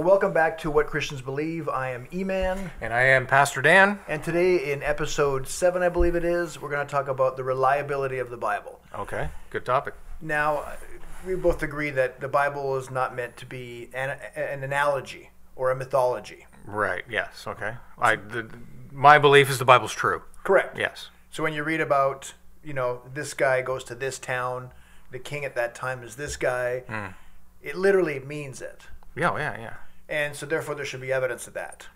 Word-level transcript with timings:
Well, 0.00 0.08
welcome 0.08 0.32
back 0.32 0.56
to 0.60 0.70
What 0.70 0.86
Christians 0.86 1.20
Believe. 1.20 1.68
I 1.68 1.90
am 1.90 2.08
E-Man, 2.10 2.70
And 2.80 2.90
I 2.90 3.02
am 3.02 3.26
Pastor 3.26 3.60
Dan. 3.60 3.98
and 4.08 4.24
today 4.24 4.72
in 4.72 4.82
episode 4.82 5.46
7, 5.46 5.82
I 5.82 5.90
believe 5.90 6.14
it 6.14 6.24
is, 6.24 6.58
we're 6.58 6.70
going 6.70 6.86
to 6.86 6.90
talk 6.90 7.08
about 7.08 7.36
the 7.36 7.44
reliability 7.44 8.18
of 8.18 8.30
the 8.30 8.38
Bible. 8.38 8.80
Okay, 8.98 9.28
good 9.50 9.66
topic. 9.66 9.92
Now, 10.22 10.64
we 11.26 11.34
both 11.34 11.62
agree 11.62 11.90
that 11.90 12.18
the 12.18 12.28
Bible 12.28 12.78
is 12.78 12.90
not 12.90 13.14
meant 13.14 13.36
to 13.36 13.44
be 13.44 13.90
an, 13.92 14.16
an 14.34 14.64
analogy 14.64 15.32
or 15.54 15.70
a 15.70 15.76
mythology. 15.76 16.46
Right, 16.64 17.04
yes, 17.06 17.44
okay. 17.46 17.74
I, 17.98 18.16
the, 18.16 18.48
my 18.90 19.18
belief 19.18 19.50
is 19.50 19.58
the 19.58 19.66
Bible's 19.66 19.92
true. 19.92 20.22
Correct. 20.44 20.78
Yes. 20.78 21.10
So 21.30 21.42
when 21.42 21.52
you 21.52 21.62
read 21.62 21.82
about, 21.82 22.32
you 22.64 22.72
know, 22.72 23.02
this 23.12 23.34
guy 23.34 23.60
goes 23.60 23.84
to 23.84 23.94
this 23.94 24.18
town, 24.18 24.72
the 25.10 25.18
king 25.18 25.44
at 25.44 25.54
that 25.56 25.74
time 25.74 26.02
is 26.02 26.16
this 26.16 26.38
guy, 26.38 26.84
hmm. 26.88 27.08
it 27.62 27.76
literally 27.76 28.18
means 28.18 28.62
it. 28.62 28.86
Yeah, 29.14 29.32
oh, 29.32 29.36
yeah, 29.36 29.60
yeah. 29.60 29.74
And 30.10 30.34
so 30.34 30.44
therefore 30.44 30.74
there 30.74 30.84
should 30.84 31.00
be 31.00 31.12
evidence 31.12 31.46
of 31.46 31.54
that 31.54 31.86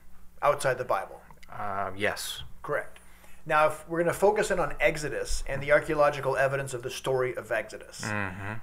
outside 0.41 0.79
the 0.79 0.85
Bible. 0.85 1.21
Uh, 1.53 1.91
yes. 1.97 2.43
Correct. 2.63 3.01
Now, 3.45 3.67
if 3.67 3.87
we're 3.89 3.99
going 3.99 4.13
to 4.13 4.19
focus 4.19 4.51
in 4.51 4.59
on 4.59 4.75
Exodus 4.81 5.45
and 5.47 5.63
the 5.63 5.73
archaeological 5.73 6.37
evidence 6.37 6.73
of 6.73 6.83
the 6.83 6.91
story 6.91 7.37
of 7.37 7.53
Exodus, 7.53 8.03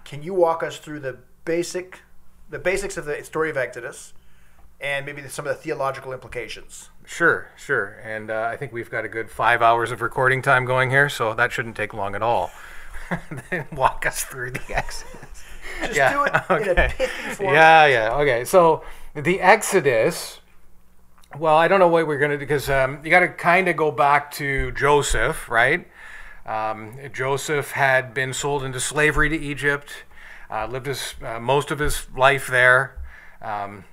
can 0.05 0.23
you 0.23 0.33
walk 0.33 0.63
us 0.63 0.77
through 0.77 1.01
the 1.01 1.19
basic, 1.45 1.99
the 2.49 2.57
basics 2.57 2.97
of 2.97 3.05
the 3.05 3.23
story 3.23 3.51
of 3.51 3.57
Exodus, 3.57 4.13
and 4.79 5.05
maybe 5.05 5.21
some 5.27 5.45
of 5.45 5.55
the 5.55 5.61
theological 5.61 6.13
implications? 6.13 6.89
Sure, 7.05 7.49
sure. 7.55 7.99
And 8.03 8.31
uh, 8.31 8.49
I 8.51 8.57
think 8.57 8.73
we've 8.73 8.89
got 8.89 9.05
a 9.05 9.09
good 9.09 9.29
five 9.29 9.61
hours 9.61 9.91
of 9.91 10.01
recording 10.01 10.41
time 10.41 10.65
going 10.65 10.89
here, 10.89 11.09
so 11.09 11.35
that 11.35 11.51
shouldn't 11.51 11.75
take 11.75 11.93
long 11.93 12.15
at 12.15 12.23
all. 12.23 12.49
then 13.51 13.67
walk 13.73 14.07
us 14.07 14.23
through 14.23 14.51
the 14.51 14.61
Exodus. 14.75 15.43
Just 15.93 16.13
do 16.13 16.23
it 16.23 16.69
in 16.69 16.77
a 16.77 16.89
pithy 16.89 17.35
form. 17.35 17.53
Yeah, 17.53 17.85
yeah. 17.85 18.13
Okay. 18.15 18.45
So 18.45 18.83
the 19.15 19.39
Exodus. 19.41 20.39
Well, 21.37 21.55
I 21.55 21.67
don't 21.67 21.79
know 21.79 21.87
what 21.87 22.07
we're 22.07 22.19
gonna 22.19 22.35
do 22.35 22.39
because 22.39 22.69
um, 22.69 22.99
you 23.03 23.09
got 23.09 23.21
to 23.21 23.29
kind 23.29 23.67
of 23.67 23.77
go 23.77 23.91
back 23.91 24.31
to 24.31 24.71
Joseph, 24.71 25.49
right? 25.49 25.87
Um, 26.45 26.97
Joseph 27.13 27.71
had 27.71 28.13
been 28.13 28.33
sold 28.33 28.63
into 28.63 28.79
slavery 28.79 29.29
to 29.29 29.37
Egypt, 29.37 30.03
uh, 30.49 30.65
lived 30.65 30.87
his 30.87 31.15
uh, 31.23 31.39
most 31.39 31.71
of 31.71 31.79
his 31.79 32.07
life 32.15 32.47
there, 32.47 32.99
um, 33.41 33.85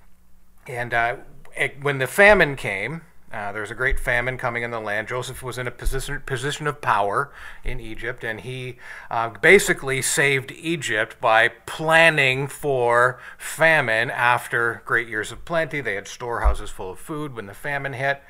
and 0.67 0.93
uh, 0.93 1.17
it- 1.57 1.83
when 1.83 1.99
the 1.99 2.07
famine 2.07 2.57
came, 2.57 3.03
uh, 3.33 3.53
there 3.53 3.61
was 3.61 3.71
a 3.71 3.75
great 3.75 4.01
famine 4.01 4.39
coming 4.39 4.63
in 4.63 4.71
the 4.71 4.81
land. 4.81 5.07
Joseph 5.09 5.43
was 5.43 5.59
in 5.59 5.67
a 5.67 5.71
position 5.71 6.23
position 6.25 6.67
of 6.67 6.81
power 6.81 7.31
in 7.63 7.79
Egypt, 7.79 8.25
and 8.25 8.41
he 8.41 8.77
uh, 9.11 9.29
basically 9.29 10.01
saved 10.01 10.51
Egypt 10.53 11.21
by 11.21 11.49
planning 11.67 12.47
for 12.47 13.21
famine 13.37 14.11
after 14.11 14.83
great 14.87 15.09
years 15.09 15.31
of 15.31 15.45
plenty. 15.45 15.83
They 15.83 15.95
had 15.95 16.09
storehouses 16.09 16.71
full 16.71 16.93
of 16.93 16.99
food 16.99 17.35
when 17.35 17.47
the 17.47 17.55
famine 17.55 17.93
hit, 17.93 18.23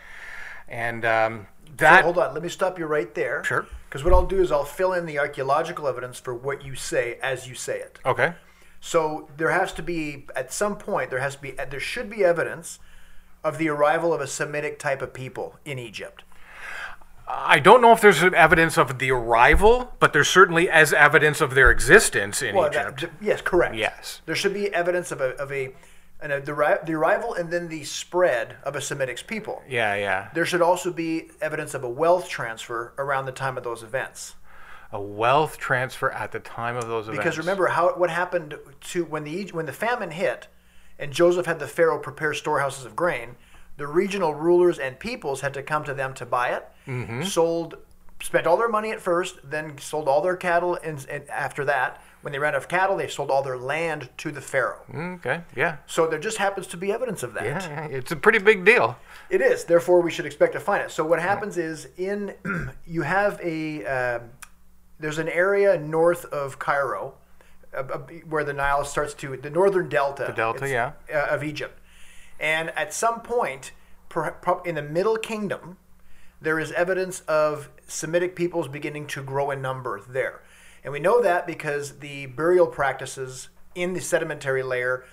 and 0.66 1.04
um, 1.04 1.46
that 1.76 2.02
Hold 2.02 2.18
on, 2.18 2.34
let 2.34 2.42
me 2.42 2.48
stop 2.48 2.78
you 2.78 2.86
right 2.86 3.14
there. 3.14 3.44
Sure. 3.44 3.66
Because 3.88 4.02
what 4.02 4.12
I'll 4.12 4.26
do 4.26 4.42
is 4.42 4.50
I'll 4.50 4.64
fill 4.64 4.92
in 4.92 5.06
the 5.06 5.18
archaeological 5.18 5.86
evidence 5.86 6.18
for 6.18 6.34
what 6.34 6.64
you 6.64 6.74
say 6.74 7.18
as 7.22 7.48
you 7.48 7.54
say 7.54 7.78
it. 7.78 7.98
okay. 8.04 8.34
So 8.80 9.28
there 9.36 9.50
has 9.50 9.72
to 9.74 9.82
be 9.82 10.26
at 10.36 10.52
some 10.52 10.76
point 10.76 11.10
there 11.10 11.18
has 11.18 11.34
to 11.36 11.42
be 11.42 11.50
there 11.52 11.80
should 11.80 12.08
be 12.08 12.24
evidence 12.24 12.78
of 13.44 13.58
the 13.58 13.68
arrival 13.68 14.12
of 14.12 14.20
a 14.20 14.26
Semitic 14.26 14.78
type 14.78 15.02
of 15.02 15.12
people 15.12 15.56
in 15.64 15.78
Egypt. 15.78 16.24
I 17.30 17.58
don't 17.58 17.82
know 17.82 17.92
if 17.92 18.00
there's 18.00 18.22
evidence 18.22 18.78
of 18.78 18.98
the 18.98 19.10
arrival, 19.10 19.92
but 19.98 20.12
there's 20.14 20.28
certainly 20.28 20.70
as 20.70 20.92
evidence 20.94 21.40
of 21.42 21.54
their 21.54 21.70
existence 21.70 22.40
in 22.42 22.54
Well, 22.54 22.70
that- 22.70 22.94
Egypt. 22.94 23.12
yes, 23.20 23.42
correct. 23.42 23.74
Yes. 23.74 24.22
There 24.24 24.34
should 24.34 24.54
be 24.54 24.72
evidence 24.72 25.12
of 25.12 25.20
a 25.20 25.36
of 25.36 25.52
a, 25.52 25.74
an, 26.22 26.30
a 26.32 26.40
the, 26.40 26.80
the 26.86 26.94
arrival 26.94 27.34
and 27.34 27.50
then 27.50 27.68
the 27.68 27.84
spread 27.84 28.56
of 28.64 28.74
a 28.76 28.80
Semitic 28.80 29.26
people. 29.26 29.62
yeah, 29.68 29.94
yeah. 29.94 30.28
There 30.32 30.46
should 30.46 30.62
also 30.62 30.90
be 30.90 31.30
evidence 31.42 31.74
of 31.74 31.84
a 31.84 31.88
wealth 31.90 32.28
transfer 32.30 32.94
around 32.96 33.26
the 33.26 33.32
time 33.32 33.58
of 33.58 33.64
those 33.64 33.82
events. 33.82 34.34
A 34.90 35.00
wealth 35.00 35.58
transfer 35.58 36.10
at 36.10 36.32
the 36.32 36.40
time 36.40 36.76
of 36.76 36.88
those 36.88 37.08
events. 37.08 37.18
Because 37.22 37.36
remember 37.38 37.66
how 37.66 37.90
what 37.90 38.08
happened 38.08 38.56
to 38.92 39.04
when 39.04 39.24
the 39.24 39.48
when 39.52 39.66
the 39.66 39.72
famine 39.74 40.12
hit, 40.12 40.48
and 40.98 41.12
Joseph 41.12 41.46
had 41.46 41.58
the 41.58 41.66
Pharaoh 41.66 41.98
prepare 41.98 42.34
storehouses 42.34 42.84
of 42.84 42.96
grain. 42.96 43.36
The 43.76 43.86
regional 43.86 44.34
rulers 44.34 44.78
and 44.78 44.98
peoples 44.98 45.40
had 45.40 45.54
to 45.54 45.62
come 45.62 45.84
to 45.84 45.94
them 45.94 46.12
to 46.14 46.26
buy 46.26 46.48
it. 46.50 46.66
Mm-hmm. 46.86 47.22
Sold, 47.22 47.76
spent 48.20 48.46
all 48.46 48.56
their 48.56 48.68
money 48.68 48.90
at 48.90 49.00
first, 49.00 49.38
then 49.44 49.78
sold 49.78 50.08
all 50.08 50.20
their 50.20 50.36
cattle, 50.36 50.76
and, 50.82 51.06
and 51.08 51.28
after 51.30 51.64
that, 51.66 52.02
when 52.22 52.32
they 52.32 52.38
ran 52.40 52.54
out 52.54 52.58
of 52.58 52.68
cattle, 52.68 52.96
they 52.96 53.06
sold 53.06 53.30
all 53.30 53.42
their 53.42 53.56
land 53.56 54.08
to 54.18 54.32
the 54.32 54.40
Pharaoh. 54.40 54.82
Okay, 54.92 55.42
yeah. 55.54 55.76
So 55.86 56.08
there 56.08 56.18
just 56.18 56.38
happens 56.38 56.66
to 56.68 56.76
be 56.76 56.92
evidence 56.92 57.22
of 57.22 57.32
that. 57.34 57.44
Yeah, 57.44 57.84
it's 57.86 58.10
a 58.10 58.16
pretty 58.16 58.40
big 58.40 58.64
deal. 58.64 58.96
It 59.30 59.40
is. 59.40 59.64
Therefore, 59.64 60.00
we 60.00 60.10
should 60.10 60.26
expect 60.26 60.54
to 60.54 60.60
find 60.60 60.82
it. 60.82 60.90
So 60.90 61.04
what 61.04 61.20
happens 61.20 61.56
is 61.56 61.88
in 61.96 62.34
you 62.86 63.02
have 63.02 63.40
a 63.40 63.84
um, 63.86 64.30
there's 64.98 65.18
an 65.18 65.28
area 65.28 65.78
north 65.78 66.24
of 66.26 66.58
Cairo 66.58 67.14
uh, 67.74 67.78
uh, 67.78 67.98
where 68.28 68.44
the 68.44 68.52
Nile 68.52 68.84
starts 68.84 69.14
to 69.14 69.36
the 69.36 69.50
northern 69.50 69.88
delta. 69.88 70.24
The 70.28 70.32
delta, 70.32 70.68
yeah. 70.68 70.92
uh, 71.12 71.34
of 71.34 71.44
Egypt, 71.44 71.78
and 72.40 72.70
at 72.70 72.92
some 72.92 73.20
point 73.20 73.72
point, 74.08 74.32
in 74.64 74.74
the 74.74 74.82
Middle 74.82 75.18
Kingdom, 75.18 75.76
there 76.40 76.58
is 76.58 76.72
evidence 76.72 77.20
of 77.20 77.68
Semitic 77.86 78.34
peoples 78.34 78.68
beginning 78.68 79.06
to 79.08 79.22
grow 79.22 79.50
in 79.50 79.60
number 79.60 80.00
there, 80.08 80.42
and 80.82 80.92
we 80.92 80.98
know 80.98 81.22
that 81.22 81.46
because 81.46 81.98
the 81.98 82.26
burial 82.26 82.66
practices 82.66 83.48
in 83.74 83.92
the 83.92 84.00
sedimentary 84.00 84.62
layer 84.62 85.04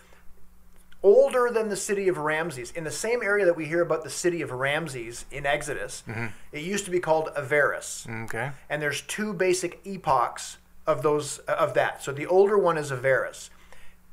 older 1.03 1.51
than 1.51 1.69
the 1.69 1.75
city 1.75 2.07
of 2.07 2.17
Ramses. 2.17 2.71
In 2.71 2.83
the 2.83 2.91
same 2.91 3.21
area 3.21 3.45
that 3.45 3.55
we 3.55 3.65
hear 3.65 3.81
about 3.81 4.03
the 4.03 4.09
city 4.09 4.41
of 4.41 4.51
Ramses 4.51 5.25
in 5.29 5.45
Exodus, 5.45 6.03
it 6.51 6.63
used 6.63 6.83
to 6.85 6.91
be 6.91 6.99
called 6.99 7.29
Avaris. 7.37 8.09
Okay. 8.23 8.51
And 8.69 8.81
there's 8.81 9.01
two 9.01 9.31
basic 9.31 9.79
epochs 9.85 10.57
of 10.87 11.01
those 11.01 11.39
of 11.39 11.73
that. 11.73 12.03
So 12.03 12.11
the 12.11 12.25
older 12.25 12.57
one 12.57 12.77
is 12.77 12.91
Avaris. 12.91 13.49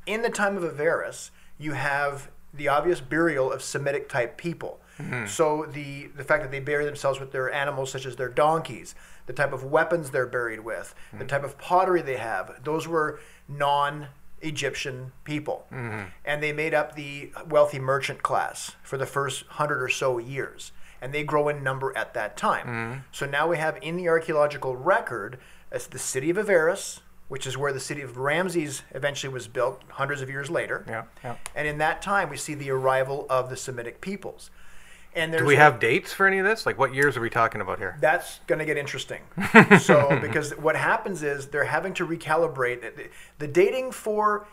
In 0.06 0.22
the 0.22 0.30
time 0.30 0.56
of 0.56 0.62
Avaris, 0.62 1.30
you 1.58 1.72
have 1.72 2.30
the 2.52 2.68
obvious 2.68 3.00
burial 3.00 3.52
of 3.52 3.62
Semitic 3.62 4.08
type 4.08 4.36
people. 4.36 4.80
Mm-hmm. 4.98 5.26
So 5.26 5.66
the 5.70 6.08
the 6.08 6.24
fact 6.24 6.42
that 6.42 6.50
they 6.50 6.60
bury 6.60 6.84
themselves 6.84 7.18
with 7.20 7.32
their 7.32 7.50
animals, 7.52 7.90
such 7.90 8.06
as 8.06 8.16
their 8.16 8.28
donkeys, 8.28 8.94
the 9.26 9.32
type 9.32 9.52
of 9.52 9.64
weapons 9.64 10.10
they're 10.10 10.26
buried 10.26 10.60
with, 10.60 10.94
the 11.12 11.18
mm-hmm. 11.18 11.26
type 11.26 11.44
of 11.44 11.58
pottery 11.58 12.02
they 12.02 12.16
have, 12.16 12.62
those 12.64 12.86
were 12.86 13.20
non 13.48 14.08
Egyptian 14.42 15.12
people. 15.24 15.66
Mm-hmm. 15.72 16.08
And 16.24 16.42
they 16.42 16.52
made 16.52 16.74
up 16.74 16.94
the 16.94 17.32
wealthy 17.48 17.78
merchant 17.78 18.22
class 18.22 18.72
for 18.82 18.98
the 18.98 19.06
first 19.06 19.44
hundred 19.46 19.82
or 19.82 19.88
so 19.88 20.18
years. 20.18 20.72
And 21.00 21.12
they 21.12 21.24
grow 21.24 21.48
in 21.48 21.64
number 21.64 21.96
at 21.96 22.14
that 22.14 22.36
time. 22.36 23.04
So 23.10 23.26
now 23.26 23.48
we 23.48 23.56
have 23.56 23.76
in 23.82 23.96
the 23.96 24.08
archaeological 24.08 24.76
record 24.76 25.38
as 25.72 25.88
the 25.88 25.98
city 25.98 26.30
of 26.30 26.36
Avaris, 26.36 27.00
which 27.28 27.46
is 27.46 27.56
where 27.56 27.72
the 27.72 27.80
city 27.80 28.02
of 28.02 28.18
Ramses 28.18 28.82
eventually 28.90 29.32
was 29.32 29.48
built 29.48 29.82
hundreds 29.88 30.20
of 30.20 30.28
years 30.28 30.50
later. 30.50 30.84
Yeah, 30.86 31.04
yeah. 31.24 31.36
And 31.56 31.66
in 31.66 31.78
that 31.78 32.02
time, 32.02 32.28
we 32.28 32.36
see 32.36 32.54
the 32.54 32.70
arrival 32.70 33.26
of 33.30 33.48
the 33.48 33.56
Semitic 33.56 34.00
peoples. 34.00 34.50
And 35.14 35.32
Do 35.32 35.44
we 35.44 35.56
have 35.56 35.78
dates 35.78 36.12
for 36.12 36.26
any 36.26 36.38
of 36.38 36.46
this? 36.46 36.64
Like, 36.64 36.78
what 36.78 36.94
years 36.94 37.16
are 37.16 37.20
we 37.20 37.28
talking 37.28 37.60
about 37.60 37.78
here? 37.78 37.98
that's 38.00 38.40
going 38.46 38.58
to 38.60 38.64
get 38.64 38.78
interesting. 38.78 39.20
so, 39.80 40.18
because 40.22 40.52
what 40.52 40.74
happens 40.74 41.22
is 41.22 41.48
they're 41.48 41.64
having 41.64 41.92
to 41.94 42.06
recalibrate 42.06 42.80
the, 42.80 43.08
the 43.38 43.46
dating 43.46 43.92
for 43.92 44.46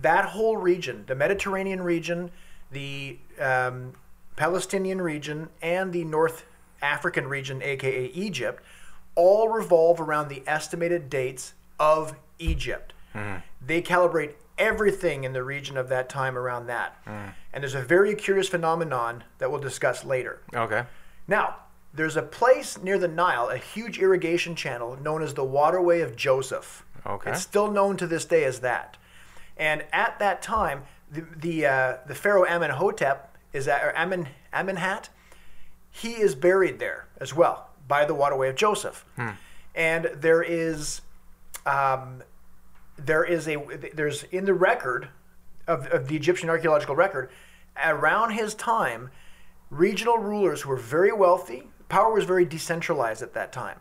that 0.00 0.26
whole 0.26 0.56
region, 0.56 1.04
the 1.06 1.14
Mediterranean 1.14 1.82
region, 1.82 2.30
the 2.72 3.18
um, 3.38 3.92
Palestinian 4.34 5.00
region, 5.00 5.50
and 5.60 5.92
the 5.92 6.04
North 6.04 6.46
African 6.80 7.28
region, 7.28 7.62
aka 7.62 8.06
Egypt, 8.06 8.62
all 9.14 9.48
revolve 9.48 10.00
around 10.00 10.28
the 10.28 10.42
estimated 10.46 11.10
dates 11.10 11.54
of 11.78 12.14
Egypt. 12.38 12.92
They 13.64 13.82
calibrate 13.82 14.34
everything 14.58 15.24
in 15.24 15.32
the 15.32 15.42
region 15.42 15.76
of 15.76 15.88
that 15.88 16.08
time 16.08 16.36
around 16.36 16.66
that. 16.66 16.96
And 17.52 17.62
there's 17.62 17.74
a 17.74 17.82
very 17.82 18.14
curious 18.14 18.48
phenomenon 18.48 19.24
that 19.38 19.50
we'll 19.50 19.60
discuss 19.60 20.04
later. 20.04 20.40
Okay. 20.54 20.84
Now, 21.28 21.56
there's 21.94 22.16
a 22.16 22.22
place 22.22 22.82
near 22.82 22.98
the 22.98 23.08
Nile, 23.08 23.48
a 23.48 23.58
huge 23.58 23.98
irrigation 23.98 24.56
channel 24.56 24.96
known 24.96 25.22
as 25.22 25.34
the 25.34 25.44
Waterway 25.44 26.00
of 26.00 26.16
Joseph. 26.16 26.86
Okay. 27.04 27.30
It's 27.32 27.42
still 27.42 27.70
known 27.70 27.96
to 27.98 28.06
this 28.06 28.24
day 28.24 28.44
as 28.44 28.60
that. 28.60 28.96
And 29.56 29.84
at 29.92 30.18
that 30.18 30.40
time, 30.40 30.84
the 31.10 31.26
the, 31.36 31.66
uh, 31.66 31.96
the 32.06 32.14
pharaoh 32.14 32.46
Amenhotep 32.46 33.36
is 33.52 33.68
at, 33.68 33.84
or 33.84 33.94
Amen 33.96 34.28
Amenhat, 34.54 35.10
he 35.90 36.12
is 36.12 36.34
buried 36.34 36.78
there 36.78 37.06
as 37.20 37.34
well 37.34 37.68
by 37.92 38.06
the 38.06 38.14
Waterway 38.14 38.48
of 38.48 38.56
Joseph. 38.56 39.04
And 39.74 40.10
there 40.14 40.42
is 40.42 41.02
um, 41.66 42.22
there 42.96 43.22
is 43.22 43.46
a 43.46 43.56
there's 43.92 44.22
in 44.38 44.46
the 44.46 44.54
record 44.54 45.08
of, 45.66 45.86
of 45.88 46.08
the 46.08 46.16
Egyptian 46.16 46.48
archaeological 46.48 46.96
record 46.96 47.28
around 47.76 48.30
his 48.30 48.54
time 48.54 49.10
regional 49.68 50.16
rulers 50.16 50.62
who 50.62 50.70
were 50.70 50.84
very 50.98 51.12
wealthy 51.12 51.68
power 51.90 52.10
was 52.14 52.24
very 52.24 52.46
decentralized 52.46 53.22
at 53.22 53.34
that 53.34 53.52
time 53.52 53.78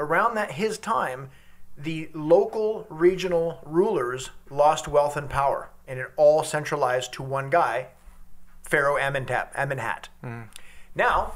around 0.00 0.34
that 0.34 0.50
his 0.52 0.76
time 0.78 1.30
the 1.78 2.08
local 2.14 2.86
regional 2.90 3.58
rulers 3.64 4.30
lost 4.50 4.88
wealth 4.88 5.16
and 5.16 5.28
power 5.30 5.70
and 5.86 6.00
it 6.00 6.08
all 6.16 6.42
centralized 6.42 7.12
to 7.12 7.22
one 7.22 7.48
guy 7.48 7.86
Pharaoh 8.64 8.98
Amenhotep. 8.98 9.54
Amenhat. 9.54 10.02
Now, 10.96 11.34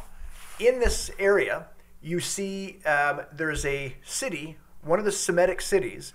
in 0.58 0.80
this 0.80 1.10
area, 1.18 1.66
you 2.02 2.20
see 2.20 2.78
um, 2.84 3.22
there's 3.32 3.64
a 3.64 3.96
city, 4.04 4.56
one 4.82 4.98
of 4.98 5.04
the 5.04 5.12
Semitic 5.12 5.60
cities. 5.60 6.12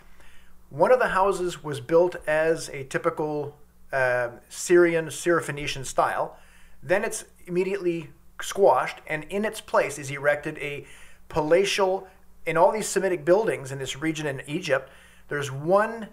One 0.70 0.92
of 0.92 1.00
the 1.00 1.10
houses 1.10 1.64
was 1.64 1.80
built 1.80 2.16
as 2.28 2.70
a 2.70 2.84
typical 2.84 3.58
um 3.94 4.40
Syrian, 4.50 5.06
Syrophoenician 5.08 5.86
style. 5.86 6.38
Then 6.82 7.04
it's 7.04 7.26
immediately 7.46 8.10
squashed, 8.42 8.98
and 9.08 9.24
in 9.26 9.46
its 9.46 9.62
place 9.62 9.98
is 10.00 10.10
erected 10.10 10.58
a 10.58 10.86
palatial. 11.30 12.08
In 12.46 12.58
all 12.58 12.72
these 12.72 12.88
Semitic 12.88 13.24
buildings 13.26 13.72
in 13.72 13.80
this 13.80 13.96
region 13.96 14.26
in 14.28 14.42
Egypt, 14.48 14.90
there's 15.30 15.52
one 15.52 16.10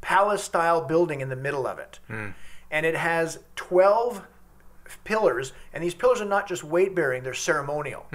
palace 0.00 0.42
style 0.44 0.80
building 0.80 1.20
in 1.20 1.28
the 1.28 1.36
middle 1.36 1.66
of 1.66 1.78
it. 1.78 1.98
And 2.70 2.86
it 2.86 2.94
has 2.96 3.38
12 3.56 4.22
pillars, 5.04 5.52
and 5.72 5.82
these 5.82 5.94
pillars 5.94 6.20
are 6.20 6.24
not 6.24 6.48
just 6.48 6.64
weight 6.64 6.94
bearing, 6.94 7.22
they're 7.22 7.34
ceremonial. 7.34 8.06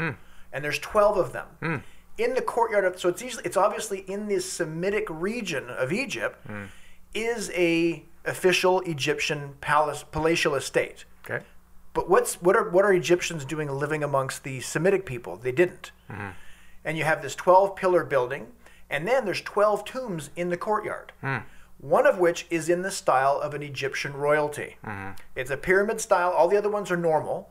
And 0.54 0.64
there's 0.64 0.80
12 0.80 1.18
of 1.18 1.34
them. 1.34 1.48
Hmm. 1.62 1.76
In 2.18 2.36
the 2.36 2.42
courtyard 2.42 2.86
of, 2.86 3.00
so 3.00 3.10
it's 3.10 3.22
easily, 3.22 3.44
it's 3.44 3.58
obviously 3.58 4.00
in 4.02 4.28
this 4.28 4.50
Semitic 4.50 5.08
region 5.10 5.70
of 5.70 5.92
Egypt, 5.92 6.46
hmm. 6.46 6.66
is 7.14 7.50
a 7.52 8.06
official 8.24 8.80
Egyptian 8.82 9.56
palace 9.60 10.06
palatial 10.10 10.56
estate. 10.56 11.06
Okay. 11.26 11.44
But 11.94 12.10
what's 12.10 12.36
what 12.36 12.56
are 12.56 12.70
what 12.70 12.86
are 12.86 12.94
Egyptians 12.94 13.46
doing 13.46 13.70
living 13.70 14.04
amongst 14.04 14.44
the 14.44 14.62
Semitic 14.62 15.06
people? 15.06 15.38
They 15.38 15.52
didn't. 15.52 15.92
Hmm. 16.10 16.30
And 16.86 16.98
you 16.98 17.04
have 17.04 17.22
this 17.22 17.36
12 17.36 17.76
pillar 17.76 18.04
building, 18.04 18.48
and 18.90 19.08
then 19.08 19.26
there's 19.26 19.42
12 19.42 19.86
tombs 19.86 20.30
in 20.36 20.50
the 20.50 20.58
courtyard. 20.58 21.14
One 21.80 22.06
of 22.08 22.18
which 22.18 22.46
is 22.50 22.70
in 22.70 22.82
the 22.82 22.92
style 22.92 23.42
of 23.42 23.54
an 23.54 23.62
Egyptian 23.62 24.14
royalty. 24.14 24.78
It's 25.36 25.52
a 25.52 25.58
pyramid 25.58 26.00
style. 26.00 26.32
All 26.32 26.48
the 26.48 26.58
other 26.58 26.70
ones 26.70 26.90
are 26.92 26.98
normal. 26.98 27.50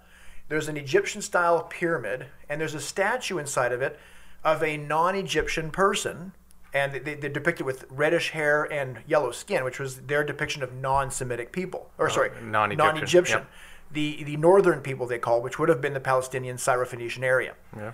There's 0.52 0.68
an 0.68 0.76
Egyptian 0.76 1.22
style 1.22 1.62
pyramid, 1.62 2.26
and 2.46 2.60
there's 2.60 2.74
a 2.74 2.80
statue 2.80 3.38
inside 3.38 3.72
of 3.72 3.80
it 3.80 3.98
of 4.44 4.62
a 4.62 4.76
non 4.76 5.14
Egyptian 5.14 5.70
person. 5.70 6.34
And 6.74 6.92
they, 6.92 7.14
they're 7.14 7.30
depicted 7.30 7.64
with 7.64 7.86
reddish 7.88 8.32
hair 8.32 8.70
and 8.70 8.98
yellow 9.06 9.30
skin, 9.30 9.64
which 9.64 9.78
was 9.78 10.02
their 10.02 10.22
depiction 10.22 10.62
of 10.62 10.74
non 10.74 11.10
Semitic 11.10 11.52
people. 11.52 11.90
Or, 11.96 12.08
uh, 12.08 12.10
sorry, 12.10 12.30
non-Egyptian, 12.42 12.94
non-Egyptian. 12.94 13.38
yep. 13.38 13.50
The, 13.92 14.24
the 14.24 14.36
northern 14.36 14.80
people, 14.80 15.06
they 15.06 15.18
call, 15.18 15.40
which 15.40 15.58
would 15.58 15.70
have 15.70 15.80
been 15.80 15.94
the 15.94 16.00
Palestinian 16.00 16.58
Syrophoenician 16.58 17.22
area 17.22 17.54
Yeah. 17.74 17.92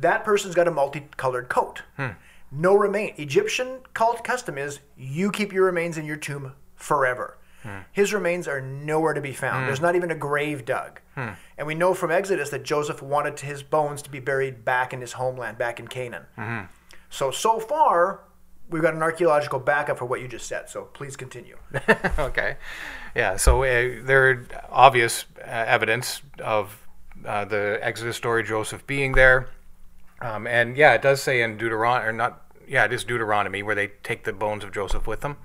that 0.00 0.24
person's 0.24 0.56
got 0.56 0.66
a 0.66 0.72
multicolored 0.72 1.48
coat. 1.48 1.82
Hmm. 1.96 2.08
No 2.50 2.74
remain. 2.74 3.14
Egyptian 3.18 3.82
cult 3.94 4.24
custom 4.24 4.58
is 4.58 4.80
you 4.96 5.30
keep 5.30 5.52
your 5.52 5.64
remains 5.64 5.96
in 5.96 6.06
your 6.06 6.16
tomb 6.16 6.54
forever. 6.74 7.38
His 7.92 8.12
remains 8.12 8.46
are 8.48 8.60
nowhere 8.60 9.14
to 9.14 9.20
be 9.20 9.32
found. 9.32 9.66
There's 9.68 9.80
not 9.80 9.96
even 9.96 10.10
a 10.10 10.14
grave 10.14 10.64
dug. 10.64 11.00
And 11.16 11.66
we 11.66 11.74
know 11.74 11.94
from 11.94 12.10
Exodus 12.10 12.50
that 12.50 12.62
Joseph 12.62 13.02
wanted 13.02 13.40
his 13.40 13.62
bones 13.62 14.02
to 14.02 14.10
be 14.10 14.20
buried 14.20 14.64
back 14.64 14.92
in 14.92 15.00
his 15.00 15.12
homeland, 15.12 15.58
back 15.58 15.78
in 15.80 15.88
Canaan. 15.88 16.68
So, 17.10 17.30
so 17.30 17.60
far, 17.60 18.20
we've 18.70 18.82
got 18.82 18.94
an 18.94 19.02
archaeological 19.02 19.60
backup 19.60 19.98
for 19.98 20.04
what 20.04 20.20
you 20.20 20.28
just 20.28 20.46
said. 20.46 20.68
So 20.68 20.84
please 20.92 21.16
continue. 21.16 21.56
okay. 22.18 22.56
Yeah. 23.14 23.36
So 23.36 23.62
uh, 23.62 24.02
there 24.02 24.30
are 24.30 24.46
obvious 24.70 25.26
uh, 25.38 25.44
evidence 25.44 26.22
of 26.40 26.86
uh, 27.24 27.44
the 27.44 27.78
Exodus 27.80 28.16
story, 28.16 28.42
Joseph 28.42 28.86
being 28.86 29.12
there, 29.12 29.48
um, 30.20 30.46
and 30.46 30.76
yeah, 30.76 30.94
it 30.94 31.02
does 31.02 31.22
say 31.22 31.42
in 31.42 31.56
Deuteronomy, 31.56 32.08
or 32.08 32.12
not? 32.12 32.42
Yeah, 32.66 32.84
it 32.84 32.92
is 32.92 33.04
Deuteronomy 33.04 33.62
where 33.62 33.74
they 33.74 33.88
take 34.02 34.24
the 34.24 34.32
bones 34.32 34.64
of 34.64 34.72
Joseph 34.72 35.06
with 35.06 35.20
them, 35.20 35.36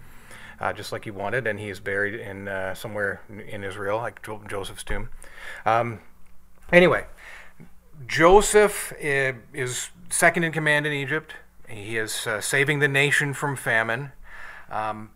uh, 0.59 0.73
just 0.73 0.91
like 0.91 1.05
he 1.05 1.11
wanted, 1.11 1.47
and 1.47 1.59
he 1.59 1.69
is 1.69 1.79
buried 1.79 2.15
in 2.15 2.47
uh, 2.47 2.73
somewhere 2.73 3.21
in 3.29 3.63
Israel, 3.63 3.97
like 3.97 4.21
Joseph's 4.47 4.83
tomb. 4.83 5.09
Um, 5.65 5.99
anyway, 6.71 7.05
Joseph 8.07 8.93
uh, 8.93 9.33
is 9.53 9.89
second 10.09 10.43
in 10.43 10.51
command 10.51 10.85
in 10.85 10.93
Egypt. 10.93 11.33
He 11.67 11.97
is 11.97 12.25
uh, 12.25 12.41
saving 12.41 12.79
the 12.79 12.87
nation 12.87 13.33
from 13.33 13.55
famine. 13.55 14.11
Um, 14.69 15.11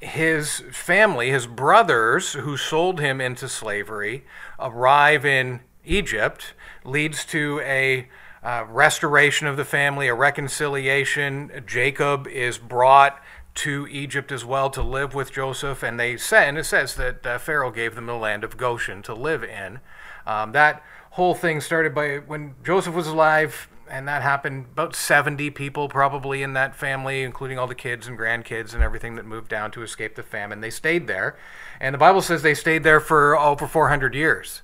his 0.00 0.64
family, 0.72 1.30
his 1.30 1.46
brothers 1.46 2.32
who 2.32 2.56
sold 2.56 3.00
him 3.00 3.20
into 3.20 3.48
slavery, 3.48 4.24
arrive 4.58 5.24
in 5.24 5.60
Egypt, 5.84 6.54
leads 6.84 7.24
to 7.26 7.60
a 7.60 8.08
uh, 8.42 8.64
restoration 8.68 9.46
of 9.46 9.56
the 9.56 9.64
family, 9.64 10.08
a 10.08 10.14
reconciliation. 10.14 11.62
Jacob 11.66 12.26
is 12.26 12.58
brought 12.58 13.22
to 13.54 13.86
Egypt 13.90 14.32
as 14.32 14.44
well 14.44 14.70
to 14.70 14.82
live 14.82 15.14
with 15.14 15.32
Joseph, 15.32 15.82
and 15.82 15.98
they 15.98 16.16
say, 16.16 16.48
and 16.48 16.56
it 16.56 16.64
says 16.64 16.94
that 16.94 17.26
uh, 17.26 17.38
Pharaoh 17.38 17.70
gave 17.70 17.94
them 17.94 18.06
the 18.06 18.16
land 18.16 18.44
of 18.44 18.56
Goshen 18.56 19.02
to 19.02 19.14
live 19.14 19.44
in. 19.44 19.80
Um, 20.26 20.52
that 20.52 20.82
whole 21.12 21.34
thing 21.34 21.60
started 21.60 21.94
by 21.94 22.18
when 22.18 22.54
Joseph 22.64 22.94
was 22.94 23.06
alive, 23.06 23.68
and 23.90 24.08
that 24.08 24.22
happened 24.22 24.66
about 24.72 24.96
70 24.96 25.50
people 25.50 25.88
probably 25.88 26.42
in 26.42 26.54
that 26.54 26.74
family, 26.74 27.22
including 27.22 27.58
all 27.58 27.66
the 27.66 27.74
kids 27.74 28.06
and 28.06 28.18
grandkids 28.18 28.72
and 28.72 28.82
everything 28.82 29.16
that 29.16 29.26
moved 29.26 29.48
down 29.48 29.70
to 29.72 29.82
escape 29.82 30.14
the 30.14 30.22
famine. 30.22 30.60
They 30.60 30.70
stayed 30.70 31.06
there, 31.06 31.36
and 31.78 31.94
the 31.94 31.98
Bible 31.98 32.22
says 32.22 32.42
they 32.42 32.54
stayed 32.54 32.84
there 32.84 33.00
for 33.00 33.38
over 33.38 33.66
400 33.66 34.14
years, 34.14 34.62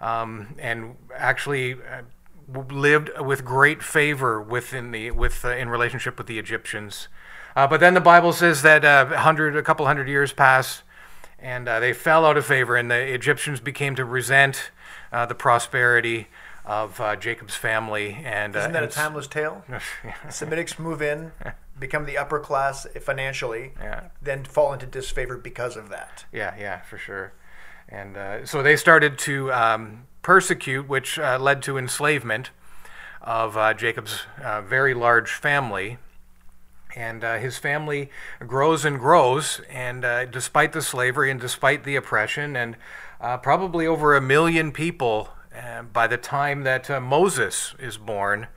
um, 0.00 0.54
and 0.58 0.96
actually. 1.14 1.74
Uh, 1.74 2.02
lived 2.70 3.08
with 3.20 3.44
great 3.44 3.82
favor 3.82 4.40
within 4.40 4.90
the 4.90 5.10
with 5.10 5.44
uh, 5.44 5.50
in 5.50 5.68
relationship 5.68 6.18
with 6.18 6.26
the 6.26 6.38
Egyptians, 6.38 7.08
uh, 7.56 7.66
but 7.66 7.80
then 7.80 7.94
the 7.94 8.00
Bible 8.00 8.32
says 8.32 8.62
that 8.62 8.84
uh, 8.84 9.06
a 9.12 9.18
hundred 9.18 9.56
a 9.56 9.62
couple 9.62 9.86
hundred 9.86 10.08
years 10.08 10.32
passed, 10.32 10.82
and 11.38 11.68
uh, 11.68 11.80
they 11.80 11.92
fell 11.92 12.24
out 12.26 12.36
of 12.36 12.46
favor, 12.46 12.76
and 12.76 12.90
the 12.90 13.00
Egyptians 13.14 13.60
became 13.60 13.94
to 13.96 14.04
resent 14.04 14.70
uh, 15.12 15.26
the 15.26 15.34
prosperity 15.34 16.28
of 16.64 17.00
uh, 17.00 17.16
Jacob's 17.16 17.56
family. 17.56 18.20
And 18.24 18.54
Isn't 18.54 18.70
uh, 18.70 18.72
that 18.74 18.82
a 18.82 18.84
and 18.84 18.92
s- 18.92 18.94
timeless 18.94 19.26
tale? 19.26 19.64
Semitics 20.28 20.78
move 20.78 21.02
in, 21.02 21.32
become 21.78 22.06
the 22.06 22.16
upper 22.16 22.38
class 22.38 22.86
financially, 23.00 23.72
Yeah. 23.80 24.04
then 24.22 24.44
fall 24.44 24.72
into 24.72 24.86
disfavor 24.86 25.36
because 25.36 25.76
of 25.76 25.88
that. 25.88 26.24
Yeah, 26.32 26.54
yeah, 26.58 26.80
for 26.82 26.98
sure. 26.98 27.32
And 27.88 28.16
uh, 28.16 28.46
so 28.46 28.62
they 28.62 28.76
started 28.76 29.18
to 29.20 29.52
um, 29.52 30.06
persecute, 30.22 30.88
which 30.88 31.18
uh, 31.18 31.36
led 31.40 31.62
to 31.62 31.76
enslavement 31.76 32.50
of 33.20 33.56
uh, 33.56 33.74
Jacob's 33.74 34.20
uh, 34.42 34.62
very 34.62 34.94
large 34.94 35.32
family. 35.32 35.98
And 36.94 37.24
uh, 37.24 37.38
his 37.38 37.56
family 37.56 38.10
grows 38.46 38.84
and 38.84 38.98
grows, 38.98 39.60
and 39.70 40.04
uh, 40.04 40.26
despite 40.26 40.72
the 40.72 40.82
slavery 40.82 41.30
and 41.30 41.40
despite 41.40 41.84
the 41.84 41.96
oppression, 41.96 42.54
and 42.54 42.76
uh, 43.20 43.38
probably 43.38 43.86
over 43.86 44.14
a 44.14 44.20
million 44.20 44.72
people 44.72 45.30
uh, 45.56 45.82
by 45.82 46.06
the 46.06 46.16
time 46.16 46.64
that 46.64 46.90
uh, 46.90 47.00
Moses 47.00 47.74
is 47.78 47.96
born. 47.96 48.48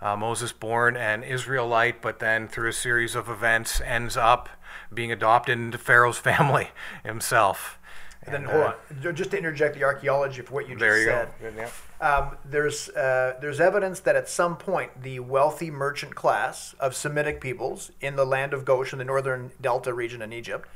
Uh, 0.00 0.16
Moses 0.16 0.52
born 0.52 0.96
an 0.96 1.22
Israelite, 1.22 2.02
but 2.02 2.18
then 2.18 2.46
through 2.46 2.68
a 2.68 2.72
series 2.72 3.14
of 3.14 3.28
events 3.28 3.80
ends 3.80 4.16
up 4.16 4.48
being 4.92 5.10
adopted 5.10 5.58
into 5.58 5.78
Pharaoh's 5.78 6.18
family 6.30 6.68
himself. 7.04 7.78
And 8.26 8.34
then 8.34 8.42
And, 8.42 8.50
hold 8.50 8.64
uh, 8.64 9.08
on, 9.08 9.14
just 9.14 9.30
to 9.32 9.38
interject 9.38 9.74
the 9.74 9.84
archaeology 9.84 10.42
for 10.42 10.54
what 10.54 10.68
you 10.68 10.76
There 10.76 10.96
just 10.96 11.00
you 11.40 11.50
said. 11.50 11.56
go. 11.56 11.68
Yeah. 12.00 12.06
Um, 12.06 12.36
there's 12.44 12.88
uh, 12.90 13.34
there's 13.40 13.60
evidence 13.60 14.00
that 14.00 14.16
at 14.16 14.28
some 14.28 14.56
point 14.56 15.02
the 15.02 15.20
wealthy 15.20 15.70
merchant 15.70 16.14
class 16.14 16.74
of 16.80 16.94
Semitic 16.94 17.40
peoples 17.40 17.90
in 18.00 18.16
the 18.16 18.24
land 18.26 18.52
of 18.54 18.64
Goshen, 18.64 19.00
in 19.00 19.06
the 19.06 19.10
northern 19.12 19.52
Delta 19.60 19.92
region 19.92 20.22
in 20.22 20.32
Egypt, 20.32 20.68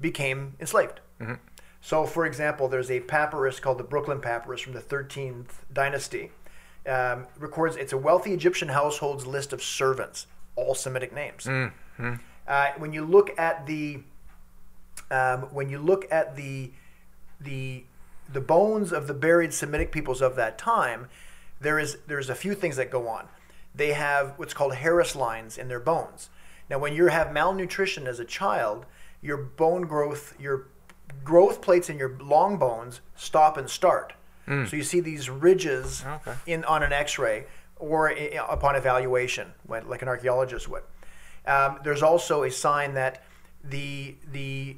became 0.00 0.54
enslaved. 0.60 1.00
So, 1.80 2.06
for 2.06 2.24
example, 2.24 2.66
there's 2.68 2.90
a 2.90 3.00
papyrus 3.00 3.60
called 3.60 3.76
the 3.78 3.84
Brooklyn 3.84 4.20
Papyrus 4.20 4.62
from 4.62 4.72
the 4.72 4.80
13th 4.80 5.48
dynasty. 5.72 6.30
Um, 6.88 7.26
records 7.38 7.76
it's 7.76 7.92
a 7.92 7.98
wealthy 7.98 8.32
Egyptian 8.32 8.68
household's 8.68 9.26
list 9.26 9.52
of 9.52 9.62
servants, 9.62 10.26
all 10.56 10.74
Semitic 10.74 11.14
names. 11.14 11.46
Uh, 12.46 12.66
when 12.78 12.92
you 12.92 13.04
look 13.04 13.38
at 13.38 13.66
the 13.66 14.00
um, 15.14 15.42
when 15.54 15.68
you 15.68 15.78
look 15.78 16.06
at 16.10 16.36
the 16.36 16.70
the 17.40 17.84
the 18.32 18.40
bones 18.40 18.92
of 18.92 19.06
the 19.06 19.14
buried 19.14 19.52
Semitic 19.52 19.92
peoples 19.92 20.20
of 20.22 20.34
that 20.36 20.58
time, 20.58 21.08
there 21.60 21.78
is 21.78 21.98
there's 22.06 22.30
a 22.30 22.34
few 22.34 22.54
things 22.54 22.76
that 22.76 22.90
go 22.90 23.06
on. 23.08 23.26
They 23.74 23.92
have 23.92 24.34
what's 24.36 24.54
called 24.54 24.74
Harris 24.76 25.14
lines 25.16 25.58
in 25.58 25.68
their 25.68 25.80
bones. 25.80 26.30
Now, 26.70 26.78
when 26.78 26.94
you 26.94 27.06
have 27.08 27.32
malnutrition 27.32 28.06
as 28.06 28.18
a 28.18 28.24
child, 28.24 28.86
your 29.20 29.36
bone 29.36 29.82
growth, 29.82 30.34
your 30.40 30.68
growth 31.22 31.60
plates 31.60 31.90
in 31.90 31.98
your 31.98 32.16
long 32.20 32.56
bones 32.56 33.00
stop 33.16 33.56
and 33.56 33.68
start. 33.68 34.14
So 34.46 34.76
you 34.76 34.82
see 34.82 35.00
these 35.00 35.30
ridges 35.30 36.04
Okay. 36.06 36.34
in 36.44 36.64
on 36.64 36.82
an 36.82 36.92
X-ray 36.92 37.46
or 37.76 38.10
i- 38.10 38.38
upon 38.50 38.76
evaluation, 38.76 39.54
when, 39.66 39.88
like 39.88 40.02
an 40.02 40.08
archaeologist 40.08 40.68
would. 40.68 40.82
Um, 41.46 41.80
there's 41.82 42.02
also 42.02 42.42
a 42.42 42.50
sign 42.50 42.92
that 42.94 43.22
the 43.62 44.16
the 44.30 44.76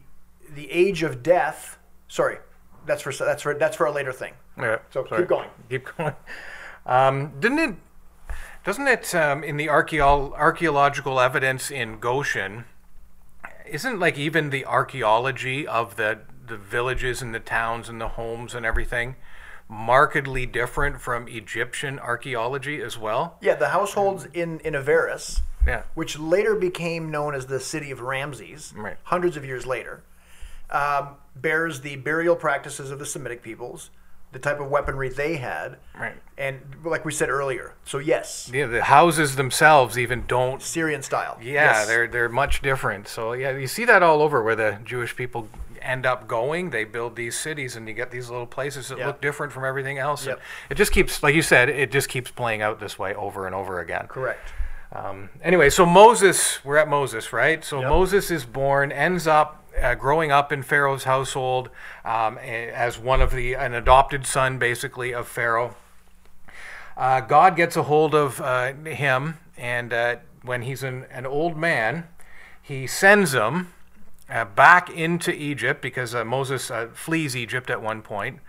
the 0.55 0.71
age 0.71 1.03
of 1.03 1.23
death. 1.23 1.79
Sorry, 2.09 2.38
that's 2.87 3.03
for 3.03 3.12
that's 3.12 3.43
for 3.43 3.55
that's 3.55 3.76
for 3.76 3.87
a 3.87 3.93
later 3.93 4.12
thing. 4.12 4.35
Yeah, 4.59 4.79
So 4.91 5.05
sorry. 5.07 5.23
keep 5.23 5.29
going. 5.29 5.49
Keep 5.69 5.97
going. 5.97 6.15
Um, 6.87 7.33
didn't 7.41 7.59
it? 7.59 7.75
Doesn't 8.65 8.87
it 8.88 9.15
um, 9.15 9.45
in 9.45 9.57
the 9.57 9.67
archaeo- 9.67 10.33
archaeological 10.35 11.21
evidence 11.21 11.71
in 11.71 11.99
Goshen? 12.00 12.65
Isn't 13.67 13.99
like 13.99 14.17
even 14.19 14.50
the 14.50 14.65
archaeology 14.65 15.67
of 15.67 15.97
the 15.97 16.21
the 16.47 16.57
villages 16.57 17.23
and 17.23 17.35
the 17.35 17.41
towns 17.41 17.88
and 17.88 18.00
the 18.00 18.09
homes 18.11 18.55
and 18.55 18.65
everything 18.65 19.17
markedly 19.69 20.47
different 20.47 21.00
from 21.00 21.26
Egyptian 21.26 21.99
archaeology 21.99 22.81
as 22.81 22.97
well. 22.97 23.37
Yeah, 23.41 23.57
the 23.57 23.71
households 23.71 24.26
in 24.33 24.61
in 24.61 24.75
Avaris, 24.75 25.41
Yeah. 25.67 25.83
which 25.95 26.17
later 26.21 26.55
became 26.55 27.11
known 27.11 27.35
as 27.35 27.47
the 27.47 27.59
city 27.59 27.91
of 27.91 28.00
Ramses, 28.00 28.73
Right. 28.76 28.97
hundreds 29.05 29.37
of 29.37 29.45
years 29.45 29.67
later, 29.67 30.05
um, 30.70 31.16
bears 31.35 31.80
the 31.82 31.96
burial 31.96 32.37
practices 32.37 32.90
of 32.90 32.99
the 32.99 33.06
Semitic 33.06 33.42
peoples, 33.42 33.90
the 34.32 34.38
type 34.38 34.61
of 34.61 34.68
weaponry 34.68 35.08
they 35.08 35.37
had, 35.37 35.76
Right. 35.99 36.16
and 36.37 36.61
like 36.85 37.04
we 37.04 37.12
said 37.12 37.28
earlier. 37.30 37.75
So 37.85 37.99
yes, 37.99 38.50
Yeah, 38.52 38.66
the 38.66 38.85
houses 38.85 39.37
themselves 39.37 39.96
even 39.99 40.25
don't 40.26 40.61
Syrian 40.61 41.02
style. 41.02 41.38
Yeah, 41.40 41.52
Yes. 41.52 41.87
they're 41.87 42.06
they're 42.08 42.28
much 42.28 42.61
different. 42.62 43.08
So 43.08 43.32
yeah, 43.32 43.56
you 43.56 43.66
see 43.66 43.85
that 43.85 44.02
all 44.02 44.20
over 44.23 44.42
where 44.42 44.56
the 44.56 44.78
Jewish 44.85 45.14
people 45.16 45.49
end 45.80 46.04
up 46.04 46.26
going. 46.26 46.70
They 46.70 46.82
build 46.85 47.14
these 47.14 47.38
cities, 47.38 47.76
and 47.76 47.87
you 47.87 47.94
get 47.94 48.11
these 48.11 48.28
little 48.28 48.46
places 48.46 48.88
that 48.88 48.99
Yeah. 48.99 49.06
look 49.06 49.20
different 49.20 49.52
from 49.52 49.64
everything 49.64 49.99
else. 49.99 50.26
Yep. 50.26 50.40
It 50.70 50.75
just 50.75 50.90
keeps, 50.90 51.23
like 51.23 51.35
you 51.37 51.42
said, 51.42 51.68
it 51.68 51.92
just 51.92 52.08
keeps 52.08 52.30
playing 52.32 52.61
out 52.61 52.80
this 52.80 52.99
way 52.99 53.14
over 53.14 53.46
and 53.46 53.54
over 53.54 53.78
again. 53.78 54.06
correct. 54.08 54.52
Um, 54.93 55.31
anyway, 55.43 55.71
so 55.71 55.85
Moses, 55.85 56.64
we're 56.64 56.76
at 56.76 56.88
Moses, 56.88 57.33
right? 57.33 57.64
So 57.64 57.81
Yep. 57.81 57.88
Moses 57.88 58.31
is 58.31 58.45
born, 58.45 58.93
ends 58.93 59.26
up 59.26 59.64
uh, 59.81 59.95
growing 59.95 60.31
up 60.31 60.52
in 60.52 60.62
Pharaoh's 60.62 61.05
household 61.05 61.71
um, 62.05 62.38
as 62.38 62.99
one 62.99 63.21
of 63.21 63.31
the 63.31 63.55
an 63.55 63.75
adopted 63.75 64.26
son, 64.26 64.59
basically 64.59 65.12
of 65.12 65.28
Pharaoh. 65.28 65.76
Uh, 66.97 67.21
God 67.21 67.57
gets 67.57 67.76
a 67.76 67.83
hold 67.83 68.14
of 68.14 68.40
uh, 68.40 68.73
him, 68.73 69.38
and 69.57 69.93
uh, 69.93 70.16
when 70.43 70.62
he's 70.62 70.83
an, 70.83 71.05
an 71.11 71.26
old 71.26 71.57
man, 71.57 72.09
he 72.62 72.87
sends 72.87 73.35
him 73.35 73.73
uh, 74.31 74.45
back 74.45 74.88
into 74.88 75.33
Egypt 75.33 75.83
because 75.83 76.14
uh, 76.14 76.25
Moses 76.25 76.71
uh, 76.71 76.88
flees 76.95 77.37
Egypt 77.37 77.69
at 77.69 77.83
one 77.83 78.00
point. 78.02 78.40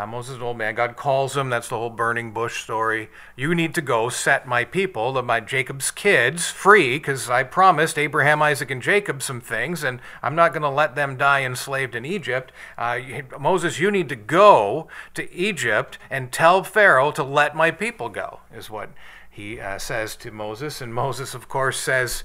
Uh, 0.00 0.06
Moses 0.06 0.36
an 0.36 0.42
old 0.42 0.56
man. 0.56 0.74
God 0.74 0.96
calls 0.96 1.36
him. 1.36 1.50
That's 1.50 1.68
the 1.68 1.76
whole 1.76 1.90
burning 1.90 2.32
bush 2.32 2.62
story. 2.62 3.10
You 3.36 3.54
need 3.54 3.74
to 3.74 3.82
go 3.82 4.08
set 4.08 4.48
my 4.48 4.64
people, 4.64 5.12
the, 5.12 5.22
my 5.22 5.40
Jacob's 5.40 5.90
kids, 5.90 6.48
free 6.48 6.96
because 6.96 7.28
I 7.28 7.42
promised 7.42 7.98
Abraham, 7.98 8.40
Isaac, 8.40 8.70
and 8.70 8.80
Jacob 8.80 9.20
some 9.22 9.42
things, 9.42 9.84
and 9.84 10.00
I'm 10.22 10.34
not 10.34 10.54
going 10.54 10.62
to 10.62 10.70
let 10.70 10.94
them 10.94 11.18
die 11.18 11.42
enslaved 11.42 11.94
in 11.94 12.06
Egypt. 12.06 12.50
Uh, 12.78 12.98
Moses, 13.38 13.78
you 13.78 13.90
need 13.90 14.08
to 14.08 14.16
go 14.16 14.88
to 15.12 15.30
Egypt 15.34 15.98
and 16.08 16.32
tell 16.32 16.64
Pharaoh 16.64 17.12
to 17.12 17.22
let 17.22 17.54
my 17.54 17.70
people 17.70 18.08
go, 18.08 18.40
is 18.56 18.70
what 18.70 18.88
he 19.28 19.60
uh, 19.60 19.76
says 19.76 20.16
to 20.16 20.30
Moses. 20.30 20.80
And 20.80 20.94
Moses, 20.94 21.34
of 21.34 21.46
course, 21.46 21.78
says, 21.78 22.24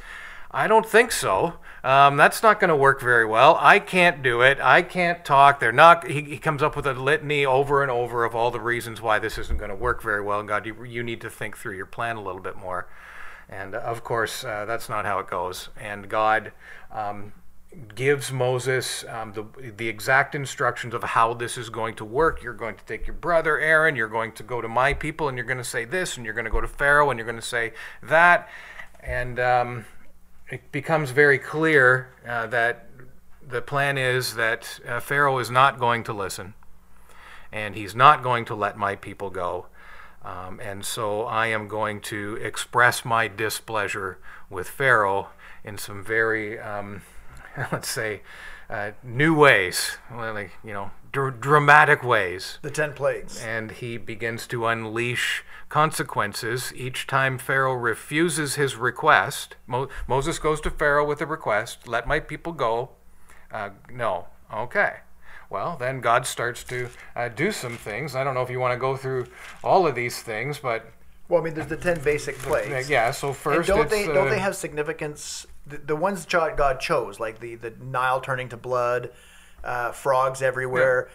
I 0.51 0.67
don't 0.67 0.85
think 0.85 1.11
so. 1.11 1.55
Um, 1.83 2.17
that's 2.17 2.41
not 2.41 2.59
going 2.59 2.69
to 2.69 2.75
work 2.75 2.99
very 2.99 3.25
well. 3.25 3.57
I 3.59 3.79
can't 3.79 4.23
do 4.23 4.41
it. 4.41 4.59
I 4.59 4.81
can't 4.81 5.23
talk. 5.23 5.59
They're 5.59 5.71
not. 5.71 6.07
He, 6.07 6.21
he 6.21 6.37
comes 6.37 6.63
up 6.63 6.75
with 6.75 6.87
a 6.87 6.93
litany 6.93 7.45
over 7.45 7.83
and 7.83 7.91
over 7.91 8.25
of 8.25 8.35
all 8.35 8.51
the 8.51 8.59
reasons 8.59 9.01
why 9.01 9.19
this 9.19 9.37
isn't 9.37 9.57
going 9.57 9.69
to 9.69 9.75
work 9.75 10.01
very 10.01 10.21
well. 10.21 10.39
And 10.39 10.47
God, 10.47 10.65
you, 10.65 10.83
you 10.83 11.03
need 11.03 11.21
to 11.21 11.29
think 11.29 11.57
through 11.57 11.75
your 11.75 11.85
plan 11.85 12.15
a 12.15 12.21
little 12.23 12.41
bit 12.41 12.57
more. 12.57 12.87
And 13.49 13.75
uh, 13.75 13.79
of 13.79 14.03
course, 14.03 14.43
uh, 14.43 14.65
that's 14.65 14.89
not 14.89 15.05
how 15.05 15.19
it 15.19 15.27
goes. 15.27 15.69
And 15.79 16.09
God 16.09 16.53
um, 16.91 17.33
gives 17.93 18.31
Moses 18.31 19.05
um, 19.09 19.33
the, 19.33 19.45
the 19.77 19.87
exact 19.87 20.35
instructions 20.35 20.93
of 20.93 21.03
how 21.03 21.33
this 21.33 21.57
is 21.57 21.69
going 21.69 21.95
to 21.95 22.05
work. 22.05 22.41
You're 22.41 22.53
going 22.53 22.75
to 22.75 22.85
take 22.85 23.05
your 23.05 23.15
brother 23.15 23.59
Aaron, 23.59 23.95
you're 23.95 24.07
going 24.07 24.31
to 24.33 24.43
go 24.43 24.61
to 24.61 24.67
my 24.67 24.93
people, 24.93 25.27
and 25.27 25.37
you're 25.37 25.45
going 25.45 25.57
to 25.57 25.63
say 25.63 25.85
this, 25.85 26.17
and 26.17 26.25
you're 26.25 26.33
going 26.33 26.45
to 26.45 26.51
go 26.51 26.61
to 26.61 26.67
Pharaoh, 26.67 27.09
and 27.09 27.19
you're 27.19 27.27
going 27.27 27.39
to 27.39 27.45
say 27.45 27.73
that. 28.01 28.49
And 29.01 29.39
um, 29.39 29.85
it 30.49 30.71
becomes 30.71 31.11
very 31.11 31.39
clear 31.39 32.09
uh, 32.27 32.47
that 32.47 32.87
the 33.47 33.61
plan 33.61 33.97
is 33.97 34.35
that 34.35 34.79
uh, 34.87 34.99
Pharaoh 34.99 35.37
is 35.39 35.49
not 35.49 35.79
going 35.79 36.03
to 36.03 36.13
listen, 36.13 36.53
and 37.51 37.75
he's 37.75 37.95
not 37.95 38.23
going 38.23 38.45
to 38.45 38.55
let 38.55 38.77
my 38.77 38.95
people 38.95 39.29
go. 39.29 39.67
Um, 40.23 40.59
and 40.59 40.83
so 40.83 41.23
I 41.23 41.47
am 41.47 41.67
going 41.67 42.01
to 42.01 42.35
express 42.41 43.05
my 43.05 43.27
displeasure 43.27 44.17
with 44.49 44.67
Pharaoh 44.67 45.29
in 45.63 45.77
some 45.77 46.03
very, 46.03 46.59
um, 46.59 47.03
let's 47.71 47.89
say, 47.89 48.21
uh, 48.69 48.91
new 49.03 49.35
ways, 49.35 49.97
like, 50.11 50.51
you 50.63 50.73
know, 50.73 50.89
dr- 51.15 51.39
dramatic 51.39 52.03
ways 52.03 52.59
The 52.61 52.69
ten 52.71 52.93
plagues. 52.93 53.41
and 53.41 53.71
he 53.71 53.97
begins 53.97 54.45
to 54.47 54.65
unleash 54.67 55.43
consequences 55.69 56.73
each 56.75 57.07
time 57.07 57.37
Pharaoh 57.37 57.73
refuses 57.73 58.55
his 58.55 58.75
request. 58.75 59.55
Mo- 59.67 59.87
Moses 60.07 60.39
goes 60.39 60.59
to 60.61 60.69
Pharaoh 60.69 61.05
with 61.05 61.21
a 61.21 61.25
request, 61.25 61.87
let 61.87 62.05
my 62.07 62.19
people 62.19 62.51
go. 62.53 62.89
Uh, 63.51 63.69
no. 63.91 64.27
Okay. 64.53 64.93
Well, 65.49 65.77
then 65.79 66.01
God 66.01 66.25
starts 66.27 66.63
to 66.65 66.89
uh, 67.15 67.29
do 67.29 67.51
some 67.51 67.77
things. 67.77 68.15
I 68.15 68.23
don't 68.23 68.33
know 68.33 68.41
if 68.41 68.49
you 68.49 68.59
want 68.59 68.73
to 68.73 68.79
go 68.79 68.97
through 68.97 69.27
all 69.63 69.87
of 69.87 69.95
these 69.95 70.21
things, 70.21 70.59
but 70.59 70.91
Well, 71.29 71.39
I 71.41 71.43
mean, 71.45 71.53
there's 71.53 71.67
the 71.67 71.77
ten 71.77 71.99
basic 72.01 72.35
uh, 72.39 72.47
plagues. 72.49 72.89
yeah. 72.89 73.11
So 73.11 73.29
And 73.29 73.37
first, 73.37 73.67
don't 73.69 73.81
it's, 73.81 73.91
they 73.91 74.05
don't 74.07 74.27
uh, 74.27 74.31
they 74.31 74.39
have 74.39 74.55
significance? 74.55 75.45
The, 75.67 75.77
the 75.77 75.95
ones 75.95 76.25
God 76.25 76.79
chose, 76.79 77.19
like 77.19 77.39
the 77.39 77.55
the 77.55 77.71
Nile 77.81 78.19
turning 78.21 78.49
to 78.49 78.57
blood, 78.57 79.11
uh, 79.63 79.91
frogs 79.91 80.41
everywhere. 80.41 81.09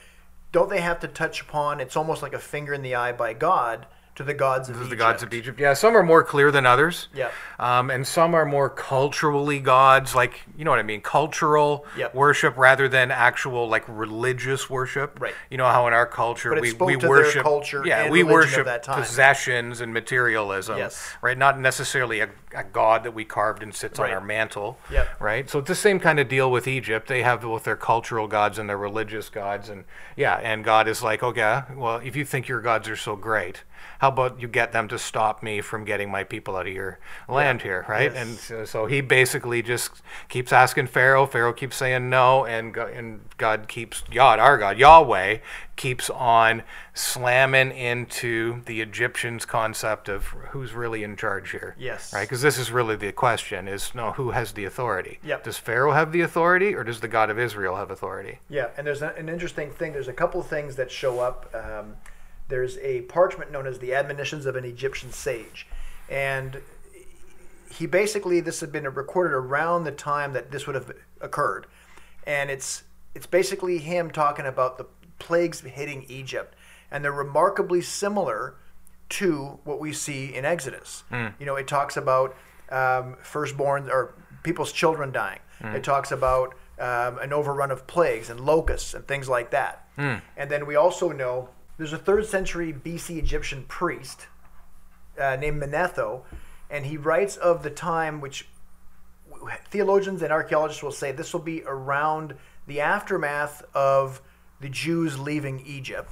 Don't 0.52 0.68
they 0.70 0.80
have 0.80 0.99
to 1.00 1.09
touch 1.09 1.40
upon? 1.42 1.80
It's 1.80 1.97
almost 1.97 2.23
like 2.23 2.32
a 2.32 2.38
finger 2.38 2.75
in 2.75 2.82
the 2.82 2.94
eye 2.97 3.12
by 3.12 3.32
God 3.35 3.87
to 4.16 4.25
the 4.25 4.35
gods 4.35 4.68
of 4.68 4.75
Egypt. 4.76 4.90
the 4.90 4.97
gods 4.97 5.23
of 5.23 5.32
Egypt. 5.32 5.61
Yeah, 5.61 5.73
some 5.73 5.97
are 5.97 6.02
more 6.02 6.25
clear 6.25 6.50
than 6.50 6.66
others. 6.66 7.06
Yeah, 7.14 7.30
Um, 7.61 7.88
and 7.90 8.04
some 8.06 8.35
are 8.35 8.44
more 8.44 8.68
culturally 8.68 9.61
gods, 9.61 10.14
like 10.16 10.42
you 10.59 10.64
know 10.64 10.73
what 10.73 10.80
I 10.80 10.82
mean, 10.82 11.00
cultural 11.00 11.87
Yep. 11.97 12.14
worship 12.16 12.59
rather 12.59 12.88
than 12.88 13.12
actual 13.12 13.68
like 13.68 13.85
religious 13.87 14.68
worship. 14.68 15.18
Right. 15.20 15.32
You 15.49 15.56
know 15.59 15.66
how 15.66 15.87
in 15.87 15.94
our 15.94 16.06
culture 16.06 16.52
we, 16.61 16.73
we 16.73 16.97
worship 16.97 17.44
culture 17.44 17.82
Yeah, 17.87 18.02
and 18.02 18.11
we 18.12 18.25
worship 18.25 18.66
that 18.66 18.82
time. 18.82 19.00
possessions 19.00 19.80
and 19.80 19.94
materialism. 19.94 20.76
Yes. 20.78 21.14
Right. 21.23 21.38
Not 21.38 21.61
necessarily 21.61 22.18
a, 22.20 22.28
a 22.54 22.64
god 22.64 23.04
that 23.04 23.12
we 23.12 23.25
carved 23.25 23.62
and 23.62 23.75
sits 23.75 23.99
Right. 23.99 24.11
on 24.11 24.14
our 24.16 24.21
mantle. 24.21 24.78
Yep. 24.90 25.21
Right. 25.21 25.49
So 25.50 25.61
it's 25.61 25.69
the 25.69 25.75
same 25.75 26.00
kind 26.00 26.19
of 26.19 26.28
deal 26.28 26.50
with 26.50 26.66
Egypt. 26.66 27.07
They 27.09 27.23
have 27.23 27.42
both 27.42 27.64
their 27.64 27.76
cultural 27.76 28.26
gods 28.26 28.59
and 28.59 28.69
their 28.69 28.78
religious 28.78 29.28
gods, 29.28 29.69
and 29.69 29.85
yeah, 30.16 30.37
and 30.42 30.64
God 30.64 30.88
is 30.88 31.02
like, 31.02 31.23
okay, 31.23 31.62
well, 31.75 31.97
if 31.97 32.16
you 32.16 32.25
think 32.25 32.49
your 32.49 32.61
gods 32.61 32.88
are 32.88 32.97
so 32.97 33.14
great, 33.16 33.62
how 34.00 34.09
about 34.09 34.40
you 34.40 34.49
get 34.49 34.73
them 34.73 34.88
to 34.88 34.99
stop 34.99 35.42
me 35.42 35.61
from 35.61 35.85
getting 35.85 36.11
my 36.11 36.25
people 36.25 36.57
out 36.57 36.66
of 36.66 36.73
your 36.73 36.99
land 37.28 37.62
here, 37.62 37.85
right? 37.88 38.12
Yes. 38.12 38.23
And 38.28 38.38
so, 38.38 38.64
so 38.64 38.87
he 38.87 39.00
basically 39.00 39.62
just 39.62 40.02
keeps 40.28 40.52
asking 40.52 40.88
Pharaoh. 40.88 41.26
Pharaoh 41.26 41.52
keeps 41.52 41.76
saying 41.76 42.09
no, 42.11 42.45
and 42.45 42.75
God, 42.75 42.90
and 42.90 43.21
God 43.37 43.69
keeps 43.69 44.02
God, 44.11 44.38
our 44.38 44.59
God, 44.59 44.76
Yahweh, 44.78 45.38
keeps 45.76 46.11
on 46.11 46.62
slamming 46.92 47.73
into 47.73 48.61
the 48.66 48.80
Egyptians' 48.83 49.47
concept 49.47 50.09
of 50.09 50.26
who's 50.50 50.73
really 50.75 51.02
in 51.02 51.16
charge 51.16 51.50
here. 51.52 51.75
Yes. 51.78 52.12
Right? 52.12 52.23
Because 52.28 52.39
this 52.42 52.59
is 52.59 52.70
really 52.70 52.97
the 52.97 53.12
question: 53.12 53.68
is 53.68 53.94
no, 53.94 54.12
who 54.12 54.30
has 54.30 54.52
the 54.52 54.64
authority? 54.64 55.18
Yep. 55.25 55.44
Does 55.44 55.59
Pharaoh 55.59 55.92
have 55.92 56.12
the 56.12 56.20
authority, 56.20 56.75
or 56.75 56.85
does 56.85 57.00
the 57.00 57.09
God 57.09 57.30
of 57.30 57.38
Israel 57.38 57.76
have 57.76 57.90
authority? 57.90 58.38
Yeah, 58.49 58.68
and 58.76 58.87
there's 58.87 59.02
an 59.02 59.28
interesting 59.28 59.70
thing. 59.70 59.92
There's 59.92 60.09
a 60.09 60.12
couple 60.12 60.42
things 60.42 60.76
that 60.76 60.90
show 60.90 61.20
up. 61.20 61.54
Um, 61.54 61.97
there's 62.49 62.78
a 62.78 63.02
parchment 63.02 63.52
known 63.52 63.66
as 63.66 63.78
the 63.78 63.94
Admonitions 63.94 64.47
of 64.47 64.56
an 64.56 64.64
Egyptian 64.64 65.12
Sage, 65.12 65.66
and 66.09 66.61
he 67.73 67.87
basically 67.87 68.40
this 68.40 68.61
had 68.61 68.73
been 68.73 68.85
recorded 68.85 69.32
around 69.32 69.85
the 69.85 69.92
time 69.92 70.32
that 70.32 70.50
this 70.50 70.66
would 70.66 70.75
have 70.75 70.92
occurred, 71.20 71.66
and 72.26 72.50
it's 72.50 72.85
it's 73.14 73.26
basically 73.26 73.78
him 73.78 74.11
talking 74.11 74.47
about 74.47 74.78
the 74.78 74.87
plagues 75.18 75.61
hitting 75.61 76.04
Egypt, 76.09 76.54
and 76.90 77.04
they're 77.04 77.12
remarkably 77.12 77.80
similar 77.80 78.54
to 79.11 79.59
what 79.64 79.79
we 79.81 79.93
see 79.93 80.35
in 80.35 80.45
Exodus. 80.45 81.05
You 81.38 81.47
know, 81.47 81.57
it 81.57 81.67
talks 81.69 81.97
about 81.97 82.37
um, 82.71 83.17
firstborn 83.23 83.90
or 83.90 84.14
people's 84.43 84.73
children 84.73 85.12
dying. 85.12 85.40
It 85.62 85.85
talks 85.85 86.11
about 86.11 86.55
um, 86.79 87.19
an 87.19 87.33
overrun 87.35 87.71
of 87.71 87.87
plagues 87.87 88.31
and 88.31 88.40
locusts 88.40 88.95
and 88.95 89.07
things 89.07 89.29
like 89.29 89.50
that. 89.50 89.87
And 90.37 90.50
then 90.50 90.67
we 90.67 90.76
also 90.76 91.11
know 91.12 91.50
there's 91.76 91.93
a 91.93 91.99
third 91.99 92.25
century 92.26 92.73
BC 92.73 93.19
Egyptian 93.19 93.64
priest 93.69 94.26
uh, 95.21 95.37
named 95.37 95.61
Manetho, 95.62 96.23
and 96.71 96.87
he 96.87 96.97
writes 96.97 97.37
of 97.37 97.62
the 97.62 97.71
time 97.71 98.21
which 98.23 98.47
theologians 99.71 100.23
and 100.23 100.33
archaeologists 100.33 100.83
will 100.83 100.93
say 100.93 101.12
this 101.12 101.33
will 101.33 101.40
be 101.40 101.62
around 101.67 102.35
the 102.67 102.81
aftermath 102.81 103.62
of 103.75 104.21
the 104.61 104.69
Jews 104.69 105.19
leaving 105.19 105.61
Egypt. 105.67 106.11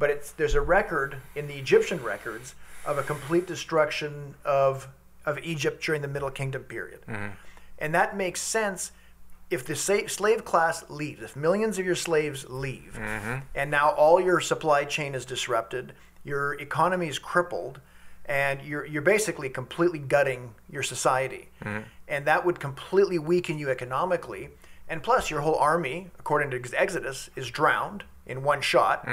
But 0.00 0.10
it's 0.10 0.32
there's 0.32 0.56
a 0.56 0.60
record 0.60 1.18
in 1.36 1.46
the 1.46 1.54
Egyptian 1.54 2.02
records 2.02 2.56
of 2.84 2.98
a 2.98 3.02
complete 3.04 3.46
destruction 3.46 4.34
of 4.44 4.88
of 5.26 5.38
Egypt 5.44 5.84
during 5.84 6.02
the 6.02 6.08
Middle 6.08 6.30
Kingdom 6.30 6.64
period, 6.64 7.02
mm-hmm. 7.06 7.28
and 7.78 7.94
that 7.94 8.16
makes 8.16 8.40
sense 8.40 8.92
if 9.50 9.66
the 9.66 9.76
slave 9.76 10.44
class 10.44 10.88
leaves, 10.88 11.22
if 11.22 11.36
millions 11.36 11.78
of 11.78 11.84
your 11.84 11.94
slaves 11.94 12.46
leave, 12.48 12.98
mm-hmm. 12.98 13.40
and 13.54 13.70
now 13.70 13.90
all 13.90 14.20
your 14.20 14.40
supply 14.40 14.84
chain 14.84 15.14
is 15.14 15.24
disrupted, 15.26 15.92
your 16.24 16.54
economy 16.54 17.08
is 17.08 17.18
crippled, 17.18 17.80
and 18.24 18.62
you're 18.62 18.86
you're 18.86 19.02
basically 19.02 19.50
completely 19.50 19.98
gutting 19.98 20.54
your 20.70 20.82
society, 20.82 21.50
mm-hmm. 21.62 21.82
and 22.08 22.24
that 22.26 22.46
would 22.46 22.58
completely 22.58 23.18
weaken 23.18 23.58
you 23.58 23.68
economically. 23.68 24.48
And 24.88 25.02
plus, 25.04 25.30
your 25.30 25.42
whole 25.42 25.54
army, 25.54 26.08
according 26.18 26.50
to 26.50 26.80
Exodus, 26.80 27.30
is 27.36 27.48
drowned 27.50 28.02
in 28.26 28.42
one 28.42 28.60
shot. 28.60 29.06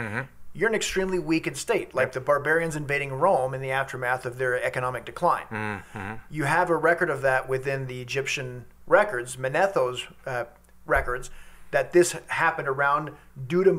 You're 0.58 0.70
an 0.70 0.76
extremely 0.76 1.20
weakened 1.20 1.56
state, 1.56 1.94
like 1.94 2.14
the 2.14 2.20
barbarians 2.20 2.76
invading 2.76 3.14
Rome 3.14 3.54
in 3.54 3.62
the 3.62 3.70
aftermath 3.70 4.26
of 4.26 4.40
their 4.40 4.60
economic 4.64 5.06
decline. 5.06 5.46
Mm-hmm. 5.52 6.14
You 6.32 6.46
have 6.46 6.72
a 6.72 6.76
record 6.76 7.12
of 7.12 7.22
that 7.22 7.48
within 7.48 7.86
the 7.86 8.02
Egyptian 8.02 8.66
records, 8.88 9.38
Manetho's 9.38 10.08
uh, 10.26 10.46
records, 10.88 11.30
that 11.70 11.94
this 11.94 12.14
happened 12.26 12.68
around 12.68 13.12
due 13.46 13.64
to 13.64 13.72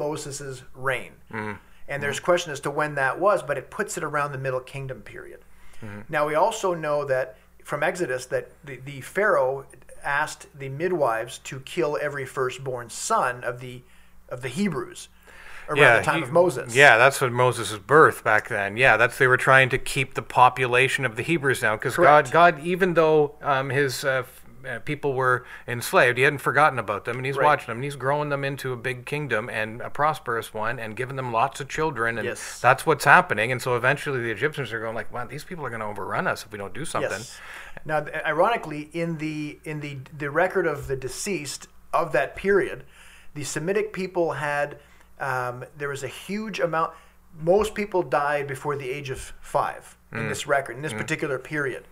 reign. 0.73 1.13
Mm. 1.33 1.59
And 1.89 2.01
there's 2.01 2.21
mm. 2.21 2.25
question 2.25 2.53
as 2.53 2.61
to 2.61 2.71
when 2.71 2.95
that 2.95 3.19
was, 3.19 3.43
but 3.43 3.59
it 3.59 3.71
puts 3.71 3.97
it 3.97 4.05
around 4.05 4.31
the 4.31 4.39
Middle 4.39 4.61
Kingdom 4.61 5.03
period. 5.03 5.41
Mm-hmm. 5.83 6.03
Now 6.09 6.29
we 6.29 6.37
also 6.37 6.75
know 6.75 7.05
that 7.07 7.39
from 7.65 7.83
Exodus 7.83 8.27
that 8.27 8.53
the, 8.65 8.77
the 8.77 9.01
Pharaoh 9.01 9.67
asked 10.05 10.47
the 10.57 10.69
midwives 10.69 11.39
to 11.39 11.59
kill 11.61 11.99
every 12.01 12.25
firstborn 12.25 12.89
son 12.89 13.43
of 13.43 13.59
the 13.59 13.83
of 14.29 14.43
the 14.43 14.49
Hebrews 14.49 15.09
around 15.69 15.99
the 15.99 16.03
time 16.05 16.17
he- 16.19 16.23
of 16.23 16.33
Moses. 16.33 16.75
Yeah, 16.75 16.97
that's 16.97 17.21
what 17.21 17.33
Moses' 17.33 17.79
birth 17.79 18.25
back 18.25 18.49
then. 18.49 18.77
Yeah, 18.77 18.97
that's 18.97 19.19
they 19.19 19.27
were 19.27 19.37
trying 19.37 19.69
to 19.71 19.79
keep 19.79 20.15
the 20.15 20.23
population 20.23 21.05
of 21.05 21.17
the 21.17 21.23
Hebrews 21.23 21.61
down 21.61 21.77
because 21.79 21.97
God, 21.97 22.31
God, 22.31 22.61
even 22.61 22.95
though 22.95 23.35
um, 23.43 23.71
his 23.71 24.05
uh, 24.05 24.25
uh, 24.69 24.81
people 24.81 25.15
were 25.15 25.45
enslaved, 25.67 26.19
he 26.19 26.25
hadn't 26.25 26.41
forgotten 26.41 26.79
about 26.79 27.05
them, 27.05 27.17
and 27.17 27.25
he's 27.25 27.37
Right. 27.37 27.45
watching 27.45 27.67
them, 27.69 27.77
and 27.79 27.85
he's 27.85 27.97
growing 27.97 28.29
them 28.29 28.45
into 28.45 28.73
a 28.73 28.77
big 28.77 29.07
kingdom 29.07 29.49
and 29.49 29.81
a 29.81 29.89
prosperous 29.89 30.53
one, 30.53 30.79
and 30.81 30.97
giving 30.97 31.17
them 31.17 31.33
lots 31.33 31.61
of 31.61 31.69
children, 31.69 32.19
and 32.19 32.27
Yes. 32.27 32.61
that's 32.61 32.85
what's 32.85 33.05
happening. 33.05 33.53
And 33.53 33.63
so 33.63 33.77
eventually, 33.77 34.21
the 34.21 34.31
Egyptians 34.31 34.73
are 34.73 34.81
going 34.81 34.95
like, 34.97 35.13
"Wow, 35.13 35.27
these 35.27 35.45
people 35.45 35.65
are 35.65 35.71
going 35.71 35.81
to 35.81 35.87
overrun 35.87 36.27
us 36.27 36.45
if 36.45 36.51
we 36.53 36.59
don't 36.59 36.75
do 36.75 36.85
something." 36.85 37.11
Yes. 37.13 37.41
Now, 37.85 38.05
ironically, 38.27 38.91
in 38.93 39.19
the 39.19 39.61
in 39.65 39.81
the 39.81 39.99
the 40.17 40.31
record 40.31 40.67
of 40.67 40.89
the 40.89 40.97
deceased 40.97 41.69
of 41.95 42.11
that 42.13 42.35
period, 42.37 42.85
the 43.35 43.45
Semitic 43.45 43.93
people 43.93 44.33
had 44.33 44.79
um, 45.21 45.65
there 45.77 45.89
was 45.89 46.03
a 46.03 46.09
huge 46.09 46.61
amount. 46.61 46.93
Most 47.41 47.75
people 47.75 48.03
died 48.03 48.47
before 48.47 48.77
the 48.77 48.89
age 48.89 49.11
of 49.11 49.21
five 49.41 49.97
in 50.13 50.21
mm. 50.21 50.29
this 50.29 50.47
record 50.47 50.77
in 50.77 50.83
this 50.83 50.93
mm. 50.93 50.99
particular 50.99 51.39
period, 51.39 51.85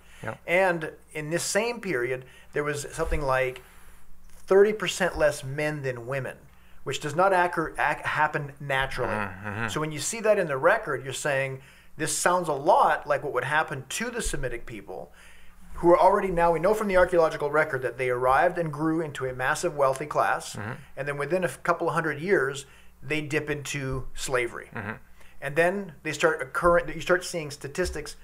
and 0.46 0.90
in 1.12 1.30
this 1.30 1.42
same 1.42 1.80
period, 1.80 2.24
there 2.52 2.64
was 2.64 2.86
something 2.92 3.22
like 3.22 3.62
thirty 4.46 4.72
percent 4.72 5.18
less 5.18 5.44
men 5.44 5.82
than 5.82 6.06
women. 6.06 6.36
Which 6.84 7.00
does 7.00 7.16
not 7.16 7.32
accur- 7.32 7.72
ac- 7.72 8.02
happen 8.04 8.52
naturally. 8.60 9.10
Mm, 9.10 9.42
mm-hmm. 9.42 9.68
So 9.68 9.80
when 9.80 9.90
you 9.90 9.98
see 9.98 10.20
that 10.20 10.38
in 10.38 10.46
the 10.46 10.56
record, 10.56 11.02
you're 11.02 11.12
saying 11.12 11.60
this 11.96 12.16
sounds 12.16 12.46
a 12.48 12.52
lot 12.52 13.08
like 13.08 13.24
what 13.24 13.32
would 13.32 13.42
happen 13.42 13.84
to 13.88 14.08
the 14.08 14.22
Semitic 14.22 14.66
people, 14.66 15.10
who 15.76 15.90
are 15.90 15.98
already 15.98 16.28
now 16.28 16.52
we 16.52 16.58
know 16.58 16.74
from 16.74 16.88
the 16.88 16.96
archaeological 16.96 17.50
record 17.50 17.82
that 17.82 17.98
they 17.98 18.08
arrived 18.08 18.58
and 18.58 18.72
grew 18.72 19.00
into 19.00 19.26
a 19.26 19.32
massive 19.32 19.76
wealthy 19.76 20.06
class 20.06 20.56
mm-hmm. 20.56 20.72
and 20.96 21.06
then 21.06 21.18
within 21.18 21.44
a 21.44 21.48
couple 21.48 21.88
of 21.88 21.94
hundred 21.94 22.20
years 22.20 22.64
they 23.06 23.20
dip 23.20 23.50
into 23.50 24.06
slavery. 24.14 24.70
Mm-hmm. 24.74 24.92
And 25.40 25.56
then 25.56 25.92
they 26.02 26.12
start 26.12 26.42
occurring 26.42 26.88
you 26.94 27.00
start 27.00 27.24
seeing 27.24 27.50
statistics 27.50 28.16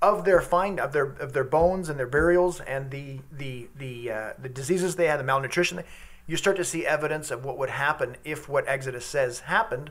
of 0.00 0.24
their 0.24 0.40
find 0.40 0.80
of 0.80 0.92
their 0.92 1.06
of 1.06 1.32
their 1.32 1.44
bones 1.44 1.88
and 1.88 1.98
their 1.98 2.06
burials 2.06 2.60
and 2.60 2.90
the 2.90 3.20
the 3.30 3.68
the 3.76 4.10
uh, 4.10 4.32
the 4.38 4.48
diseases 4.48 4.96
they 4.96 5.06
had 5.06 5.20
the 5.20 5.24
malnutrition 5.24 5.82
you 6.26 6.36
start 6.36 6.56
to 6.56 6.64
see 6.64 6.86
evidence 6.86 7.30
of 7.30 7.44
what 7.44 7.58
would 7.58 7.70
happen 7.70 8.16
if 8.24 8.48
what 8.48 8.66
exodus 8.68 9.04
says 9.04 9.40
happened 9.40 9.90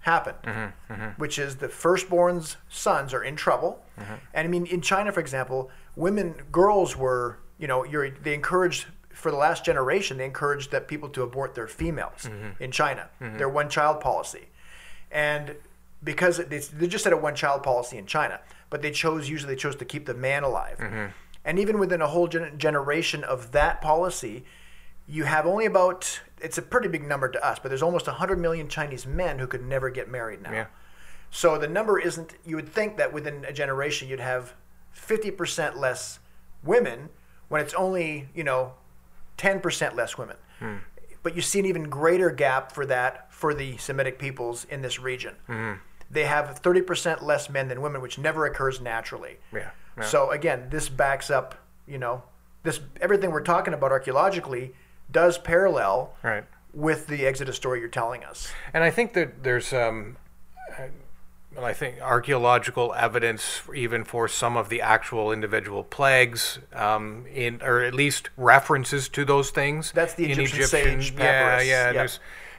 happened. 0.00 0.38
Mm-hmm. 0.44 0.92
Mm-hmm. 0.92 1.20
Which 1.20 1.38
is 1.38 1.56
the 1.56 1.68
firstborn's 1.68 2.56
sons 2.68 3.12
are 3.12 3.22
in 3.22 3.36
trouble. 3.36 3.84
And 4.32 4.46
i 4.46 4.48
mean 4.48 4.66
in 4.66 4.80
china 4.80 5.12
for 5.12 5.20
example 5.20 5.70
women 5.94 6.34
girls 6.50 6.96
were 6.96 7.38
you 7.58 7.66
know 7.66 7.84
you're, 7.84 8.10
they 8.10 8.34
encouraged 8.34 8.86
for 9.20 9.30
the 9.30 9.36
last 9.36 9.64
generation 9.64 10.16
they 10.16 10.24
encouraged 10.24 10.70
that 10.70 10.88
people 10.88 11.08
to 11.10 11.22
abort 11.22 11.54
their 11.54 11.68
females 11.68 12.22
mm-hmm. 12.22 12.62
in 12.62 12.70
china 12.70 13.08
mm-hmm. 13.20 13.38
their 13.38 13.48
one 13.48 13.68
child 13.68 14.00
policy. 14.00 14.48
And 15.12 15.56
because 16.02 16.38
they, 16.38 16.58
they 16.58 16.86
just 16.86 17.04
had 17.04 17.12
a 17.12 17.16
one 17.16 17.34
child 17.34 17.62
policy 17.62 17.98
in 17.98 18.06
china 18.06 18.40
but 18.70 18.82
they 18.82 18.90
chose 18.90 19.28
usually 19.28 19.54
they 19.54 19.60
chose 19.60 19.76
to 19.76 19.84
keep 19.84 20.06
the 20.06 20.14
man 20.14 20.42
alive. 20.42 20.78
Mm-hmm. 20.78 21.06
And 21.44 21.58
even 21.58 21.78
within 21.78 22.02
a 22.02 22.06
whole 22.06 22.28
gen- 22.28 22.58
generation 22.58 23.24
of 23.24 23.52
that 23.52 23.80
policy 23.80 24.44
you 25.06 25.24
have 25.24 25.46
only 25.46 25.66
about 25.66 26.20
it's 26.40 26.56
a 26.56 26.62
pretty 26.62 26.88
big 26.88 27.06
number 27.06 27.28
to 27.28 27.44
us 27.46 27.58
but 27.58 27.68
there's 27.68 27.82
almost 27.82 28.06
100 28.06 28.38
million 28.38 28.68
chinese 28.68 29.06
men 29.06 29.38
who 29.38 29.46
could 29.46 29.64
never 29.64 29.90
get 29.90 30.08
married 30.08 30.42
now. 30.42 30.52
Yeah. 30.52 30.66
so 31.30 31.58
the 31.58 31.68
number 31.68 31.98
isn't 31.98 32.34
you 32.46 32.56
would 32.56 32.68
think 32.68 32.96
that 32.96 33.12
within 33.12 33.44
a 33.44 33.52
generation 33.52 34.08
you'd 34.08 34.20
have 34.20 34.54
50% 34.96 35.76
less 35.76 36.18
women 36.62 37.10
when 37.48 37.60
it's 37.60 37.74
only 37.74 38.28
you 38.34 38.44
know 38.44 38.72
10% 39.40 39.94
less 39.94 40.18
women. 40.18 40.36
But 41.22 41.34
you 41.36 41.42
see 41.42 41.58
an 41.58 41.66
even 41.66 41.84
greater 41.90 42.30
gap 42.30 42.72
for 42.72 42.84
that 42.86 43.32
for 43.32 43.54
the 43.54 43.76
semitic 43.78 44.18
peoples 44.18 44.66
in 44.70 44.82
this 44.82 44.98
region. 45.00 45.34
They 46.10 46.24
have 46.24 46.60
30% 46.62 47.22
less 47.22 47.48
men 47.48 47.68
than 47.68 47.80
women 47.80 48.00
which 48.02 48.18
never 48.18 48.44
occurs 48.46 48.80
naturally. 48.80 49.36
Yeah, 49.52 49.70
yeah. 49.96 50.04
so 50.04 50.30
again 50.30 50.66
this 50.70 50.88
backs 50.88 51.30
up 51.30 51.54
you 51.86 51.98
know 51.98 52.22
this 52.62 52.80
everything 53.00 53.30
we're 53.30 53.42
talking 53.42 53.74
about 53.74 53.90
archaeologically 53.92 54.74
does 55.10 55.38
parallel 55.38 56.14
Right. 56.22 56.44
with 56.74 57.06
the 57.06 57.26
exodus 57.26 57.56
story 57.56 57.80
you're 57.80 57.88
telling 57.88 58.22
us. 58.24 58.52
And 58.74 58.84
I 58.84 58.90
think 58.90 59.12
that 59.14 59.42
there's, 59.42 59.72
um, 59.72 60.16
I 61.58 61.72
think 61.72 62.00
archaeological 62.00 62.94
evidence 62.94 63.62
even 63.74 64.04
for 64.04 64.28
some 64.28 64.56
of 64.56 64.68
the 64.68 64.80
actual 64.80 65.32
individual 65.32 65.82
plagues, 65.82 66.58
um, 66.72 67.26
in 67.32 67.60
or 67.62 67.82
at 67.82 67.94
least 67.94 68.30
references 68.36 69.08
to 69.10 69.24
those 69.24 69.50
things. 69.50 69.92
That's 69.92 70.14
the 70.14 70.26
in 70.26 70.32
Egyptian 70.32 70.66
sage 70.66 71.12
Yeah, 71.12 71.18
papyrus, 71.18 71.66
yeah. 71.66 71.92
yeah. 71.92 72.06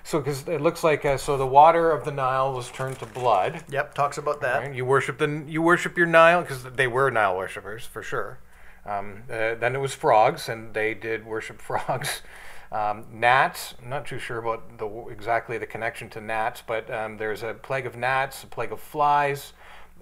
So 0.03 0.19
because 0.19 0.47
it 0.47 0.61
looks 0.61 0.83
like 0.83 1.05
uh, 1.05 1.17
so 1.17 1.37
the 1.37 1.47
water 1.47 1.91
of 1.91 2.05
the 2.05 2.11
Nile 2.11 2.53
was 2.53 2.69
turned 2.71 2.99
to 2.99 3.05
blood. 3.05 3.63
yep 3.69 3.93
talks 3.93 4.17
about 4.17 4.41
that 4.41 4.63
Right? 4.63 4.75
You 4.75 4.83
worship 4.83 5.17
the 5.19 5.43
you 5.47 5.61
worship 5.61 5.97
your 5.97 6.07
Nile 6.07 6.41
because 6.41 6.63
they 6.63 6.87
were 6.87 7.09
Nile 7.11 7.37
worshippers 7.37 7.85
for 7.85 8.01
sure. 8.03 8.39
Um, 8.85 9.23
uh, 9.29 9.55
then 9.55 9.75
it 9.75 9.79
was 9.79 9.93
frogs, 9.93 10.49
and 10.49 10.73
they 10.73 10.93
did 10.95 11.25
worship 11.25 11.61
frogs. 11.69 12.23
Um, 12.71 13.05
gnats. 13.11 13.75
I'm 13.81 13.89
not 13.89 14.05
too 14.05 14.17
sure 14.17 14.37
about 14.37 14.77
the 14.77 14.87
exactly 15.11 15.57
the 15.57 15.65
connection 15.65 16.09
to 16.11 16.21
gnats, 16.21 16.63
but 16.65 16.89
um, 16.89 17.17
there's 17.17 17.43
a 17.43 17.53
plague 17.53 17.85
of 17.85 17.97
gnats, 17.97 18.43
a 18.43 18.47
plague 18.47 18.71
of 18.71 18.79
flies, 18.79 19.51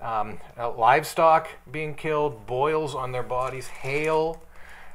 um, 0.01 0.39
uh, 0.57 0.71
livestock 0.71 1.47
being 1.71 1.95
killed, 1.95 2.45
boils 2.45 2.93
on 2.93 3.11
their 3.11 3.23
bodies, 3.23 3.67
hail, 3.67 4.43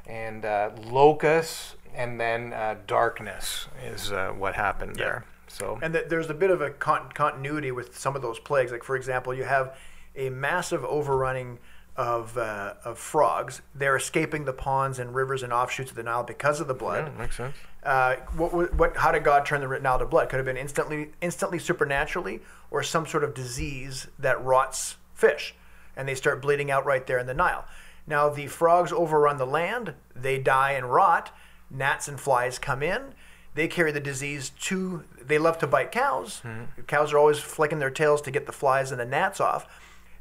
and 0.07 0.45
uh, 0.45 0.69
locusts, 0.85 1.75
and 1.93 2.19
then 2.19 2.53
uh, 2.53 2.75
darkness 2.87 3.67
is 3.83 4.11
uh, 4.11 4.29
what 4.29 4.55
happened 4.55 4.95
there. 4.95 5.25
So 5.47 5.77
And 5.81 5.93
th- 5.93 6.05
there's 6.07 6.29
a 6.29 6.33
bit 6.33 6.51
of 6.51 6.61
a 6.61 6.69
con- 6.69 7.11
continuity 7.13 7.71
with 7.71 7.97
some 7.97 8.15
of 8.15 8.21
those 8.21 8.39
plagues. 8.39 8.71
Like, 8.71 8.83
for 8.83 8.95
example, 8.95 9.33
you 9.33 9.43
have 9.43 9.77
a 10.15 10.29
massive 10.29 10.83
overrunning 10.85 11.59
of, 11.97 12.37
uh, 12.37 12.73
of 12.83 12.97
frogs. 12.97 13.61
They're 13.73 13.95
escaping 13.95 14.45
the 14.45 14.53
ponds 14.53 14.99
and 14.99 15.15
rivers 15.15 15.43
and 15.43 15.53
offshoots 15.53 15.91
of 15.91 15.95
the 15.97 16.03
Nile 16.03 16.23
because 16.23 16.59
of 16.59 16.67
the 16.67 16.73
blood. 16.73 17.07
yeah, 17.07 17.21
makes 17.21 17.37
sense. 17.37 17.55
Uh, 17.83 18.15
what, 18.35 18.73
what, 18.73 18.97
how 18.97 19.11
did 19.11 19.23
God 19.23 19.45
turn 19.45 19.61
the 19.61 19.79
Nile 19.79 19.99
to 19.99 20.05
blood? 20.05 20.29
Could 20.29 20.37
have 20.37 20.45
been 20.45 20.57
instantly, 20.57 21.11
instantly 21.21 21.59
supernaturally, 21.59 22.41
or 22.71 22.83
some 22.83 23.05
sort 23.05 23.23
of 23.23 23.33
disease 23.33 24.07
that 24.19 24.43
rots 24.43 24.97
fish, 25.13 25.55
and 25.95 26.07
they 26.07 26.15
start 26.15 26.41
bleeding 26.41 26.71
out 26.71 26.85
right 26.85 27.05
there 27.05 27.19
in 27.19 27.27
the 27.27 27.33
Nile. 27.33 27.65
Now 28.07 28.29
the 28.29 28.47
frogs 28.47 28.91
overrun 28.91 29.37
the 29.37 29.45
land; 29.45 29.93
they 30.15 30.37
die 30.37 30.71
and 30.71 30.91
rot. 30.91 31.31
Gnats 31.71 32.07
and 32.07 32.19
flies 32.19 32.59
come 32.59 32.83
in. 32.83 33.13
They 33.55 33.67
carry 33.67 33.91
the 33.91 33.99
disease 33.99 34.49
to. 34.61 35.03
They 35.19 35.37
love 35.37 35.57
to 35.59 35.67
bite 35.67 35.91
cows. 35.91 36.41
Cows 36.87 37.13
are 37.13 37.17
always 37.17 37.39
flicking 37.39 37.79
their 37.79 37.89
tails 37.89 38.21
to 38.23 38.31
get 38.31 38.45
the 38.45 38.51
flies 38.51 38.91
and 38.91 38.99
the 38.99 39.05
gnats 39.05 39.39
off. 39.39 39.65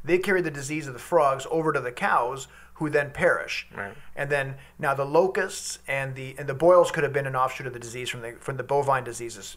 They 0.05 0.19
carry 0.19 0.43
the 0.43 0.51
disease 0.51 0.87
of 0.87 0.93
the 0.93 1.01
frogs 1.01 1.47
over 1.51 1.73
to 1.73 1.81
the 1.81 1.93
cows, 1.93 2.49
who 2.75 2.91
then 2.91 3.11
perish. 3.11 3.67
Right. 3.75 3.95
And 4.15 4.31
then 4.31 4.57
now 4.79 4.95
the 4.95 5.05
locusts 5.05 5.79
and 5.87 6.15
the 6.15 6.35
and 6.39 6.49
the 6.49 6.55
boils 6.55 6.91
could 6.91 7.05
have 7.05 7.13
been 7.13 7.27
an 7.27 7.37
offshoot 7.37 7.67
of 7.67 7.73
the 7.73 7.79
disease 7.79 8.09
from 8.11 8.21
the 8.23 8.33
from 8.41 8.57
the 8.57 8.63
bovine 8.63 9.05
diseases 9.05 9.57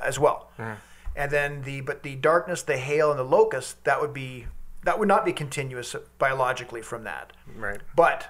as 0.00 0.18
well. 0.18 0.50
And 1.14 1.30
then 1.30 1.62
the 1.62 1.80
but 1.82 2.02
the 2.02 2.16
darkness, 2.16 2.62
the 2.62 2.78
hail, 2.78 3.10
and 3.10 3.18
the 3.18 3.24
locusts 3.24 3.76
that 3.84 4.00
would 4.00 4.14
be 4.14 4.46
that 4.84 4.98
would 4.98 5.08
not 5.08 5.24
be 5.24 5.32
continuous 5.32 5.94
biologically 6.18 6.82
from 6.82 7.04
that. 7.04 7.32
Right. 7.56 7.80
But 7.94 8.28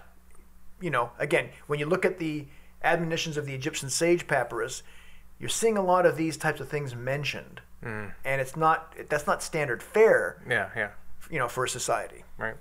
you 0.81 0.91
know, 0.91 1.13
again, 1.19 1.51
when 1.67 1.79
you 1.79 1.87
look 1.87 2.05
at 2.05 2.19
the 2.19 2.47
admonitions 2.83 3.37
of 3.37 3.47
the 3.47 3.55
Egyptian 3.55 3.89
sage 3.89 4.27
papyrus, 4.27 4.83
you're 5.39 5.49
seeing 5.49 5.77
a 5.77 5.83
lot 5.83 6.07
of 6.07 6.17
these 6.17 6.37
types 6.37 6.61
of 6.61 6.69
things 6.69 6.95
mentioned, 6.95 7.61
mm. 7.85 8.13
and 8.25 8.41
it's 8.41 8.57
not 8.57 8.95
that's 9.09 9.27
not 9.27 9.43
standard 9.43 9.83
fare, 9.83 10.43
Yeah, 10.49 10.71
yeah. 10.75 10.91
You 11.33 11.39
know, 11.39 11.49
for 11.49 11.67
society. 11.67 12.23
Right. 12.39 12.55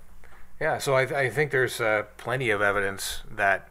Yeah. 0.58 0.78
So 0.78 0.94
I, 0.94 1.02
I 1.02 1.30
think 1.30 1.52
there's 1.52 1.80
uh, 1.80 2.04
plenty 2.16 2.50
of 2.50 2.62
evidence 2.62 3.20
that 3.30 3.68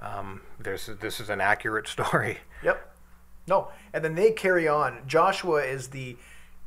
um, 0.00 0.40
there's 0.58 0.86
this 0.86 1.20
is 1.20 1.28
an 1.28 1.42
accurate 1.42 1.88
story. 1.96 2.38
Yep. 2.62 2.94
No, 3.48 3.68
and 3.92 4.02
then 4.04 4.14
they 4.14 4.30
carry 4.30 4.66
on. 4.66 5.02
Joshua 5.06 5.62
is 5.62 5.88
the 5.88 6.16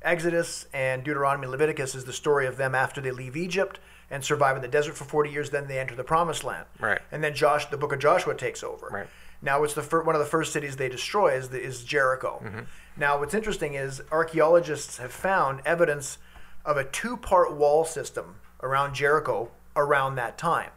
Exodus, 0.01 0.65
and 0.73 1.03
Deuteronomy, 1.03 1.47
Leviticus 1.47 1.93
is 1.93 2.05
the 2.05 2.13
story 2.13 2.47
of 2.47 2.55
them 2.55 2.73
after 2.73 3.01
they 3.01 3.11
leave 3.11 3.35
Egypt 3.35 3.79
and 4.09 4.23
survive 4.23 4.55
in 4.55 4.61
the 4.61 4.67
desert 4.67 4.95
for 4.95 5.03
40 5.03 5.29
years. 5.29 5.49
Then 5.49 5.67
they 5.67 5.77
enter 5.77 5.95
the 5.95 6.05
Promised 6.05 6.43
Land. 6.43 6.65
Right. 6.79 6.99
And 7.11 7.21
then 7.23 7.35
Josh, 7.35 7.65
the 7.65 7.77
book 7.77 7.91
of 7.91 7.99
Joshua 7.99 8.33
takes 8.35 8.63
over. 8.63 8.87
Right. 8.87 9.07
Now, 9.41 9.63
it's 9.63 9.73
the 9.73 9.81
fir- 9.81 10.03
one 10.03 10.15
of 10.15 10.19
the 10.19 10.27
first 10.27 10.51
cities 10.53 10.75
they 10.77 10.89
destroy 10.89 11.33
is, 11.33 11.49
the, 11.49 11.61
is 11.61 11.83
Jericho. 11.83 12.65
Now, 12.97 13.19
what's 13.19 13.33
interesting 13.33 13.73
is 13.73 14.01
archaeologists 14.11 14.97
have 14.97 15.13
found 15.13 15.61
evidence 15.65 16.17
of 16.65 16.77
a 16.77 16.83
two-part 16.83 17.53
wall 17.55 17.85
system 17.85 18.35
around 18.61 18.93
Jericho 18.93 19.49
around 19.75 20.15
that 20.15 20.37
time, 20.37 20.71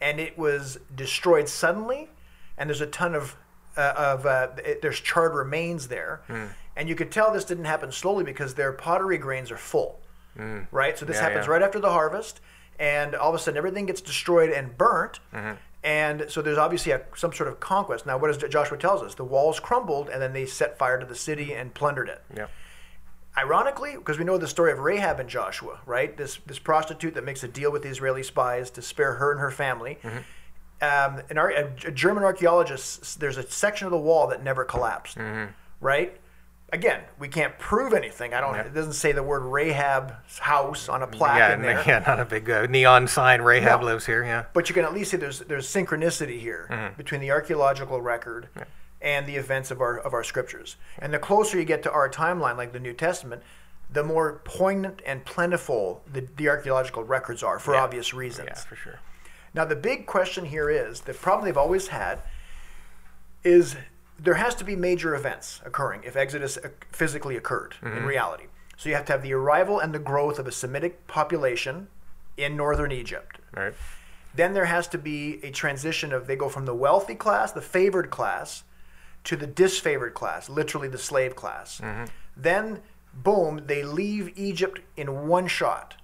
and 0.00 0.18
it 0.20 0.38
was 0.38 0.78
destroyed 0.94 1.48
suddenly. 1.48 2.08
And 2.58 2.68
there's 2.68 2.80
a 2.80 2.86
ton 2.86 3.14
of 3.14 3.36
uh, 3.76 3.94
of 3.96 4.26
uh, 4.26 4.48
it, 4.64 4.82
there's 4.82 5.00
charred 5.00 5.34
remains 5.34 5.88
there, 5.88 6.20
and 6.76 6.88
you 6.88 6.94
could 6.94 7.10
tell 7.10 7.32
this 7.32 7.44
didn't 7.44 7.64
happen 7.64 7.90
slowly 7.92 8.24
because 8.24 8.54
their 8.54 8.72
pottery 8.72 9.16
grains 9.18 9.50
are 9.50 9.56
full, 9.56 9.98
right? 10.70 10.98
So 10.98 11.06
this 11.06 11.16
Yeah, 11.16 11.22
happens 11.22 11.46
yeah. 11.46 11.52
right 11.52 11.62
after 11.62 11.78
the 11.80 11.90
harvest, 11.90 12.40
and 12.78 13.14
all 13.14 13.30
of 13.30 13.34
a 13.34 13.38
sudden 13.38 13.56
everything 13.56 13.86
gets 13.86 14.00
destroyed 14.00 14.50
and 14.50 14.76
burnt. 14.76 15.20
Mm-hmm. 15.32 15.52
And 15.82 16.26
so 16.28 16.42
there's 16.42 16.58
obviously 16.58 16.92
a, 16.92 17.00
some 17.16 17.32
sort 17.32 17.48
of 17.48 17.58
conquest. 17.58 18.04
Now, 18.04 18.18
what 18.18 18.26
does 18.26 18.50
Joshua 18.52 18.76
tells 18.76 19.00
us? 19.02 19.14
The 19.14 19.24
walls 19.24 19.58
crumbled, 19.60 20.10
and 20.10 20.20
then 20.20 20.34
they 20.34 20.44
set 20.44 20.76
fire 20.76 20.98
to 20.98 21.06
the 21.06 21.14
city 21.14 21.54
and 21.54 21.72
plundered 21.72 22.10
it. 22.10 22.22
Yeah. 22.36 22.48
Ironically, 23.38 23.92
because 23.96 24.18
we 24.18 24.24
know 24.24 24.38
the 24.38 24.48
story 24.48 24.72
of 24.72 24.80
Rahab 24.80 25.20
and 25.20 25.28
Joshua, 25.28 25.80
right? 25.86 26.16
This 26.16 26.38
this 26.46 26.58
prostitute 26.58 27.14
that 27.14 27.24
makes 27.24 27.42
a 27.44 27.48
deal 27.48 27.70
with 27.70 27.82
the 27.82 27.88
Israeli 27.88 28.22
spies 28.24 28.70
to 28.70 28.82
spare 28.82 29.14
her 29.14 29.30
and 29.30 29.40
her 29.40 29.50
family. 29.52 29.98
Um, 30.82 31.20
an 31.30 31.38
ar- 31.38 31.50
a, 31.50 31.70
German 31.92 32.24
archaeologist, 32.24 33.20
there's 33.20 33.36
a 33.36 33.48
section 33.48 33.86
of 33.86 33.92
the 33.92 33.98
wall 33.98 34.26
that 34.28 34.42
never 34.42 34.64
collapsed, 34.64 35.16
right? 35.80 36.18
Again, 36.72 37.02
we 37.18 37.28
can't 37.28 37.58
prove 37.58 37.92
anything. 37.94 38.32
I 38.32 38.40
don't. 38.40 38.54
It 38.56 38.72
doesn't 38.74 38.92
say 38.94 39.12
the 39.12 39.22
word 39.24 39.40
Rahab's 39.42 40.38
house 40.38 40.88
on 40.88 41.02
a 41.02 41.06
plaque 41.06 41.38
Yeah, 41.38 41.54
in 41.54 41.62
there. 41.62 41.82
yeah, 41.86 42.04
not 42.06 42.18
a 42.20 42.24
big 42.24 42.48
uh, 42.48 42.66
neon 42.66 43.08
sign. 43.08 43.42
Rahab 43.42 43.80
No. 43.80 43.86
lives 43.86 44.06
here. 44.06 44.24
Yeah. 44.24 44.44
But 44.54 44.68
you 44.68 44.74
can 44.74 44.84
at 44.84 44.92
least 44.94 45.10
say 45.10 45.16
there's 45.16 45.40
there's 45.40 45.66
synchronicity 45.66 46.40
here 46.40 46.92
between 46.96 47.20
the 47.20 47.30
archaeological 47.30 48.00
record 48.00 48.48
and 49.02 49.26
the 49.26 49.36
events 49.36 49.70
of 49.70 49.80
our 49.80 49.98
of 49.98 50.12
our 50.12 50.24
scriptures. 50.24 50.76
And 50.98 51.12
the 51.12 51.18
closer 51.18 51.58
you 51.58 51.64
get 51.64 51.82
to 51.84 51.92
our 51.92 52.08
timeline, 52.08 52.56
like 52.56 52.72
the 52.72 52.80
New 52.80 52.92
Testament, 52.92 53.42
the 53.92 54.04
more 54.04 54.40
poignant 54.44 55.02
and 55.04 55.24
plentiful 55.24 56.02
the, 56.10 56.26
the 56.36 56.48
archaeological 56.48 57.04
records 57.04 57.42
are 57.42 57.58
for 57.58 57.74
obvious 57.74 58.14
reasons. 58.14 58.48
Yeah, 58.50 58.60
for 58.60 58.76
sure. 58.76 59.00
Now 59.54 59.64
the 59.64 59.76
big 59.76 60.06
question 60.06 60.44
here 60.44 60.70
is 60.70 61.00
the 61.00 61.14
problem 61.14 61.44
they've 61.46 61.56
always 61.56 61.88
had 61.88 62.20
is 63.42 63.76
there 64.18 64.34
has 64.34 64.54
to 64.56 64.64
be 64.64 64.76
major 64.76 65.14
events 65.14 65.60
occurring 65.64 66.02
if 66.04 66.14
Exodus 66.14 66.58
uh, 66.58 66.68
physically 66.92 67.36
occurred 67.36 67.74
in 67.82 68.04
reality. 68.04 68.44
So 68.76 68.88
you 68.88 68.94
have 68.94 69.04
to 69.06 69.12
have 69.12 69.22
the 69.22 69.32
arrival 69.34 69.78
and 69.78 69.94
the 69.94 69.98
growth 69.98 70.38
of 70.38 70.46
a 70.46 70.52
Semitic 70.52 71.06
population 71.06 71.88
in 72.36 72.56
northern 72.56 72.92
Egypt. 72.92 73.38
Right. 73.54 73.74
Then 74.34 74.54
there 74.54 74.66
has 74.66 74.86
to 74.88 74.98
be 74.98 75.40
a 75.42 75.50
transition 75.50 76.12
of 76.12 76.26
they 76.26 76.36
go 76.36 76.48
from 76.48 76.64
the 76.64 76.74
wealthy 76.74 77.14
class, 77.14 77.52
the 77.52 77.60
favored 77.60 78.10
class, 78.10 78.62
to 79.24 79.36
the 79.36 79.46
disfavored 79.46 80.14
class, 80.14 80.48
literally 80.48 80.88
the 80.88 80.98
slave 80.98 81.36
class. 81.36 81.80
Mm-hmm. 81.80 82.04
Then, 82.36 82.80
boom, 83.12 83.62
they 83.66 83.82
leave 83.82 84.32
Egypt 84.36 84.80
in 84.96 85.28
one 85.28 85.46
shot, 85.46 85.94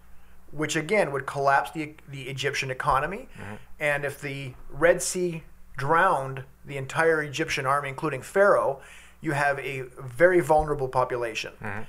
which 0.52 0.76
again 0.76 1.12
would 1.12 1.26
collapse 1.26 1.70
the, 1.70 1.94
the 2.09 2.22
Egyptian 2.22 2.70
economy. 2.70 3.29
Mm-hmm. 3.40 3.55
And 3.81 4.05
if 4.05 4.20
the 4.20 4.55
Red 4.70 5.02
Sea 5.02 5.44
drowned 5.76 6.44
the 6.64 6.76
entire 6.76 7.22
Egyptian 7.22 7.66
army, 7.66 7.88
including 7.88 8.22
Pharaoh, 8.22 8.81
you 9.20 9.33
have 9.33 9.59
a 9.59 9.83
very 9.98 10.40
vulnerable 10.40 10.88
population, 10.88 11.52
mm-hmm. 11.62 11.83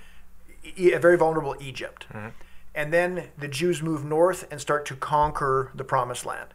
E- 0.76 0.92
a 0.92 1.00
very 1.00 1.18
vulnerable 1.18 1.56
Egypt. 1.60 2.08
And 2.76 2.94
then 2.94 3.30
the 3.38 3.48
Jews 3.48 3.82
move 3.82 4.06
north 4.06 4.48
and 4.52 4.62
start 4.62 4.86
to 4.88 4.96
conquer 4.96 5.72
the 5.74 5.84
Promised 5.84 6.26
Land. 6.26 6.54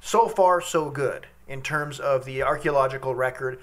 So 0.00 0.28
far, 0.28 0.60
so 0.60 0.90
good 0.90 1.26
in 1.46 1.62
terms 1.62 2.00
of 2.00 2.24
the 2.24 2.42
archaeological 2.42 3.14
record. 3.14 3.60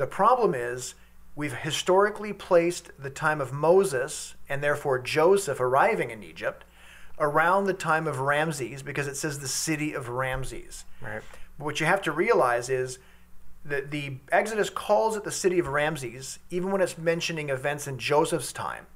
The 0.00 0.06
problem 0.06 0.54
is 0.54 0.94
we've 1.36 1.52
historically 1.52 2.32
placed 2.32 2.90
the 2.98 3.10
time 3.10 3.38
of 3.38 3.52
Moses 3.52 4.34
and 4.48 4.62
therefore 4.62 4.98
Joseph 4.98 5.60
arriving 5.60 6.10
in 6.10 6.22
Egypt 6.22 6.64
around 7.18 7.66
the 7.66 7.74
time 7.74 8.06
of 8.06 8.18
Ramses 8.18 8.82
because 8.82 9.06
it 9.06 9.18
says 9.18 9.40
the 9.40 9.46
city 9.46 9.92
of 9.92 10.08
Ramses. 10.08 10.86
Right. 11.02 11.20
But 11.58 11.64
what 11.66 11.80
you 11.80 11.84
have 11.84 12.00
to 12.00 12.12
realize 12.12 12.70
is 12.70 12.98
that 13.62 13.90
the 13.90 14.14
Exodus 14.32 14.70
calls 14.70 15.18
it 15.18 15.24
the 15.24 15.30
city 15.30 15.58
of 15.58 15.66
Ramses, 15.68 16.38
even 16.48 16.72
when 16.72 16.80
it's 16.80 16.96
mentioning 16.96 17.50
events 17.50 17.86
in 17.86 17.98
Joseph's 17.98 18.54
time, 18.54 18.86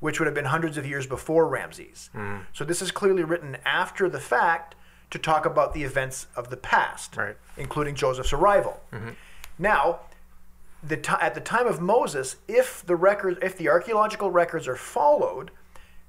which 0.00 0.20
would 0.20 0.26
have 0.26 0.34
been 0.34 0.44
hundreds 0.44 0.76
of 0.76 0.84
years 0.86 1.06
before 1.06 1.48
Ramses. 1.48 2.10
Mm-hmm. 2.14 2.42
So 2.52 2.66
this 2.66 2.82
is 2.82 2.90
clearly 2.90 3.24
written 3.24 3.56
after 3.64 4.10
the 4.10 4.20
fact 4.20 4.74
to 5.12 5.18
talk 5.18 5.46
about 5.46 5.72
the 5.72 5.84
events 5.84 6.26
of 6.36 6.50
the 6.50 6.58
past, 6.58 7.16
Right. 7.16 7.36
including 7.56 7.94
Joseph's 7.94 8.34
arrival. 8.34 8.82
Mm-hmm. 8.92 9.12
Now, 9.58 10.00
the 10.82 10.96
ti 10.96 11.12
at 11.20 11.34
the 11.34 11.40
time 11.40 11.66
of 11.66 11.80
Moses, 11.80 12.36
if 12.48 12.84
the 12.84 12.96
records, 12.96 13.38
if 13.42 13.56
the 13.56 13.68
archaeological 13.68 14.30
records 14.30 14.66
are 14.66 14.76
followed, 14.76 15.50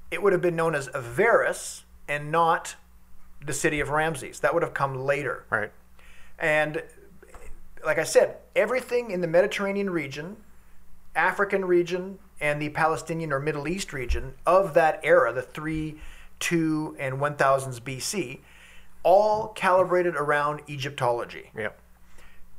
it 0.10 0.22
would 0.22 0.34
have 0.34 0.42
been 0.42 0.56
known 0.56 0.76
as 0.76 0.88
Avaris 0.90 1.84
and 2.08 2.32
not 2.32 2.76
the 3.46 3.54
city 3.54 3.80
of 3.80 3.90
Ramses. 3.90 4.40
That 4.40 4.54
would 4.54 4.64
have 4.64 4.74
come 4.74 4.96
later. 4.96 5.46
Right. 5.50 5.72
And 6.40 6.84
like 7.86 7.98
I 7.98 8.04
said, 8.04 8.38
everything 8.56 9.12
in 9.12 9.22
the 9.22 9.28
Mediterranean 9.28 9.90
region, 9.90 10.38
African 11.16 11.66
region, 11.66 12.20
and 12.40 12.62
the 12.62 12.70
Palestinian 12.70 13.32
or 13.32 13.40
Middle 13.40 13.68
East 13.68 13.94
region 13.94 14.34
of 14.46 14.74
that 14.74 15.00
era, 15.04 15.32
the 15.34 15.42
3, 15.42 15.96
2, 16.40 16.96
and 17.00 17.16
1000s 17.16 17.80
BC, 17.82 18.40
all 19.04 19.50
calibrated 19.50 20.16
around 20.16 20.62
Egyptology. 20.70 21.52
Yeah. 21.58 21.70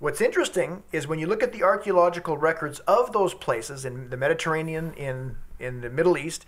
What's 0.04 0.20
interesting 0.20 0.82
is 0.92 1.08
when 1.08 1.18
you 1.18 1.26
look 1.26 1.42
at 1.42 1.54
the 1.54 1.62
archaeological 1.62 2.36
records 2.36 2.78
of 2.80 3.14
those 3.14 3.32
places 3.32 3.86
in 3.86 4.10
the 4.10 4.18
Mediterranean, 4.18 4.92
in, 4.98 5.36
in 5.58 5.80
the 5.80 5.88
Middle 5.88 6.18
East, 6.18 6.44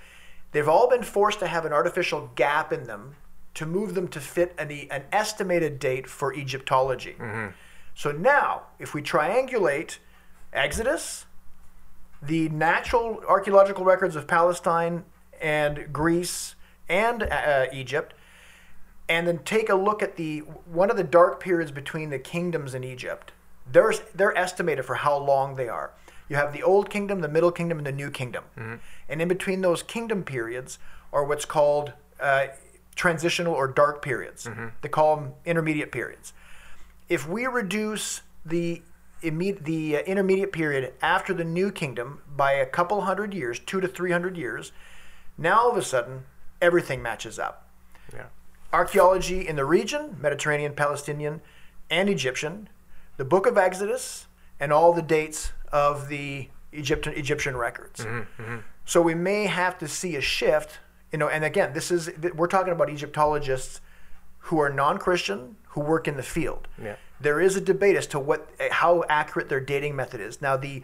they've 0.53 0.69
all 0.69 0.91
been 0.91 1.03
forced 1.03 1.39
to 1.39 1.47
have 1.47 1.65
an 1.65 1.73
artificial 1.73 2.31
gap 2.35 2.71
in 2.71 2.85
them 2.85 3.17
to 3.55 3.65
move 3.65 3.95
them 3.95 4.09
to 4.09 4.21
fit 4.21 4.55
an, 4.59 4.71
an 4.91 5.05
estimated 5.11 5.79
date 5.79 6.07
for 6.07 6.35
Egyptology. 6.35 7.17
So 7.95 8.13
now, 8.13 8.65
if 8.79 8.93
we 8.93 9.01
triangulate 9.01 10.01
Exodus, 10.53 11.25
the 12.21 12.51
natural 12.51 13.23
archaeological 13.27 13.87
records 13.87 14.17
of 14.17 14.27
Palestine 14.27 15.07
and 15.41 15.95
Greece 15.95 16.57
and 16.91 17.23
uh, 17.23 17.69
Egypt, 17.73 18.13
and 19.09 19.27
then 19.27 19.39
take 19.45 19.71
a 19.71 19.75
look 19.75 20.03
at 20.03 20.17
the 20.17 20.41
one 20.41 20.91
of 20.91 20.99
the 20.99 21.05
dark 21.05 21.41
periods 21.41 21.71
between 21.71 22.11
the 22.11 22.19
kingdoms 22.19 22.75
in 22.75 22.85
Egypt. 22.85 23.33
There's 23.71 24.01
they're 24.15 24.37
estimated 24.37 24.85
for 24.85 24.95
how 24.97 25.17
long 25.19 25.57
they 25.57 25.69
are. 25.69 25.91
You 26.29 26.37
have 26.37 26.53
the 26.53 26.63
old 26.63 26.91
kingdom, 26.91 27.21
the 27.21 27.29
middle 27.29 27.53
kingdom, 27.53 27.79
and 27.79 27.87
the 27.87 27.93
new 27.93 28.11
kingdom, 28.11 28.45
and 29.09 29.23
in 29.23 29.29
between 29.29 29.61
those 29.61 29.83
kingdom 29.83 30.25
periods 30.25 30.79
are 31.13 31.25
what's 31.25 31.45
called 31.45 31.93
uh, 32.21 32.47
transitional 32.97 33.55
or 33.55 33.69
dark 33.69 34.03
periods. 34.03 34.49
They 34.83 34.89
call 34.89 35.17
them 35.17 35.33
intermediate 35.45 35.93
periods. 35.93 36.33
If 37.09 37.29
we 37.29 37.47
reduce 37.47 38.23
the 38.45 38.83
imme- 39.23 39.63
the 39.65 39.99
uh, 39.99 40.01
intermediate 40.01 40.51
period 40.53 40.95
after 41.01 41.33
the 41.33 41.45
new 41.45 41.71
kingdom 41.71 42.23
by 42.37 42.53
a 42.53 42.67
couple 42.67 43.03
hundred 43.03 43.33
years, 43.35 43.59
two 43.61 43.81
to 43.81 43.87
three 43.89 44.11
hundred 44.11 44.37
years, 44.37 44.73
now 45.39 45.61
all 45.61 45.71
of 45.71 45.77
a 45.77 45.83
sudden 45.83 46.25
everything 46.61 47.03
matches 47.03 47.39
up 47.39 47.69
Yeah. 48.13 48.27
archaeology 48.73 49.47
in 49.47 49.55
the 49.57 49.65
region 49.65 50.17
Mediterranean, 50.21 50.73
Palestinian, 50.75 51.41
and 51.91 52.09
Egyptian, 52.09 52.69
the 53.17 53.25
book 53.25 53.47
of 53.47 53.57
Exodus, 53.57 54.27
and 54.61 54.73
all 54.73 54.93
the 54.93 55.03
dates 55.03 55.53
of 55.73 56.09
the 56.09 56.49
Egyptian 56.73 57.15
Egyptian 57.15 57.57
records. 57.57 58.01
Mm-hmm, 58.01 58.43
mm-hmm. 58.43 58.57
So 58.85 59.03
we 59.03 59.15
may 59.15 59.47
have 59.47 59.79
to 59.79 59.89
see 59.89 60.17
a 60.17 60.21
shift, 60.21 60.79
you 61.13 61.19
know. 61.19 61.29
And 61.29 61.45
again, 61.45 61.73
this 61.73 61.91
is 61.91 62.11
we're 62.35 62.47
talking 62.47 62.73
about 62.73 62.91
Egyptologists 62.91 63.81
who 64.39 64.59
are 64.61 64.71
non-Christian 64.71 65.57
who 65.69 65.81
work 65.81 66.07
in 66.07 66.17
the 66.17 66.23
field. 66.23 66.69
Yeah. 66.83 66.97
There 67.21 67.41
is 67.41 67.57
a 67.57 67.61
debate 67.61 67.97
as 67.97 68.07
to 68.09 68.19
what 68.19 68.49
eh, 68.61 68.69
how 68.71 69.05
accurate 69.09 69.49
their 69.49 69.61
dating 69.61 69.97
method 69.97 70.21
is. 70.21 70.41
Now 70.41 70.57
the 70.57 70.83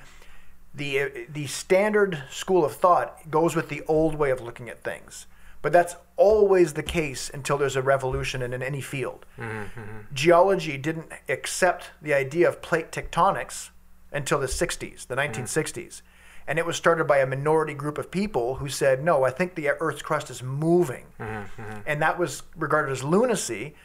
the 0.74 1.00
uh, 1.00 1.08
the 1.32 1.46
standard 1.46 2.24
school 2.30 2.64
of 2.64 2.74
thought 2.74 3.30
goes 3.30 3.54
with 3.54 3.68
the 3.68 3.82
old 3.86 4.14
way 4.16 4.30
of 4.30 4.40
looking 4.40 4.68
at 4.68 4.82
things. 4.82 5.26
But 5.62 5.72
that's 5.72 5.94
always 6.16 6.72
the 6.72 6.83
case 6.83 7.31
until 7.33 7.57
there's 7.57 7.77
a 7.77 7.83
revolution 7.83 8.42
in, 8.42 8.53
in 8.53 8.62
any 8.62 8.81
field. 8.81 9.25
Mm-hmm. 9.38 10.12
Geology 10.12 10.77
didn't 10.77 11.12
accept 11.29 11.92
the 12.03 12.12
idea 12.12 12.48
of 12.48 12.61
plate 12.61 12.90
tectonics 12.90 13.70
until 14.11 14.40
the 14.40 14.46
60s, 14.46 15.07
the 15.07 15.14
1960s. 15.14 15.75
Mm-hmm. 15.75 16.07
And 16.48 16.59
it 16.59 16.66
was 16.66 16.77
started 16.77 17.07
by 17.07 17.18
a 17.18 17.27
minority 17.27 17.75
group 17.75 17.98
of 17.98 18.11
people 18.11 18.57
who 18.57 18.68
said, 18.68 19.05
no, 19.05 19.22
I 19.22 19.31
think 19.31 19.55
the 19.55 19.68
Earth's 19.68 20.03
crust 20.03 20.29
is 20.29 20.42
moving. 20.42 21.07
Mm-hmm. 21.20 21.81
And 21.87 22.03
that 22.03 22.18
was 22.18 22.42
regarded 22.57 22.90
as 22.90 23.05
lunacy. 23.05 23.77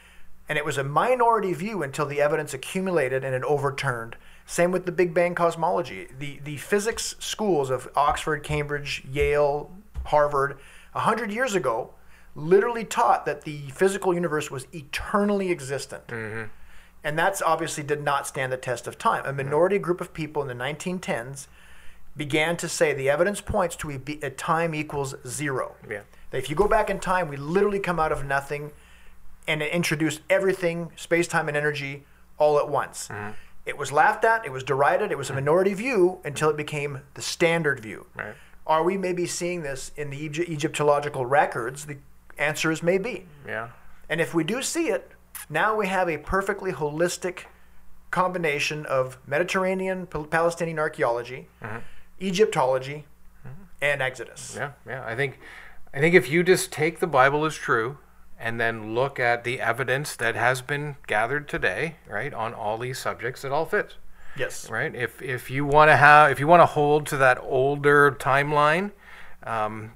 And 0.50 0.58
it 0.58 0.66
was 0.66 0.80
a 0.80 0.84
minority 0.84 1.54
view 1.54 1.84
until 1.84 2.08
the 2.08 2.20
evidence 2.20 2.56
accumulated 2.56 3.24
and 3.24 3.36
it 3.36 3.44
overturned. 3.44 4.16
Same 4.48 4.72
with 4.72 4.86
the 4.86 4.92
Big 4.92 5.14
Bang 5.14 5.36
cosmology. 5.36 6.08
The, 6.18 6.40
the 6.44 6.58
physics 6.58 7.16
schools 7.20 7.70
of 7.70 7.88
Oxford, 7.96 8.44
Cambridge, 8.44 9.04
Yale, 9.12 9.70
Harvard, 10.06 10.58
100 10.98 11.32
years 11.32 11.56
ago, 11.56 11.92
literally 12.36 12.84
taught 12.84 13.26
that 13.26 13.42
the 13.42 13.70
physical 13.70 14.14
universe 14.14 14.52
was 14.52 14.68
eternally 14.74 15.52
existent. 15.52 16.08
Mm-hmm. 16.08 16.50
And 17.04 17.18
that's 17.18 17.42
obviously 17.42 17.84
did 17.84 18.04
not 18.04 18.28
stand 18.28 18.52
the 18.52 18.58
test 18.58 18.88
of 18.88 18.98
time. 18.98 19.26
A 19.26 19.34
minority 19.34 19.80
group 19.80 20.02
of 20.02 20.14
people 20.14 20.42
in 20.42 20.48
the 20.48 20.64
1910s 20.64 21.48
began 22.16 22.58
to 22.58 22.68
say 22.68 22.94
the 22.94 23.10
evidence 23.10 23.42
points 23.42 23.76
to 23.78 23.92
a, 23.92 24.00
be- 24.00 24.20
a 24.22 24.30
time 24.30 24.76
equals 24.76 25.16
zero. 25.26 25.76
Yeah. 25.90 26.02
That 26.32 26.40
if 26.40 26.50
you 26.50 26.56
go 26.56 26.68
back 26.68 26.90
in 26.90 27.00
time, 27.00 27.28
we 27.30 27.38
literally 27.38 27.80
come 27.80 28.00
out 28.00 28.12
of 28.12 28.26
nothing 28.26 28.72
and 29.48 29.62
it 29.62 29.72
introduced 29.72 30.22
everything, 30.30 30.92
space, 30.96 31.28
time, 31.28 31.48
and 31.48 31.56
energy 31.56 32.06
all 32.38 32.60
at 32.60 32.70
once. 32.70 33.08
Mm-hmm. 33.08 33.32
It 33.66 33.78
was 33.78 33.92
laughed 33.92 34.24
at, 34.26 34.46
it 34.46 34.52
was 34.52 34.64
derided, 34.64 35.12
it 35.12 35.18
was 35.18 35.30
a 35.30 35.34
minority 35.34 35.74
view 35.74 36.20
until 36.24 36.50
it 36.50 36.58
became 36.58 37.02
the 37.14 37.22
standard 37.22 37.80
view. 37.80 38.08
Right. 38.16 38.36
Are 38.68 38.84
we 38.84 38.98
maybe 38.98 39.26
seeing 39.26 39.64
this 39.64 39.92
in 39.96 40.10
the 40.10 40.26
Egy- 40.26 40.48
Egyptological 40.48 41.26
records? 41.26 41.86
The 41.86 41.98
answer 42.38 42.72
is 42.72 42.84
maybe. 42.84 43.26
Yeah. 43.48 43.70
And 44.10 44.22
if 44.22 44.34
we 44.34 44.44
do 44.44 44.62
see 44.62 44.90
it, 44.90 45.12
now 45.50 45.76
we 45.76 45.88
have 45.88 46.10
a 46.10 46.18
perfectly 46.18 46.72
holistic 46.74 47.46
combination 48.12 48.86
of 48.86 49.18
Mediterranean 49.26 50.06
Pal- 50.06 50.26
Palestinian 50.26 50.80
archaeology, 50.80 51.48
mm-hmm. 51.64 51.78
Egyptology, 52.22 53.06
mm-hmm. 53.46 53.64
and 53.82 54.02
Exodus. 54.02 54.56
Yeah, 54.56 54.72
yeah. 54.86 55.04
I 55.06 55.16
think, 55.16 55.40
I 55.94 56.00
think 56.00 56.14
if 56.14 56.30
you 56.30 56.44
just 56.44 56.72
take 56.72 57.00
the 57.00 57.08
Bible 57.08 57.46
as 57.46 57.56
true, 57.56 57.98
and 58.40 58.60
then 58.60 58.94
look 58.94 59.20
at 59.20 59.44
the 59.44 59.60
evidence 59.60 60.16
that 60.16 60.36
has 60.36 60.62
been 60.62 60.96
gathered 61.08 61.48
today, 61.50 61.96
right, 62.08 62.34
on 62.34 62.54
all 62.54 62.78
these 62.78 63.00
subjects, 63.00 63.44
it 63.44 63.52
all 63.52 63.66
fits, 63.66 63.96
Yes. 64.38 64.70
right? 64.70 64.94
If 64.94 65.22
if 65.22 65.50
you 65.50 65.66
want 65.66 65.90
to 65.90 65.98
have, 65.98 66.32
if 66.32 66.40
you 66.40 66.48
want 66.48 66.62
to 66.62 66.66
hold 66.66 67.06
to 67.08 67.18
that 67.18 67.40
older 67.42 68.12
timeline, 68.12 68.92
um, 69.44 69.92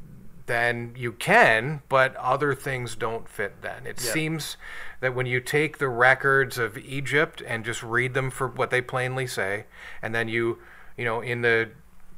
then 0.45 0.93
you 0.97 1.11
can, 1.13 1.81
but 1.87 2.15
other 2.17 2.53
things 2.53 2.95
don't 2.95 3.27
fit. 3.29 3.61
Then 3.61 3.85
it 3.85 4.03
Yeah. 4.03 4.11
seems 4.11 4.57
that 4.99 5.13
when 5.15 5.25
you 5.25 5.39
take 5.39 5.77
the 5.77 5.87
records 5.87 6.57
of 6.57 6.77
Egypt 6.77 7.41
and 7.45 7.63
just 7.63 7.81
read 7.83 8.13
them 8.13 8.29
for 8.29 8.47
what 8.47 8.69
they 8.69 8.81
plainly 8.81 9.27
say, 9.27 9.65
and 10.01 10.13
then 10.13 10.27
you, 10.27 10.59
you 10.97 11.05
know, 11.05 11.21
in 11.21 11.41
the 11.41 11.69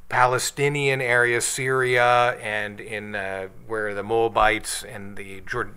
Palestinian 0.08 1.00
area, 1.00 1.40
Syria, 1.40 2.36
and 2.40 2.80
in 2.80 3.14
uh, 3.14 3.48
where 3.66 3.94
the 3.94 4.02
Moabites 4.02 4.84
and 4.84 5.16
the 5.16 5.40
Jordan, 5.40 5.74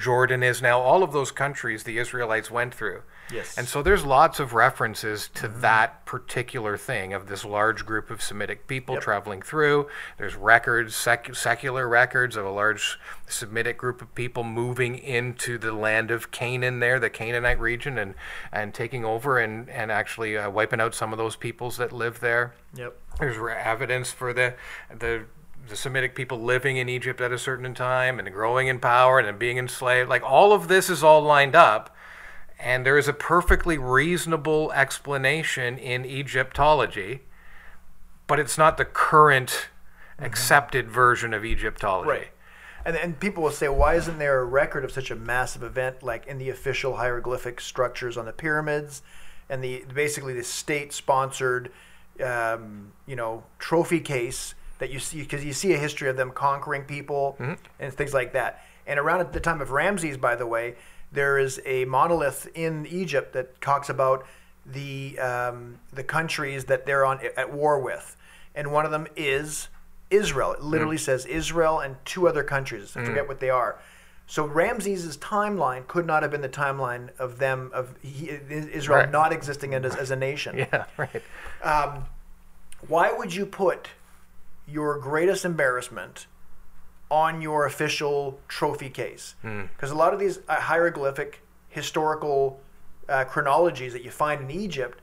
Jordan 0.00 0.42
is 0.42 0.62
now, 0.62 0.80
all 0.80 1.02
of 1.02 1.12
those 1.12 1.30
countries 1.30 1.84
the 1.84 1.98
Israelites 1.98 2.50
went 2.50 2.74
through. 2.74 3.02
Yes. 3.32 3.56
And 3.56 3.66
so 3.66 3.82
there's 3.82 4.04
lots 4.04 4.40
of 4.40 4.52
references 4.52 5.28
to 5.34 5.48
that 5.48 6.04
particular 6.04 6.76
thing 6.76 7.12
of 7.12 7.26
this 7.26 7.44
large 7.44 7.86
group 7.86 8.10
of 8.10 8.22
Semitic 8.22 8.66
people 8.66 8.98
traveling 8.98 9.42
through. 9.42 9.88
There's 10.18 10.36
records, 10.36 10.94
sec- 10.94 11.34
secular 11.34 11.88
records 11.88 12.36
of 12.36 12.44
a 12.44 12.50
large 12.50 12.98
Semitic 13.26 13.78
group 13.78 14.02
of 14.02 14.14
people 14.14 14.44
moving 14.44 14.98
into 14.98 15.58
the 15.58 15.72
land 15.72 16.10
of 16.10 16.30
Canaan 16.30 16.80
there, 16.80 17.00
the 17.00 17.10
Canaanite 17.10 17.60
region, 17.60 17.98
and, 17.98 18.14
and 18.52 18.74
taking 18.74 19.04
over 19.04 19.38
and, 19.38 19.68
and 19.70 19.90
actually 19.90 20.36
uh, 20.36 20.50
wiping 20.50 20.80
out 20.80 20.94
some 20.94 21.12
of 21.12 21.18
those 21.18 21.36
peoples 21.36 21.76
that 21.78 21.92
live 21.92 22.20
there. 22.20 22.54
Yep. 22.74 22.96
There's 23.18 23.38
re- 23.38 23.54
evidence 23.54 24.10
for 24.10 24.32
the 24.32 24.54
the 24.90 25.24
the 25.68 25.76
Semitic 25.76 26.14
people 26.14 26.42
living 26.42 26.76
in 26.76 26.88
Egypt 26.88 27.20
at 27.20 27.32
a 27.32 27.38
certain 27.38 27.72
time 27.74 28.18
and 28.18 28.30
growing 28.32 28.68
in 28.68 28.78
power 28.78 29.18
and 29.18 29.38
being 29.38 29.56
enslaved. 29.56 30.08
Like 30.08 30.22
all 30.22 30.52
of 30.52 30.68
this 30.68 30.90
is 30.90 31.02
all 31.02 31.22
lined 31.22 31.54
up, 31.54 31.93
and 32.64 32.86
there 32.86 32.96
is 32.96 33.06
a 33.06 33.12
perfectly 33.12 33.76
reasonable 33.76 34.72
explanation 34.72 35.76
in 35.76 36.06
Egyptology, 36.06 37.20
but 38.26 38.40
it's 38.40 38.56
not 38.56 38.78
the 38.78 38.86
current 38.86 39.68
accepted 40.18 40.90
version 40.90 41.34
of 41.34 41.44
Egyptology. 41.44 42.08
Right. 42.08 42.28
And, 42.86 42.96
and 42.96 43.20
people 43.20 43.42
will 43.42 43.50
say, 43.50 43.68
why 43.68 43.96
isn't 43.96 44.18
there 44.18 44.40
a 44.40 44.44
record 44.44 44.82
of 44.82 44.92
such 44.92 45.10
a 45.10 45.14
massive 45.14 45.62
event 45.62 46.02
like 46.02 46.26
in 46.26 46.38
the 46.38 46.48
official 46.48 46.96
hieroglyphic 46.96 47.60
structures 47.60 48.16
on 48.16 48.24
the 48.24 48.32
pyramids 48.32 49.02
and 49.50 49.62
the 49.62 49.84
basically 49.92 50.32
the 50.32 50.42
state 50.42 50.94
sponsored, 50.94 51.70
um, 52.24 52.92
you 53.06 53.14
know, 53.14 53.44
trophy 53.58 54.00
case 54.00 54.54
that 54.78 54.90
you 54.90 54.98
see 54.98 55.20
because 55.20 55.44
you 55.44 55.52
see 55.52 55.74
a 55.74 55.78
history 55.78 56.08
of 56.08 56.16
them 56.16 56.30
conquering 56.30 56.84
people 56.84 57.36
and 57.78 57.92
things 57.92 58.14
like 58.14 58.32
that. 58.32 58.64
And 58.86 58.98
around 58.98 59.20
at 59.20 59.34
the 59.34 59.40
time 59.40 59.60
of 59.60 59.70
Ramses, 59.70 60.16
by 60.16 60.34
the 60.34 60.46
way, 60.46 60.76
there 61.14 61.38
is 61.38 61.60
a 61.64 61.84
monolith 61.86 62.48
in 62.54 62.86
Egypt 62.86 63.32
that 63.32 63.60
talks 63.60 63.88
about 63.88 64.26
the 64.66 65.18
um, 65.18 65.78
the 65.92 66.02
countries 66.04 66.64
that 66.66 66.86
they're 66.86 67.04
on 67.04 67.20
at 67.36 67.52
war 67.52 67.78
with, 67.78 68.16
and 68.54 68.72
one 68.72 68.84
of 68.84 68.90
them 68.90 69.06
is 69.16 69.68
Israel. 70.10 70.52
It 70.52 70.62
literally 70.62 70.98
says 70.98 71.26
Israel 71.26 71.80
and 71.80 71.96
two 72.04 72.28
other 72.28 72.42
countries. 72.44 72.96
I 72.96 73.04
forget 73.04 73.28
what 73.28 73.40
they 73.40 73.50
are. 73.50 73.78
So 74.26 74.46
Ramses' 74.46 75.18
timeline 75.18 75.86
could 75.86 76.06
not 76.06 76.22
have 76.22 76.30
been 76.30 76.40
the 76.40 76.48
timeline 76.48 77.10
of 77.18 77.38
them 77.38 77.70
of 77.74 77.94
he, 78.02 78.30
Israel 78.30 79.00
Right. 79.00 79.10
not 79.10 79.32
existing 79.32 79.74
as, 79.74 79.94
as 79.96 80.10
a 80.10 80.16
nation. 80.16 80.56
Yeah. 80.72 80.84
Right. 80.96 81.22
Um, 81.62 82.06
why 82.88 83.12
would 83.12 83.34
you 83.34 83.44
put 83.44 83.88
your 84.66 84.98
greatest 84.98 85.44
embarrassment 85.44 86.26
on 87.14 87.40
your 87.40 87.64
official 87.64 88.40
trophy 88.48 88.90
case? 88.90 89.36
Because 89.42 89.90
a 89.92 89.94
lot 89.94 90.12
of 90.12 90.18
these 90.18 90.40
uh, 90.48 90.56
hieroglyphic 90.56 91.40
historical 91.68 92.60
uh, 93.08 93.24
chronologies 93.24 93.92
that 93.92 94.02
you 94.02 94.10
find 94.10 94.40
in 94.42 94.50
Egypt, 94.50 94.98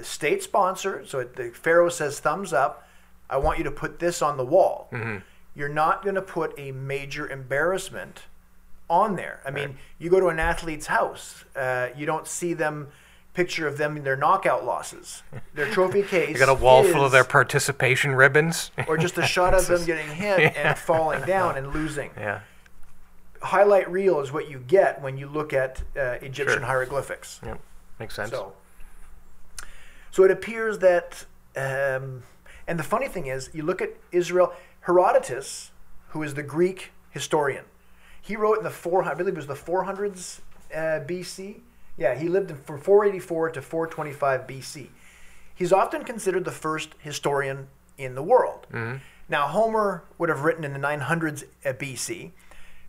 state 0.00 0.42
sponsored. 0.42 1.08
So 1.08 1.18
it- 1.20 1.34
the 1.36 1.50
pharaoh 1.50 1.88
says, 1.88 2.20
"Thumbs 2.20 2.52
up. 2.52 2.86
I 3.28 3.38
want 3.38 3.58
you 3.58 3.64
to 3.64 3.70
put 3.70 3.98
this 3.98 4.22
on 4.22 4.36
the 4.36 4.44
wall." 4.44 4.88
You're 5.54 5.68
not 5.84 6.02
going 6.02 6.14
to 6.14 6.22
put 6.22 6.54
a 6.58 6.72
major 6.72 7.28
embarrassment 7.28 8.22
on 8.88 9.16
there. 9.16 9.40
I 9.44 9.50
mean, 9.50 9.70
you 9.98 10.08
go 10.10 10.18
to 10.20 10.28
an 10.28 10.38
athlete's 10.38 10.86
house, 10.86 11.44
uh, 11.56 11.88
you 11.96 12.06
don't 12.06 12.26
see 12.26 12.54
them 12.54 12.88
picture 13.34 13.66
of 13.66 13.78
them 13.78 13.96
in 13.96 14.04
their 14.04 14.16
knockout 14.16 14.64
losses. 14.64 15.22
Their 15.54 15.70
trophy 15.70 16.02
case. 16.14 16.30
You 16.30 16.36
got 16.38 16.48
a 16.48 16.54
wall 16.54 16.84
full 16.84 17.04
of 17.04 17.12
their 17.12 17.24
participation 17.24 18.14
ribbons. 18.14 18.70
or 18.86 18.96
just 18.98 19.16
a 19.18 19.22
shot 19.26 19.54
of 19.54 19.66
them 19.66 19.84
getting 19.86 20.08
hit 20.08 20.54
and 20.56 20.76
falling 20.78 21.22
down 21.24 21.56
and 21.56 21.72
losing. 21.72 22.10
yeah. 22.16 22.40
Highlight 23.40 23.90
reel 23.90 24.20
is 24.20 24.30
what 24.30 24.48
you 24.48 24.58
get 24.58 25.02
when 25.02 25.16
you 25.18 25.26
look 25.28 25.52
at 25.52 25.82
uh, 25.96 26.18
Egyptian 26.22 26.58
Sure. 26.58 26.66
hieroglyphics. 26.66 27.40
Yep. 27.44 27.60
Makes 27.98 28.14
sense. 28.14 28.30
So, 28.30 28.52
so 30.12 30.22
it 30.24 30.30
appears 30.30 30.78
that, 30.78 31.24
um, 31.56 32.22
and 32.68 32.78
the 32.78 32.84
funny 32.84 33.08
thing 33.08 33.26
is, 33.26 33.50
you 33.52 33.62
look 33.64 33.82
at 33.82 33.90
Israel. 34.12 34.52
Herodotus, 34.82 35.70
who 36.08 36.22
is 36.22 36.34
the 36.34 36.42
Greek 36.42 36.90
historian, 37.10 37.64
he 38.20 38.36
wrote 38.36 38.58
in 38.58 38.64
the 38.64 38.70
four. 38.70 39.02
I 39.04 39.14
believe 39.14 39.34
it 39.34 39.36
was 39.36 39.46
the 39.46 39.54
400s 39.54 40.40
uh, 40.74 40.78
BC. 41.06 41.60
Yeah, 41.96 42.14
he 42.14 42.28
lived 42.28 42.50
from 42.64 42.80
484 42.80 43.50
to 43.50 43.62
425 43.62 44.46
BC. 44.46 44.88
He's 45.54 45.72
often 45.72 46.04
considered 46.04 46.44
the 46.44 46.50
first 46.50 46.90
historian 46.98 47.68
in 47.98 48.14
the 48.14 48.22
world. 48.22 48.66
Now, 49.28 49.46
Homer 49.48 50.04
would 50.18 50.28
have 50.28 50.40
written 50.42 50.64
in 50.64 50.72
the 50.72 50.78
900s 50.78 51.44
uh, 51.64 51.72
BC, 51.72 52.32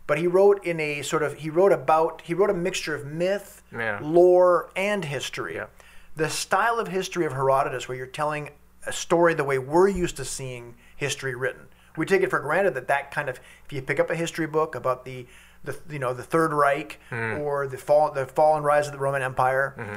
but 0.07 0.17
he 0.17 0.27
wrote 0.27 0.65
in 0.65 0.79
a 0.79 1.01
sort 1.01 1.23
of 1.23 1.35
he 1.35 1.49
wrote 1.49 1.71
about 1.71 2.21
he 2.21 2.33
wrote 2.33 2.49
a 2.49 2.53
mixture 2.53 2.95
of 2.95 3.05
myth, 3.05 3.61
Yeah. 3.71 3.99
lore, 4.01 4.69
and 4.75 5.05
history. 5.05 5.55
Yeah. 5.55 5.67
The 6.15 6.29
style 6.29 6.79
of 6.79 6.87
history 6.89 7.25
of 7.25 7.33
Herodotus, 7.33 7.87
where 7.87 7.97
you're 7.97 8.07
telling 8.07 8.49
a 8.85 8.91
story 8.91 9.33
the 9.33 9.43
way 9.43 9.57
we're 9.59 9.87
used 9.87 10.17
to 10.17 10.25
seeing 10.25 10.75
history 10.97 11.35
written, 11.35 11.67
we 11.95 12.05
take 12.05 12.21
it 12.23 12.29
for 12.29 12.39
granted 12.39 12.73
that 12.73 12.87
that 12.87 13.11
kind 13.11 13.29
of 13.29 13.39
if 13.65 13.71
you 13.71 13.81
pick 13.81 13.99
up 13.99 14.09
a 14.09 14.15
history 14.15 14.47
book 14.47 14.75
about 14.75 15.05
the 15.05 15.25
the 15.63 15.77
you 15.89 15.99
know 15.99 16.13
the 16.13 16.23
Third 16.23 16.53
Reich 16.53 16.99
mm. 17.09 17.39
or 17.39 17.67
the 17.67 17.77
fall 17.77 18.11
the 18.11 18.25
fall 18.25 18.55
and 18.55 18.65
rise 18.65 18.87
of 18.87 18.93
the 18.93 18.99
Roman 18.99 19.21
Empire, 19.21 19.75
mm-hmm. 19.77 19.95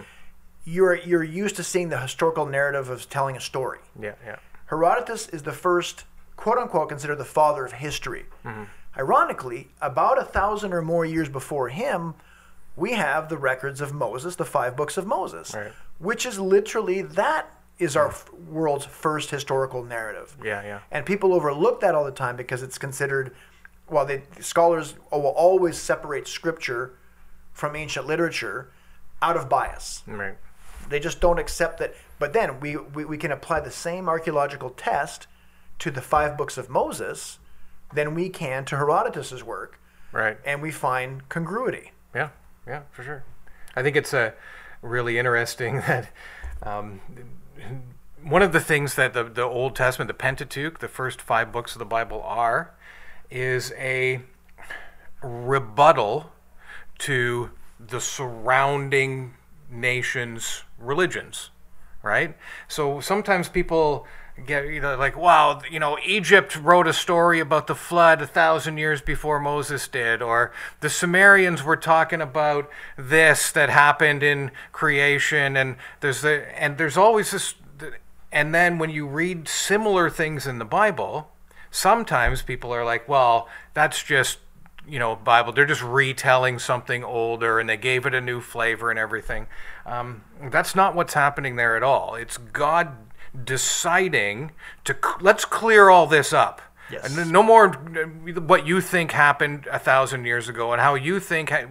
you're 0.64 0.96
you're 0.96 1.24
used 1.24 1.56
to 1.56 1.64
seeing 1.64 1.88
the 1.88 1.98
historical 1.98 2.46
narrative 2.46 2.88
of 2.88 3.08
telling 3.08 3.36
a 3.36 3.40
story. 3.40 3.78
Yeah. 4.00 4.14
Yeah. 4.24 4.36
Herodotus 4.66 5.28
is 5.28 5.42
the 5.42 5.52
first, 5.52 6.04
quote 6.36 6.58
unquote, 6.58 6.88
considered 6.88 7.16
the 7.16 7.24
father 7.24 7.64
of 7.64 7.72
history. 7.72 8.26
Mm-hmm. 8.44 8.64
Ironically, 8.98 9.68
about 9.80 10.18
a 10.18 10.24
thousand 10.24 10.72
or 10.72 10.82
more 10.82 11.04
years 11.04 11.28
before 11.28 11.68
him, 11.68 12.14
we 12.76 12.92
have 12.92 13.28
the 13.28 13.36
records 13.36 13.80
of 13.80 13.92
Moses, 13.92 14.36
the 14.36 14.44
five 14.44 14.76
books 14.76 14.96
of 14.96 15.06
Moses, 15.06 15.54
Right. 15.54 15.72
which 15.98 16.24
is 16.26 16.38
literally 16.38 17.02
that 17.02 17.50
is 17.78 17.94
our 17.94 18.08
f- 18.08 18.30
world's 18.32 18.86
first 18.86 19.30
historical 19.30 19.84
narrative. 19.84 20.36
Yeah. 20.42 20.62
Yeah. 20.62 20.80
And 20.90 21.04
people 21.04 21.34
overlook 21.34 21.80
that 21.80 21.94
all 21.94 22.04
the 22.04 22.10
time 22.10 22.36
because 22.36 22.62
it's 22.62 22.78
considered, 22.78 23.34
while 23.88 24.06
they, 24.06 24.22
scholars 24.40 24.94
will 25.10 25.26
always 25.26 25.78
separate 25.78 26.26
scripture 26.28 26.92
from 27.52 27.76
ancient 27.76 28.06
literature 28.06 28.70
out 29.22 29.36
of 29.36 29.48
bias. 29.48 30.02
Right. 30.06 30.36
They 30.88 31.00
just 31.00 31.20
don't 31.20 31.38
accept 31.38 31.78
that. 31.78 31.94
But 32.18 32.32
then 32.32 32.60
we, 32.60 32.76
we, 32.76 33.04
we 33.04 33.18
can 33.18 33.32
apply 33.32 33.60
the 33.60 33.70
same 33.70 34.08
archaeological 34.08 34.70
test 34.70 35.26
to 35.80 35.90
the 35.90 36.00
five 36.00 36.36
books 36.36 36.56
of 36.58 36.68
Moses 36.68 37.38
than 37.92 38.14
we 38.14 38.28
can 38.28 38.64
to 38.66 38.76
Herodotus's 38.76 39.44
work, 39.44 39.80
Right. 40.12 40.38
and 40.44 40.60
we 40.62 40.70
find 40.70 41.28
congruity. 41.28 41.92
Yeah, 42.14 42.30
yeah, 42.66 42.82
for 42.90 43.02
sure. 43.02 43.24
I 43.76 43.82
think 43.82 43.96
it's 43.96 44.12
a 44.12 44.34
really 44.82 45.18
interesting 45.18 45.76
that 45.86 46.08
um, 46.62 47.00
one 48.22 48.42
of 48.42 48.52
the 48.52 48.60
things 48.60 48.94
that 48.96 49.12
the, 49.12 49.24
the 49.24 49.42
Old 49.42 49.76
Testament, 49.76 50.08
the 50.08 50.14
Pentateuch, 50.14 50.78
the 50.80 50.88
first 50.88 51.20
five 51.20 51.52
books 51.52 51.74
of 51.74 51.78
the 51.78 51.84
Bible 51.84 52.22
are, 52.22 52.74
is 53.30 53.72
a 53.76 54.20
rebuttal 55.22 56.32
to 56.98 57.50
the 57.78 58.00
surrounding 58.00 59.34
nations' 59.70 60.62
religions, 60.78 61.50
right? 62.02 62.36
So 62.68 63.00
sometimes 63.00 63.48
people 63.48 64.06
get 64.44 64.66
you 64.66 64.80
know 64.80 64.96
like 64.96 65.16
wow 65.16 65.62
you 65.70 65.78
know 65.78 65.98
egypt 66.04 66.56
wrote 66.56 66.86
a 66.86 66.92
story 66.92 67.40
about 67.40 67.66
the 67.66 67.74
flood 67.74 68.20
a 68.20 68.26
thousand 68.26 68.76
years 68.76 69.00
before 69.00 69.40
moses 69.40 69.88
did 69.88 70.20
or 70.20 70.52
the 70.80 70.90
sumerians 70.90 71.62
were 71.62 71.76
talking 71.76 72.20
about 72.20 72.68
this 72.98 73.50
that 73.50 73.70
happened 73.70 74.22
in 74.22 74.50
creation 74.72 75.56
and 75.56 75.76
there's 76.00 76.20
the 76.20 76.44
and 76.60 76.76
there's 76.76 76.98
always 76.98 77.30
this 77.30 77.54
and 78.30 78.54
then 78.54 78.78
when 78.78 78.90
you 78.90 79.06
read 79.06 79.48
similar 79.48 80.10
things 80.10 80.46
in 80.46 80.58
the 80.58 80.66
bible 80.66 81.30
sometimes 81.76 82.40
people 82.40 82.72
are 82.72 82.86
like 82.86 83.06
well 83.06 83.48
that's 83.74 84.02
just 84.02 84.38
you 84.88 84.98
know 84.98 85.14
bible. 85.16 85.52
They're 85.52 85.66
just 85.66 85.82
retelling 85.82 86.58
something 86.58 87.04
older 87.04 87.60
and 87.60 87.68
they 87.68 87.76
gave 87.76 88.06
it 88.06 88.14
a 88.14 88.20
new 88.20 88.40
flavor 88.40 88.90
and 88.90 88.98
everything. 88.98 89.46
Um, 89.84 90.22
that's 90.50 90.74
not 90.74 90.94
what's 90.94 91.14
happening 91.14 91.56
there 91.56 91.76
at 91.76 91.82
all. 91.82 92.14
It's 92.14 92.38
god 92.38 92.96
deciding 93.44 94.52
to 94.84 94.96
let's 95.20 95.44
clear 95.44 95.90
all 95.90 96.06
this 96.06 96.32
up. 96.32 96.62
Yes. 96.90 97.16
And 97.16 97.32
no 97.32 97.42
more 97.42 97.68
what 97.72 98.66
you 98.66 98.80
think 98.80 99.12
happened 99.12 99.66
a 99.70 99.78
thousand 99.78 100.24
years 100.24 100.48
ago 100.48 100.72
and 100.72 100.80
how 100.80 100.94
you 100.94 101.18
think. 101.18 101.50
Ha- 101.50 101.64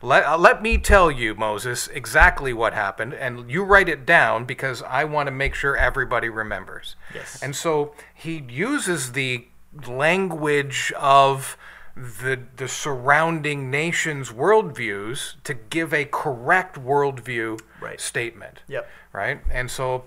let, 0.00 0.24
uh, 0.24 0.38
let 0.38 0.62
me 0.62 0.78
tell 0.78 1.10
you, 1.10 1.34
Moses, 1.34 1.88
exactly 1.88 2.52
what 2.52 2.72
happened, 2.72 3.12
and 3.14 3.50
you 3.50 3.62
write 3.62 3.88
it 3.90 4.06
down 4.06 4.44
because 4.46 4.82
I 4.82 5.04
want 5.04 5.26
to 5.26 5.30
make 5.32 5.54
sure 5.54 5.76
everybody 5.76 6.28
remembers. 6.30 6.96
Yes. 7.14 7.42
And 7.42 7.54
so 7.54 7.94
he 8.14 8.44
uses 8.48 9.12
the 9.12 9.46
language 9.86 10.92
of 10.98 11.56
the 11.96 12.40
the 12.56 12.66
surrounding 12.66 13.70
nations' 13.70 14.30
worldviews 14.30 15.34
to 15.44 15.54
give 15.54 15.94
a 15.94 16.04
correct 16.06 16.76
worldview 16.80 17.60
Right. 17.80 18.00
statement. 18.00 18.62
Yep. 18.68 18.88
Right. 19.12 19.40
And 19.52 19.70
so 19.70 20.04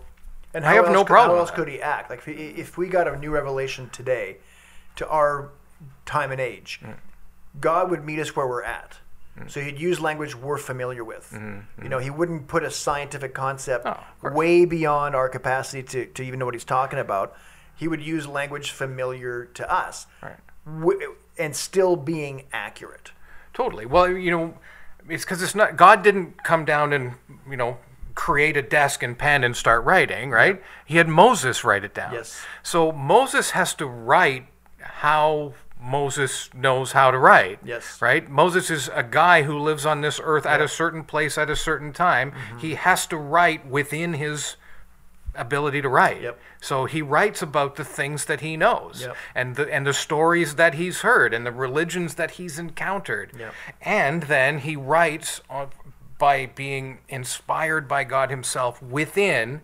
And 0.54 0.66
I 0.66 0.74
have 0.74 0.86
else 0.86 0.94
no 0.94 1.00
could, 1.04 1.08
problem 1.08 1.38
How 1.38 1.42
else 1.42 1.52
could 1.52 1.68
he 1.70 1.82
act? 1.82 2.10
Like 2.10 2.20
if, 2.20 2.26
he- 2.26 2.34
if 2.62 2.78
we 2.78 2.88
got 2.90 3.08
a 3.08 3.18
new 3.18 3.32
revelation 3.32 3.90
today, 3.92 4.38
to 4.98 5.08
our 5.08 5.50
time 6.06 6.32
and 6.32 6.40
age, 6.42 6.80
Mm. 6.84 6.96
God 7.60 7.90
would 7.90 8.04
meet 8.06 8.20
us 8.20 8.36
where 8.36 8.46
we're 8.48 8.64
at. 8.64 8.98
Mm. 9.40 9.50
So 9.50 9.62
he'd 9.62 9.80
use 9.80 10.00
language 10.00 10.36
we're 10.36 10.58
familiar 10.58 11.04
with. 11.04 11.32
You 11.82 11.90
know, 11.90 12.00
he 12.00 12.10
wouldn't 12.10 12.48
put 12.48 12.64
a 12.64 12.72
scientific 12.72 13.34
concept 13.34 13.86
Mm-hmm, 13.86 14.28
Oh, 14.28 14.32
way 14.32 14.66
beyond 14.66 15.16
our 15.16 15.30
capacity 15.30 15.84
to, 15.84 16.06
to 16.06 16.24
even 16.24 16.40
know 16.40 16.46
what 16.46 16.54
he's 16.56 16.64
talking 16.64 17.00
about. 17.00 17.36
He 17.76 17.88
would 17.88 18.02
use 18.02 18.28
language 18.28 18.72
familiar 18.72 19.46
to 19.54 19.72
us, 19.72 20.08
Right. 20.22 20.38
wi- 20.66 21.14
and 21.38 21.56
still 21.56 21.96
being 21.96 22.46
accurate. 22.52 23.12
Totally. 23.54 23.86
Well, 23.86 24.10
you 24.10 24.32
know, 24.32 24.54
it's 25.10 25.24
because 25.24 25.42
it's 25.42 25.56
not 25.56 25.78
God 25.78 26.04
didn't 26.04 26.44
come 26.44 26.66
down 26.66 26.92
and 26.94 27.14
you 27.50 27.56
know 27.58 27.78
create 28.16 28.58
a 28.58 28.62
desk 28.64 29.04
and 29.04 29.16
pen 29.18 29.44
and 29.44 29.56
start 29.56 29.84
writing, 29.86 30.32
right? 30.32 30.62
He 30.86 30.98
had 30.98 31.08
Moses 31.08 31.64
write 31.64 31.84
it 31.84 31.94
down. 31.94 32.14
Yes. 32.14 32.42
So 32.64 32.92
Moses 32.92 33.52
has 33.52 33.74
to 33.76 33.86
write 33.86 34.48
how 34.80 35.54
Moses 35.82 36.50
knows 36.54 36.92
how 36.92 37.12
to 37.12 37.18
write. 37.18 37.60
Yes. 37.64 38.02
Right? 38.02 38.30
Moses 38.30 38.70
is 38.70 38.90
a 38.94 39.04
guy 39.04 39.44
who 39.44 39.58
lives 39.58 39.86
on 39.86 40.02
this 40.02 40.20
earth 40.24 40.46
at 40.46 40.62
a 40.62 40.68
certain 40.68 41.04
place 41.04 41.38
at 41.38 41.50
a 41.50 41.56
certain 41.56 41.94
time. 41.94 42.32
Mm-hmm. 42.32 42.58
He 42.60 42.76
has 42.76 43.06
to 43.08 43.18
write 43.18 43.68
within 43.68 44.14
his 44.14 44.56
ability 45.36 45.82
to 45.84 45.90
write. 45.90 46.22
Yep. 46.22 46.40
So 46.60 46.86
he 46.86 47.02
writes 47.02 47.42
about 47.42 47.76
the 47.76 47.86
things 47.86 48.26
that 48.26 48.42
he 48.42 48.58
knows 48.58 49.02
Yep. 49.02 49.16
and 49.36 49.56
the 49.56 49.72
and 49.72 49.86
the 49.86 49.94
stories 49.94 50.56
that 50.56 50.74
he's 50.74 51.02
heard 51.02 51.34
and 51.34 51.46
the 51.46 51.52
religions 51.52 52.16
that 52.16 52.32
he's 52.32 52.58
encountered. 52.58 53.34
Yep. 53.38 53.54
And 53.82 54.24
then 54.24 54.60
he 54.60 54.76
writes 54.76 55.42
on, 55.50 55.70
by 56.18 56.48
being 56.48 57.00
inspired 57.08 57.88
by 57.88 58.04
God 58.04 58.32
himself 58.32 58.82
within 58.82 59.62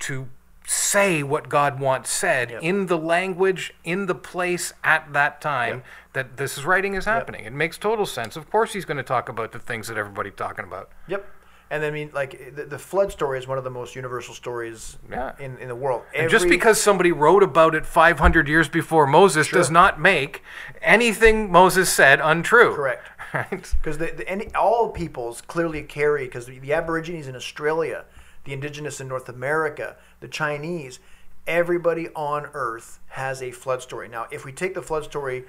to 0.00 0.28
say 0.72 1.22
what 1.22 1.48
God 1.48 1.78
wants 1.80 2.10
said 2.10 2.50
Yep. 2.50 2.62
in 2.62 2.86
the 2.86 2.96
language, 2.96 3.74
in 3.84 4.06
the 4.06 4.14
place 4.14 4.72
at 4.82 5.12
that 5.12 5.40
time 5.40 5.76
Yep. 5.78 5.84
that 6.14 6.36
this 6.38 6.56
is 6.56 6.64
writing 6.64 6.94
is 6.94 7.04
happening. 7.04 7.44
It 7.44 7.52
makes 7.52 7.76
total 7.76 8.06
sense. 8.06 8.36
Of 8.36 8.50
course 8.50 8.72
he's 8.72 8.84
going 8.86 8.96
to 8.96 9.02
talk 9.02 9.28
about 9.28 9.52
the 9.52 9.58
things 9.58 9.88
that 9.88 9.98
everybody's 9.98 10.34
talking 10.34 10.64
about. 10.64 10.88
Yep. 11.08 11.26
And 11.70 11.84
I 11.84 11.90
mean, 11.90 12.10
like 12.12 12.54
the, 12.54 12.64
the 12.64 12.78
flood 12.78 13.10
story 13.12 13.38
is 13.38 13.46
one 13.46 13.56
of 13.58 13.64
the 13.64 13.70
most 13.70 13.94
universal 13.96 14.34
stories 14.34 14.98
Yeah. 15.10 15.32
in, 15.38 15.56
in 15.58 15.68
the 15.68 15.74
world. 15.74 16.02
And 16.14 16.30
just 16.30 16.48
because 16.48 16.80
somebody 16.80 17.12
wrote 17.12 17.42
about 17.42 17.74
it 17.74 17.86
500 17.86 18.48
years 18.48 18.68
before 18.68 19.06
Moses 19.06 19.48
does 19.48 19.70
not 19.70 20.00
make 20.00 20.42
anything 20.80 21.50
Moses 21.52 21.90
said 21.92 22.20
untrue. 22.20 22.74
correct, 22.74 23.04
Right? 23.34 23.48
because 23.50 23.96
the, 23.98 24.06
the, 24.06 24.54
all 24.58 24.90
peoples 24.90 25.40
clearly 25.42 25.82
carry 25.82 26.24
because 26.24 26.44
the, 26.46 26.58
the 26.58 26.72
Aborigines 26.74 27.26
in 27.26 27.34
Australia, 27.36 28.04
the 28.44 28.52
Indigenous 28.52 29.00
in 29.00 29.08
North 29.08 29.28
America, 29.28 29.96
the 30.20 30.28
Chinese, 30.28 30.98
everybody 31.46 32.08
on 32.10 32.46
Earth 32.52 33.00
has 33.08 33.42
a 33.42 33.50
flood 33.50 33.82
story. 33.82 34.08
Now, 34.08 34.26
if 34.30 34.44
we 34.44 34.52
take 34.52 34.74
the 34.74 34.82
flood 34.82 35.04
story 35.04 35.44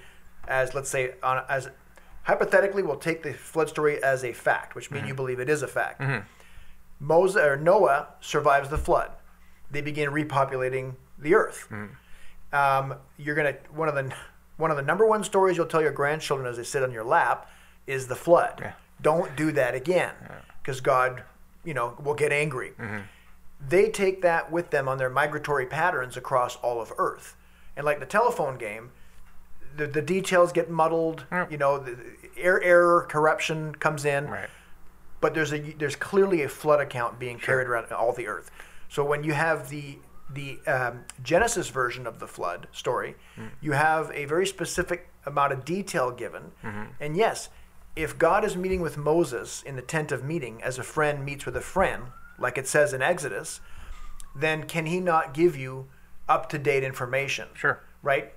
as 0.48 0.74
let's 0.74 0.90
say 0.90 1.14
on 1.24 1.44
as 1.50 1.70
hypothetically, 2.24 2.84
we'll 2.84 2.98
take 2.98 3.24
the 3.24 3.34
flood 3.34 3.70
story 3.70 4.04
as 4.04 4.24
a 4.24 4.34
fact, 4.34 4.76
which 4.76 4.92
means 4.92 5.04
you 5.04 5.10
mm-hmm. 5.10 5.18
believe 5.18 5.40
it 5.40 5.50
is 5.50 5.62
a 5.62 5.68
fact. 5.68 6.02
Mm-hmm. 6.02 6.26
Moses 7.00 7.42
or 7.42 7.58
Noah 7.58 8.10
survives 8.22 8.70
the 8.70 8.78
flood. 8.78 9.12
They 9.72 9.82
begin 9.82 10.10
repopulating 10.10 10.96
the 11.18 11.36
earth. 11.36 11.68
Mm-hmm. 11.70 12.56
Um, 12.56 12.98
you're 13.18 13.36
gonna 13.36 13.56
one 13.74 13.90
of 13.90 13.96
the 13.96 14.14
one 14.58 14.70
of 14.70 14.78
the 14.78 14.84
number 14.84 15.06
one 15.08 15.24
stories 15.24 15.58
you'll 15.58 15.66
tell 15.66 15.82
your 15.82 15.92
grandchildren 15.92 16.48
as 16.48 16.58
they 16.58 16.64
sit 16.64 16.84
on 16.84 16.92
your 16.92 17.04
lap 17.04 17.50
is 17.88 18.08
the 18.08 18.16
flood. 18.16 18.60
Yeah. 18.60 18.74
Don't 19.02 19.36
do 19.36 19.52
that 19.52 19.76
again, 19.76 20.14
because 20.62 20.80
God, 20.80 21.24
you 21.64 21.74
know, 21.74 21.96
will 22.04 22.14
get 22.16 22.32
angry. 22.32 22.72
Mm-hmm. 22.80 23.00
They 23.68 23.90
take 23.90 24.22
that 24.22 24.52
with 24.52 24.72
them 24.72 24.88
on 24.90 24.98
their 24.98 25.10
migratory 25.10 25.66
patterns 25.66 26.18
across 26.18 26.58
all 26.58 26.82
of 26.82 26.92
Earth, 26.98 27.36
and 27.78 27.86
like 27.86 28.00
the 28.00 28.06
telephone 28.06 28.58
game, 28.58 28.92
the, 29.78 29.88
the 29.88 30.02
details 30.02 30.52
get 30.52 30.70
muddled. 30.70 31.26
You 31.50 31.58
know, 31.58 31.80
the, 31.80 31.98
error, 32.38 32.62
error, 32.62 33.06
corruption 33.10 33.76
comes 33.76 34.04
in 34.06 34.28
Right. 34.28 34.50
but 35.22 35.34
there's 35.34 35.54
a 35.54 35.60
there's 35.60 35.96
clearly 35.96 36.42
a 36.44 36.50
flood 36.50 36.82
account 36.82 37.20
being 37.20 37.40
carried 37.40 37.68
around 37.68 37.92
all 37.92 38.12
the 38.12 38.28
earth. 38.28 38.52
So 38.90 39.04
when 39.06 39.24
you 39.24 39.34
have 39.34 39.70
the 39.70 39.98
the 40.34 40.60
um, 40.68 41.06
Genesis 41.22 41.70
version 41.70 42.06
of 42.08 42.20
the 42.20 42.28
flood 42.28 42.68
story, 42.72 43.16
you 43.62 43.72
have 43.74 44.12
a 44.14 44.26
very 44.26 44.48
specific 44.48 45.10
amount 45.26 45.54
of 45.54 45.64
detail 45.64 46.12
given. 46.12 46.52
And 47.00 47.16
yes, 47.16 47.50
if 47.96 48.18
God 48.18 48.44
is 48.44 48.56
meeting 48.56 48.82
with 48.82 48.98
Moses 48.98 49.62
in 49.64 49.76
the 49.76 49.82
tent 49.82 50.12
of 50.12 50.24
meeting 50.24 50.62
as 50.64 50.80
a 50.80 50.84
friend 50.84 51.24
meets 51.24 51.46
with 51.46 51.56
a 51.56 51.62
friend, 51.62 52.06
like 52.40 52.58
it 52.58 52.68
says 52.68 52.94
in 52.94 53.02
Exodus, 53.02 53.62
then 54.36 54.64
can 54.64 54.88
he 54.88 55.00
not 55.00 55.34
give 55.34 55.56
you 55.56 55.88
up 56.28 56.50
to 56.50 56.58
date 56.58 56.84
information? 56.84 57.50
Sure. 57.54 57.84
Right? 58.02 58.34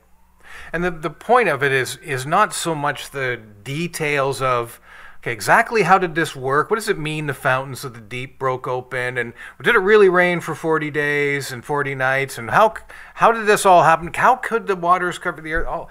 And 0.73 0.85
the, 0.85 0.91
the 0.91 1.11
point 1.11 1.49
of 1.49 1.63
it 1.63 1.73
is 1.73 1.97
is 1.97 2.27
not 2.27 2.55
so 2.55 2.75
much 2.75 3.11
the 3.11 3.41
details 3.65 4.41
of 4.41 4.81
okay 5.19 5.33
exactly 5.33 5.83
how 5.83 5.99
did 5.99 6.15
this 6.15 6.37
work 6.37 6.71
what 6.71 6.77
does 6.77 6.89
it 6.89 6.99
mean 6.99 7.27
the 7.27 7.35
fountains 7.35 7.85
of 7.85 7.95
the 7.95 8.01
deep 8.01 8.39
broke 8.39 8.69
open 8.69 9.19
and 9.19 9.33
did 9.61 9.75
it 9.75 9.81
really 9.81 10.09
rain 10.09 10.41
for 10.41 10.55
40 10.55 10.89
days 10.93 11.51
and 11.51 11.65
40 11.65 11.97
nights 11.97 12.39
and 12.39 12.51
how 12.51 12.75
how 13.15 13.33
did 13.33 13.47
this 13.47 13.67
all 13.67 13.83
happen 13.83 14.13
how 14.15 14.37
could 14.37 14.69
the 14.69 14.77
waters 14.77 15.19
cover 15.19 15.41
the 15.41 15.53
earth 15.53 15.67
all 15.67 15.91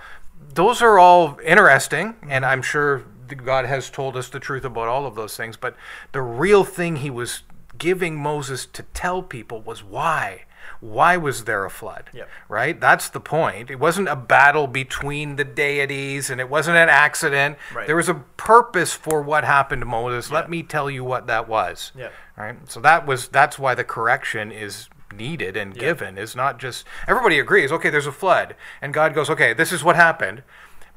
those 0.54 0.82
are 0.82 0.98
all 0.98 1.38
interesting 1.44 2.16
and 2.22 2.46
mm-hmm. 2.46 2.46
i'm 2.46 2.62
sure 2.62 3.04
god 3.28 3.66
has 3.66 3.90
told 3.90 4.16
us 4.16 4.30
the 4.30 4.40
truth 4.40 4.64
about 4.64 4.88
all 4.88 5.06
of 5.06 5.16
those 5.16 5.36
things 5.36 5.58
but 5.58 5.76
the 6.12 6.22
real 6.22 6.64
thing 6.64 6.98
he 6.98 7.10
was 7.10 7.44
giving 7.78 8.16
moses 8.16 8.66
to 8.66 8.84
tell 8.94 9.22
people 9.24 9.62
was 9.62 9.84
why 9.84 10.44
why 10.80 11.16
was 11.16 11.46
there 11.46 11.64
a 11.64 11.70
flood 11.70 12.10
Yep. 12.12 12.28
right? 12.50 12.80
That's 12.82 13.08
the 13.10 13.20
point. 13.20 13.70
It 13.70 13.80
wasn't 13.80 14.08
a 14.08 14.16
battle 14.16 14.66
between 14.66 15.36
the 15.36 15.44
deities 15.44 16.30
and 16.32 16.42
it 16.42 16.50
wasn't 16.50 16.78
an 16.78 16.90
accident. 16.90 17.58
Right. 17.74 17.86
There 17.86 17.96
was 17.96 18.10
a 18.10 18.16
purpose 18.36 18.92
for 18.94 19.22
what 19.22 19.44
happened 19.44 19.84
to 19.84 19.86
Moses. 19.86 20.32
Let 20.32 20.50
me 20.50 20.64
tell 20.64 20.90
you 20.90 21.04
what 21.04 21.28
that 21.28 21.48
was. 21.48 21.92
Yeah. 21.96 22.10
Right? 22.36 22.58
So 22.70 22.80
that 22.82 23.06
was 23.06 23.28
that's 23.28 23.60
why 23.60 23.76
the 23.76 23.84
correction 23.84 24.52
is 24.52 24.90
needed 25.16 25.56
and 25.56 25.74
given 25.78 26.18
is 26.18 26.36
not 26.36 26.60
just 26.60 26.84
everybody 27.08 27.38
agrees, 27.40 27.72
okay, 27.72 27.90
there's 27.92 28.08
a 28.08 28.12
flood. 28.12 28.56
And 28.82 28.92
God 28.94 29.14
goes, 29.14 29.30
okay, 29.30 29.54
this 29.54 29.72
is 29.72 29.84
what 29.84 29.96
happened. 29.96 30.42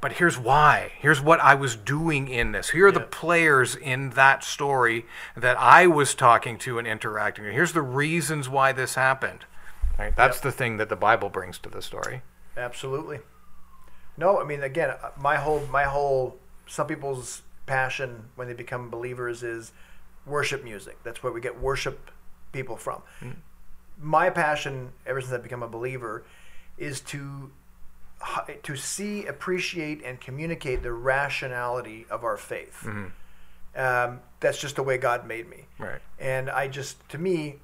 But 0.01 0.13
here's 0.13 0.39
why. 0.39 0.93
Here's 0.99 1.21
what 1.21 1.41
I 1.41 1.55
was 1.55 1.75
doing 1.75 2.29
in 2.29 2.53
this. 2.53 2.71
Here 2.71 2.87
are 2.87 2.93
the 2.93 3.01
players 3.01 3.75
in 3.75 4.11
that 4.11 4.45
story 4.45 5.07
that 5.37 5.59
I 5.59 5.87
was 5.89 6.15
talking 6.15 6.57
to 6.59 6.79
and 6.79 6.87
interacting 6.87 7.45
with. 7.45 7.55
Here's 7.55 7.73
the 7.73 7.83
reasons 7.83 8.49
why 8.49 8.71
this 8.73 8.95
happened. 8.95 9.45
Right? 9.99 10.15
That's 10.15 10.39
the 10.39 10.53
thing 10.53 10.77
that 10.77 10.89
the 10.89 10.97
Bible 10.97 11.29
brings 11.29 11.59
to 11.59 11.69
the 11.69 11.83
story. 11.83 12.23
Absolutely. 12.57 13.19
No, 14.17 14.41
I 14.41 14.45
mean 14.45 14.63
again, 14.63 14.91
uh, 14.91 15.11
my 15.17 15.37
whole 15.37 15.67
my 15.67 15.85
whole 15.85 16.39
some 16.67 16.87
people's 16.87 17.43
passion 17.67 18.25
when 18.37 18.49
they 18.49 18.55
become 18.55 18.91
believers 18.91 19.43
is 19.43 19.73
worship 20.27 20.63
music. 20.63 20.99
That's 21.03 21.23
where 21.23 21.33
we 21.33 21.41
get 21.41 21.61
worship 21.61 22.11
people 22.53 22.77
from. 22.77 23.03
My 24.01 24.31
passion 24.31 24.93
ever 25.07 25.21
since 25.21 25.33
I've 25.33 25.43
become 25.43 25.63
a 25.63 25.69
believer 25.69 26.25
is 26.77 27.01
to 27.01 27.51
to 28.63 28.77
see, 28.77 29.27
appreciate, 29.27 30.03
and 30.05 30.21
communicate 30.21 30.83
the 30.83 30.93
rationality 30.93 32.07
of 32.11 32.25
our 32.25 32.37
faith. 32.37 32.87
Um, 33.77 34.21
that's 34.41 34.59
just 34.61 34.77
the 34.77 34.83
way 34.83 34.99
God 34.99 35.27
made 35.27 35.49
me. 35.49 35.67
Right. 35.79 36.01
And 36.19 36.51
I 36.51 36.69
just, 36.69 37.09
to 37.11 37.19
me, 37.19 37.57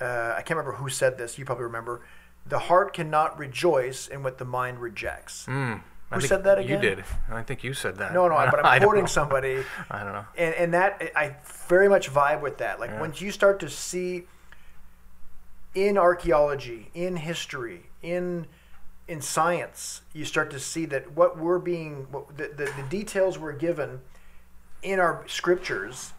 uh, 0.00 0.34
I 0.36 0.42
can't 0.42 0.58
remember 0.58 0.72
who 0.72 0.88
said 0.88 1.16
this. 1.18 1.38
You 1.38 1.44
probably 1.44 1.64
remember. 1.64 2.02
The 2.46 2.58
heart 2.58 2.92
cannot 2.92 3.38
rejoice 3.38 4.08
in 4.08 4.22
what 4.22 4.38
the 4.38 4.44
mind 4.44 4.80
rejects. 4.80 5.46
Mm. 5.46 5.82
Who 6.12 6.20
said 6.22 6.44
that 6.44 6.58
again? 6.58 6.82
You 6.82 6.96
did. 6.96 7.04
I 7.30 7.42
think 7.42 7.62
you 7.62 7.74
said 7.74 7.96
that. 7.98 8.14
No, 8.14 8.28
no, 8.28 8.34
but 8.50 8.64
I'm 8.64 8.82
quoting 8.82 9.06
somebody. 9.06 9.62
I 9.90 10.02
don't 10.04 10.12
know. 10.14 10.24
And, 10.36 10.54
and 10.54 10.74
that 10.74 11.12
I 11.14 11.36
very 11.68 11.88
much 11.88 12.10
vibe 12.10 12.40
with 12.40 12.58
that. 12.58 12.80
Like 12.80 12.90
Yeah. 12.90 13.00
once 13.00 13.20
you 13.20 13.30
start 13.30 13.60
to 13.60 13.68
see 13.68 14.26
in 15.74 15.98
archaeology, 15.98 16.90
in 16.94 17.16
history, 17.16 17.90
in 18.02 18.46
in 19.08 19.20
science, 19.22 20.02
you 20.12 20.24
start 20.24 20.50
to 20.50 20.60
see 20.60 20.84
that 20.86 21.12
what 21.12 21.38
we're 21.38 21.58
being, 21.58 22.06
what, 22.10 22.36
the, 22.36 22.48
the 22.48 22.64
the 22.76 22.86
details 22.90 23.38
we're 23.38 23.52
given 23.52 24.00
in 24.82 25.00
our 25.00 25.24
scriptures 25.26 26.12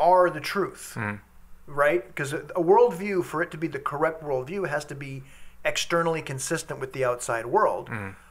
are 0.00 0.30
the 0.30 0.40
truth, 0.40 0.94
Mm. 0.96 1.20
right? 1.66 2.06
Because 2.06 2.32
a, 2.32 2.38
a 2.56 2.62
worldview, 2.62 3.24
for 3.24 3.42
it 3.42 3.50
to 3.52 3.56
be 3.58 3.68
the 3.68 3.78
correct 3.78 4.22
worldview, 4.22 4.68
has 4.68 4.84
to 4.86 4.94
be 4.94 5.22
externally 5.64 6.22
consistent 6.22 6.80
with 6.80 6.92
the 6.92 7.04
outside 7.04 7.46
world, 7.46 7.88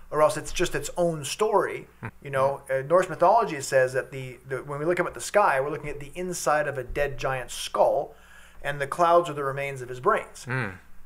or 0.09 0.21
else 0.21 0.35
it's 0.35 0.51
just 0.51 0.75
its 0.75 0.89
own 0.97 1.23
story. 1.23 1.87
You 2.21 2.29
know, 2.31 2.61
uh, 2.69 2.81
Norse 2.81 3.07
mythology 3.07 3.61
says 3.61 3.93
that 3.93 4.11
the, 4.11 4.37
the 4.49 4.57
when 4.63 4.79
we 4.79 4.85
look 4.85 4.99
up 4.99 5.07
at 5.07 5.13
the 5.13 5.21
sky, 5.21 5.61
we're 5.61 5.69
looking 5.69 5.89
at 5.89 6.01
the 6.01 6.11
inside 6.15 6.67
of 6.67 6.77
a 6.77 6.83
dead 6.83 7.17
giant's 7.17 7.53
skull, 7.53 8.13
and 8.61 8.81
the 8.81 8.87
clouds 8.87 9.29
are 9.29 9.33
the 9.33 9.43
remains 9.45 9.81
of 9.81 9.87
his 9.87 10.01
brains. 10.01 10.45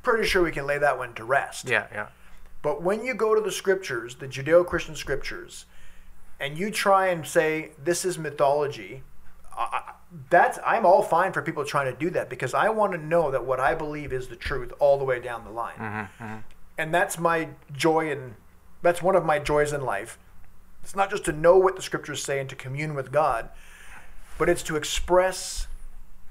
Pretty 0.06 0.28
sure 0.28 0.44
we 0.44 0.52
can 0.52 0.68
lay 0.68 0.78
that 0.78 0.98
one 0.98 1.14
to 1.14 1.24
rest. 1.24 1.68
Yeah, 1.68 1.88
yeah. 1.90 2.06
But 2.62 2.80
when 2.80 3.04
you 3.04 3.12
go 3.12 3.34
to 3.34 3.40
the 3.40 3.50
scriptures, 3.50 4.14
the 4.14 4.28
Judeo 4.28 4.64
Christian 4.64 4.94
scriptures, 4.94 5.66
and 6.38 6.56
you 6.56 6.70
try 6.70 7.08
and 7.08 7.26
say 7.26 7.72
this 7.82 8.04
is 8.04 8.16
mythology, 8.16 9.02
I, 9.58 9.94
that's 10.30 10.60
I'm 10.64 10.86
all 10.86 11.02
fine 11.02 11.32
for 11.32 11.42
people 11.42 11.64
trying 11.64 11.92
to 11.92 11.98
do 11.98 12.08
that 12.10 12.30
because 12.30 12.54
I 12.54 12.68
want 12.68 12.92
to 12.92 12.98
know 12.98 13.32
that 13.32 13.44
what 13.44 13.58
I 13.58 13.74
believe 13.74 14.12
is 14.12 14.28
the 14.28 14.36
truth 14.36 14.72
all 14.78 14.96
the 14.96 15.04
way 15.04 15.18
down 15.18 15.42
the 15.42 15.50
line, 15.50 15.74
mm-hmm, 15.74 16.24
mm-hmm. 16.24 16.36
and 16.78 16.94
that's 16.94 17.18
my 17.18 17.48
joy 17.72 18.12
and 18.12 18.36
that's 18.82 19.02
one 19.02 19.16
of 19.16 19.24
my 19.24 19.40
joys 19.40 19.72
in 19.72 19.80
life. 19.80 20.20
It's 20.84 20.94
not 20.94 21.10
just 21.10 21.24
to 21.24 21.32
know 21.32 21.58
what 21.58 21.74
the 21.74 21.82
scriptures 21.82 22.22
say 22.22 22.38
and 22.38 22.48
to 22.48 22.54
commune 22.54 22.94
with 22.94 23.10
God, 23.10 23.48
but 24.38 24.48
it's 24.48 24.62
to 24.62 24.76
express 24.76 25.66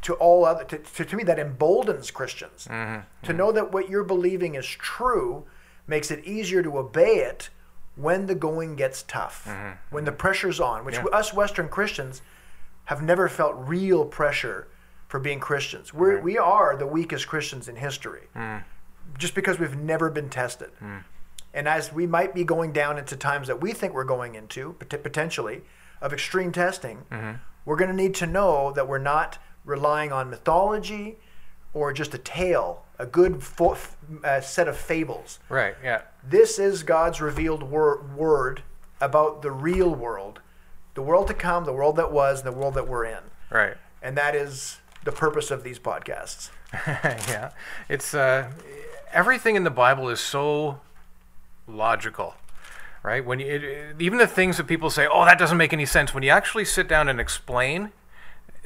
to 0.05 0.13
all 0.13 0.45
other 0.45 0.63
to, 0.63 0.77
to, 0.77 1.03
to 1.03 1.15
me 1.15 1.23
that 1.23 1.39
emboldens 1.39 2.11
christians. 2.11 2.67
Mm-hmm. 2.69 2.93
To 2.93 3.01
mm-hmm. 3.27 3.37
know 3.37 3.51
that 3.51 3.71
what 3.71 3.89
you're 3.89 4.03
believing 4.03 4.55
is 4.55 4.65
true 4.67 5.45
makes 5.87 6.11
it 6.11 6.23
easier 6.25 6.61
to 6.61 6.77
obey 6.77 7.17
it 7.17 7.49
when 7.95 8.27
the 8.27 8.35
going 8.35 8.75
gets 8.75 9.03
tough 9.03 9.45
mm-hmm. 9.47 9.71
when 9.89 10.05
the 10.05 10.11
pressure's 10.11 10.59
on 10.59 10.85
which 10.85 10.95
Yeah. 10.95 11.05
us 11.05 11.33
western 11.33 11.69
christians 11.69 12.21
have 12.85 13.01
never 13.01 13.27
felt 13.27 13.55
real 13.57 14.05
pressure 14.05 14.67
for 15.07 15.19
being 15.19 15.39
christians. 15.39 15.93
We're, 15.93 16.21
we 16.21 16.37
are 16.37 16.77
the 16.77 16.87
weakest 16.87 17.27
christians 17.27 17.67
in 17.67 17.75
history 17.75 18.27
mm. 18.35 18.63
just 19.17 19.33
because 19.33 19.59
we've 19.59 19.75
never 19.75 20.11
been 20.11 20.29
tested. 20.29 20.69
Mm. 20.83 21.03
And 21.55 21.67
as 21.67 21.91
we 21.91 22.05
might 22.05 22.35
be 22.35 22.43
going 22.43 22.73
down 22.73 22.97
into 22.99 23.15
times 23.15 23.47
that 23.47 23.61
we 23.61 23.71
think 23.71 23.93
we're 23.93 24.03
going 24.03 24.35
into, 24.35 24.73
potentially, 24.73 25.61
of 26.01 26.11
extreme 26.11 26.51
testing, 26.51 27.05
we're 27.63 27.77
going 27.77 27.89
to 27.89 27.95
need 27.95 28.13
to 28.15 28.27
know 28.27 28.73
that 28.73 28.89
we're 28.89 28.97
not 28.97 29.37
relying 29.65 30.11
on 30.11 30.29
mythology 30.29 31.17
or 31.73 31.91
just 31.91 32.13
a 32.13 32.17
tale, 32.17 32.83
a 32.97 33.05
good 33.05 33.43
fo- 33.43 33.77
uh, 34.23 34.39
set 34.41 34.67
of 34.67 34.77
fables. 34.77 35.39
Right, 35.49 35.75
yeah. 35.83 36.03
This 36.23 36.57
is 36.59 36.83
God's 36.83 37.19
revealed 37.19 37.63
wor- 37.63 38.01
word 38.15 38.63
about 39.01 39.41
the 39.41 39.51
real 39.51 39.93
world, 39.93 40.39
the 40.93 41.01
world 41.01 41.27
to 41.27 41.33
come, 41.33 41.65
the 41.65 41.73
world 41.73 41.97
that 41.97 42.11
was, 42.11 42.39
and 42.43 42.47
the 42.53 42.57
world 42.57 42.75
that 42.75 42.87
we're 42.87 43.05
in. 43.05 43.19
Right. 43.51 43.75
And 44.01 44.17
that 44.17 44.35
is 44.35 44.77
the 45.03 45.11
purpose 45.11 45.51
of 45.51 45.63
these 45.63 45.77
podcasts. 45.79 46.49
yeah. 46.73 47.51
It's 47.89 48.13
uh 48.13 48.51
everything 49.11 49.55
in 49.55 49.63
the 49.63 49.69
Bible 49.69 50.09
is 50.09 50.19
so 50.19 50.79
logical. 51.67 52.35
Right? 53.03 53.23
When 53.23 53.39
you, 53.39 53.45
it- 53.47 53.95
even 54.01 54.17
the 54.17 54.27
things 54.27 54.57
that 54.57 54.65
people 54.65 54.89
say, 54.89 55.07
"Oh, 55.11 55.25
that 55.25 55.37
doesn't 55.37 55.57
make 55.57 55.73
any 55.73 55.85
sense." 55.85 56.13
When 56.13 56.23
you 56.23 56.29
actually 56.31 56.65
sit 56.65 56.87
down 56.87 57.07
and 57.07 57.19
explain, 57.19 57.91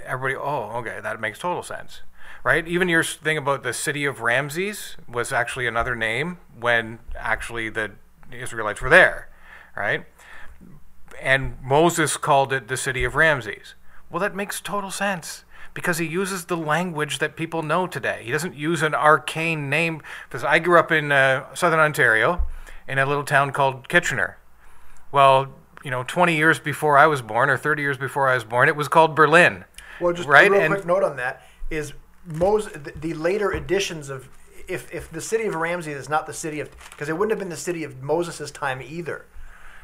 everybody, 0.10 0.36
"Oh, 0.36 0.72
okay, 0.80 1.00
that 1.02 1.20
makes 1.20 1.40
total 1.40 1.64
sense." 1.64 2.02
Right? 2.44 2.68
Even 2.68 2.88
your 2.88 3.04
thing 3.04 3.38
about 3.38 3.64
the 3.64 3.74
city 3.74 4.06
of 4.06 4.22
Ramses 4.22 4.96
was 5.08 5.34
actually 5.34 5.68
another 5.68 5.96
name 5.96 6.38
when 6.58 7.00
actually 7.18 7.70
the 7.70 7.92
Israelites 8.32 8.82
were 8.82 8.90
there, 8.90 9.30
right? 9.76 10.06
and 11.22 11.58
Moses 11.62 12.18
called 12.18 12.54
it 12.54 12.68
the 12.68 12.78
city 12.78 13.04
of 13.04 13.16
Ramses. 13.16 13.76
Well, 14.10 14.20
that 14.22 14.36
makes 14.36 14.62
total 14.62 14.92
sense 14.92 15.44
because 15.74 15.98
he 15.98 16.06
uses 16.06 16.46
the 16.46 16.58
language 16.58 17.20
that 17.20 17.36
people 17.36 17.62
know 17.62 17.88
today. 17.88 18.22
He 18.24 18.32
doesn't 18.32 18.56
use 18.56 18.82
an 18.82 18.96
arcane 18.96 19.70
name. 19.70 20.02
Because 20.28 20.44
I 20.44 20.60
grew 20.60 20.80
up 20.80 20.92
in 20.92 21.12
uh, 21.12 21.54
southern 21.54 21.80
Ontario 21.80 22.44
in 22.88 22.98
a 22.98 23.06
little 23.06 23.24
town 23.24 23.52
called 23.52 23.88
Kitchener. 23.88 24.38
Well, 25.12 25.54
you 25.84 25.92
know, 25.92 26.04
20 26.04 26.36
years 26.36 26.60
before 26.60 26.98
I 26.98 27.08
was 27.08 27.22
born, 27.22 27.50
or 27.50 27.58
30 27.58 27.82
years 27.82 27.98
before 27.98 28.28
I 28.28 28.36
was 28.36 28.44
born, 28.44 28.68
it 28.68 28.76
was 28.76 28.88
called 28.88 29.16
Berlin. 29.16 29.66
Well, 30.00 30.14
just 30.14 30.28
right? 30.28 30.48
a 30.48 30.52
real 30.52 30.62
And- 30.62 30.74
quick 30.74 30.86
note 30.86 31.04
on 31.04 31.18
that 31.18 31.44
is 31.70 31.94
Moses, 32.26 32.74
the, 32.74 32.92
the 33.00 33.14
later 33.14 33.52
editions 33.52 34.10
of 34.10 34.30
if, 34.68 34.94
if 34.94 35.12
the 35.12 35.22
city 35.22 35.46
of 35.46 35.56
Ramses 35.56 35.96
is 35.96 36.10
not 36.10 36.28
the 36.28 36.34
city 36.34 36.60
of 36.60 36.70
because 36.92 37.10
it 37.10 37.14
wouldn't 37.18 37.32
have 37.32 37.40
been 37.40 37.50
the 37.50 37.56
city 37.58 37.84
of 37.84 38.04
Moses' 38.04 38.52
time 38.52 38.82
either. 38.82 39.26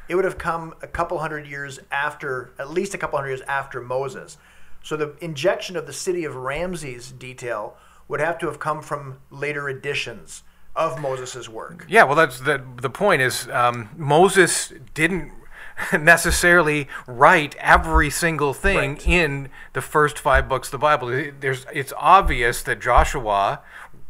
It 0.08 0.14
would 0.16 0.26
have 0.26 0.38
come 0.38 0.76
a 0.84 0.88
couple 0.88 1.18
hundred 1.18 1.48
years 1.48 1.80
after, 1.92 2.54
at 2.60 2.70
least 2.70 2.94
a 2.94 2.98
couple 3.00 3.18
hundred 3.18 3.30
years 3.30 3.42
after 3.48 3.82
Moses. 3.82 4.38
So 4.84 4.96
the 4.96 5.16
injection 5.20 5.76
of 5.76 5.88
the 5.88 5.94
city 5.94 6.26
of 6.26 6.36
Ramses 6.36 7.12
detail 7.12 7.76
would 8.08 8.20
have 8.20 8.38
to 8.40 8.46
have 8.46 8.60
come 8.60 8.84
from 8.84 9.18
later 9.32 9.68
editions 9.68 10.44
of 10.76 11.00
Moses' 11.02 11.50
work. 11.50 11.86
Yeah, 11.90 12.04
well, 12.04 12.16
that's 12.16 12.40
the 12.40 12.64
the 12.80 12.90
point 12.90 13.24
is 13.24 13.48
um, 13.50 13.90
Moses 13.98 14.72
didn't 14.94 15.32
necessarily 16.00 16.88
write 17.08 17.56
every 17.56 18.10
single 18.10 18.54
thing 18.54 18.94
Right. 18.94 19.08
in 19.08 19.50
the 19.74 19.82
first 19.82 20.18
five 20.18 20.48
books 20.48 20.68
of 20.70 20.74
the 20.74 20.78
Bible. 20.78 21.32
There's 21.40 21.66
it's 21.74 21.94
obvious 21.98 22.62
that 22.64 22.80
Joshua 22.80 23.62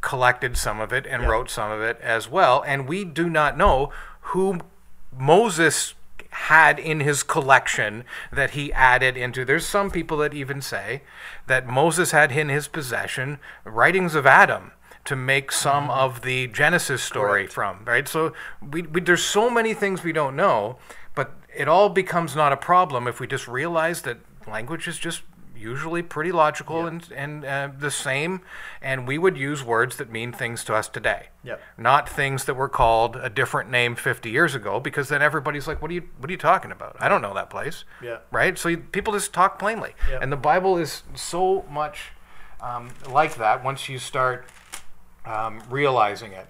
collected 0.01 0.57
some 0.57 0.80
of 0.80 0.93
it 0.93 1.05
and 1.07 1.28
wrote 1.28 1.49
some 1.49 1.72
of 1.72 1.82
it 1.82 1.99
as 2.01 2.30
well, 2.30 2.63
and 2.66 2.88
we 2.88 3.03
do 3.03 3.30
not 3.30 3.57
know 3.57 3.91
who 4.22 4.59
Moses 5.18 5.95
had 6.30 6.78
in 6.78 6.99
his 6.99 7.24
collection 7.24 8.03
that 8.32 8.51
he 8.51 8.72
added 8.74 9.16
into. 9.16 9.45
There's 9.45 9.66
some 9.66 9.89
people 9.89 10.18
that 10.18 10.34
even 10.34 10.61
say 10.61 11.01
that 11.47 11.66
Moses 11.66 12.11
had 12.11 12.32
in 12.32 12.49
his 12.49 12.68
possession 12.68 13.39
writings 13.63 14.16
of 14.16 14.26
Adam 14.26 14.72
to 15.05 15.16
make 15.16 15.51
some 15.51 15.84
mm-hmm. 15.84 15.99
of 15.99 16.22
the 16.24 16.47
Genesis 16.47 17.01
story 17.01 17.47
from, 17.47 17.80
right? 17.86 18.07
So 18.07 18.34
we, 18.61 18.82
we 18.82 19.01
there's 19.01 19.24
so 19.24 19.49
many 19.49 19.74
things 19.74 20.03
we 20.03 20.11
don't 20.11 20.36
know, 20.36 20.78
it 21.56 21.68
all 21.68 21.89
becomes 21.89 22.36
not 22.36 22.51
a 22.51 22.58
problem 22.58 23.08
if 23.08 23.20
we 23.20 23.28
just 23.28 23.47
realize 23.47 24.01
that 24.03 24.18
language 24.47 24.88
is 24.88 24.97
just 24.97 25.22
usually 25.58 26.01
pretty 26.01 26.32
logical 26.32 26.86
and 26.86 27.10
and 27.16 27.45
uh, 27.45 27.70
the 27.78 27.89
same, 27.91 28.41
and 28.82 29.08
we 29.08 29.18
would 29.18 29.38
use 29.38 29.64
words 29.64 29.95
that 29.97 30.12
mean 30.12 30.32
things 30.32 30.64
to 30.66 30.76
us 30.76 30.88
today. 30.88 31.30
Yep. 31.43 31.62
not 31.78 32.10
things 32.10 32.45
that 32.45 32.56
were 32.56 32.68
called 32.70 33.16
a 33.18 33.30
different 33.30 33.70
name 33.70 33.95
50 33.95 34.32
years 34.32 34.56
ago 34.56 34.80
because 34.80 35.10
then 35.10 35.22
everybody's 35.22 35.68
like 35.68 35.80
what 35.82 35.91
are 35.91 35.93
you 35.93 36.03
what 36.18 36.30
are 36.30 36.34
you 36.34 36.38
talking 36.38 36.72
about? 36.72 36.95
I 36.99 37.08
don't 37.08 37.22
know 37.22 37.34
that 37.34 37.49
place. 37.49 37.86
Yeah. 38.01 38.18
right? 38.32 38.58
So 38.58 38.70
you, 38.70 38.78
people 38.78 39.14
just 39.14 39.34
talk 39.34 39.60
plainly. 39.60 39.93
Yeah. 40.10 40.20
and 40.22 40.32
the 40.32 40.38
bible 40.38 40.78
is 40.78 41.03
so 41.14 41.66
much 41.70 42.12
um, 42.62 42.89
like 43.10 43.36
that 43.36 43.64
once 43.64 43.88
you 43.89 43.99
start 43.99 44.47
um, 45.26 45.62
realizing 45.70 46.32
it. 46.34 46.47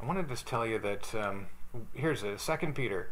I 0.00 0.04
want 0.04 0.18
to 0.18 0.24
just 0.24 0.46
tell 0.46 0.66
you 0.66 0.78
that 0.80 1.14
um, 1.14 1.46
here's 1.94 2.22
a 2.22 2.36
second 2.38 2.74
peter 2.74 3.10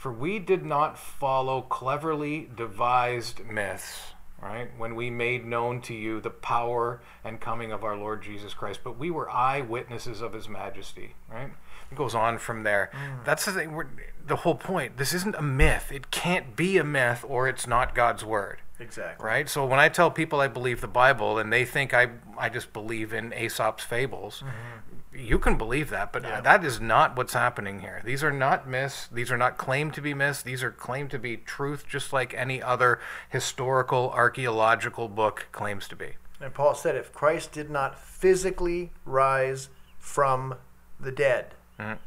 for 0.00 0.10
we 0.10 0.38
did 0.38 0.64
not 0.64 0.98
follow 0.98 1.60
cleverly 1.60 2.48
devised 2.56 3.44
myths, 3.44 4.00
right? 4.40 4.70
When 4.78 4.94
we 4.94 5.10
made 5.10 5.44
known 5.44 5.82
to 5.82 5.94
you 5.94 6.22
the 6.22 6.30
power 6.30 7.02
and 7.22 7.38
coming 7.38 7.70
of 7.70 7.84
our 7.84 7.98
Lord 7.98 8.22
Jesus 8.22 8.54
Christ, 8.54 8.80
but 8.82 8.98
we 8.98 9.10
were 9.10 9.28
eyewitnesses 9.30 10.22
of 10.22 10.32
his 10.32 10.48
majesty, 10.48 11.16
right? 11.30 11.50
It 11.92 11.96
goes 11.96 12.14
on 12.14 12.38
from 12.38 12.62
there. 12.62 12.90
Mm. 12.94 13.26
That's 13.26 13.44
the 13.44 13.52
thing. 13.52 13.78
The 14.26 14.36
whole 14.36 14.54
point. 14.54 14.96
This 14.96 15.12
isn't 15.12 15.34
a 15.34 15.42
myth. 15.42 15.92
It 15.92 16.10
can't 16.10 16.56
be 16.56 16.78
a 16.78 16.84
myth 16.84 17.22
or 17.28 17.46
it's 17.46 17.66
not 17.66 17.94
God's 17.94 18.24
word. 18.24 18.62
Exactly. 18.78 19.26
Right? 19.26 19.50
So 19.50 19.66
when 19.66 19.80
I 19.80 19.90
tell 19.90 20.10
people 20.10 20.40
I 20.40 20.48
believe 20.48 20.80
the 20.80 20.88
Bible 20.88 21.36
and 21.36 21.52
they 21.52 21.66
think 21.66 21.92
I, 21.92 22.08
I 22.38 22.48
just 22.48 22.72
believe 22.72 23.12
in 23.12 23.34
Aesop's 23.34 23.84
fables, 23.84 24.42
mm-hmm 24.46 24.99
you 25.12 25.38
can 25.38 25.58
believe 25.58 25.90
that, 25.90 26.12
but 26.12 26.24
uh, 26.24 26.28
yeah. 26.28 26.40
that 26.40 26.64
is 26.64 26.80
not 26.80 27.16
what's 27.16 27.32
happening 27.32 27.80
here. 27.80 28.00
These 28.04 28.22
are 28.22 28.32
not 28.32 28.68
myths. 28.68 29.08
These 29.10 29.30
are 29.32 29.36
not 29.36 29.58
claimed 29.58 29.94
to 29.94 30.00
be 30.00 30.14
myths. 30.14 30.42
These 30.42 30.62
are 30.62 30.70
claimed 30.70 31.10
to 31.10 31.18
be 31.18 31.36
truth, 31.36 31.84
just 31.88 32.12
like 32.12 32.32
any 32.34 32.62
other 32.62 33.00
historical, 33.28 34.10
archaeological 34.10 35.08
book 35.08 35.48
claims 35.50 35.88
to 35.88 35.96
be. 35.96 36.12
And 36.40 36.54
Paul 36.54 36.74
said, 36.74 36.96
if 36.96 37.12
Christ 37.12 37.52
did 37.52 37.70
not 37.70 37.98
physically 37.98 38.92
rise 39.04 39.68
from 39.98 40.54
the 40.98 41.12
dead, 41.12 41.54
mm-hmm. 41.78 42.00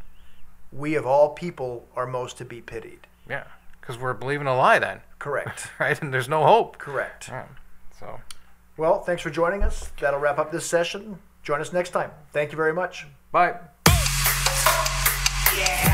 we 0.71 0.95
of 0.95 1.05
all 1.05 1.29
people 1.29 1.87
are 1.95 2.07
most 2.07 2.37
to 2.37 2.45
be 2.45 2.61
pitied. 2.61 3.07
Yeah, 3.29 3.43
because 3.79 3.97
we're 3.97 4.13
believing 4.13 4.47
a 4.47 4.55
lie 4.55 4.79
then. 4.79 5.01
Correct. 5.19 5.71
right? 5.79 6.01
And 6.01 6.13
there's 6.13 6.29
no 6.29 6.45
hope. 6.45 6.77
Correct. 6.77 7.27
Yeah. 7.27 7.45
So. 7.99 8.21
Well, 8.77 9.01
thanks 9.01 9.21
for 9.21 9.29
joining 9.29 9.61
us. 9.61 9.91
That'll 9.99 10.19
wrap 10.19 10.39
up 10.39 10.51
this 10.51 10.65
session. 10.65 11.19
Join 11.43 11.61
us 11.61 11.73
next 11.73 11.91
time. 11.91 12.11
Thank 12.31 12.51
you 12.51 12.57
very 12.57 12.73
much. 12.73 13.05
Bye. 13.31 13.59
Yeah. 15.55 15.92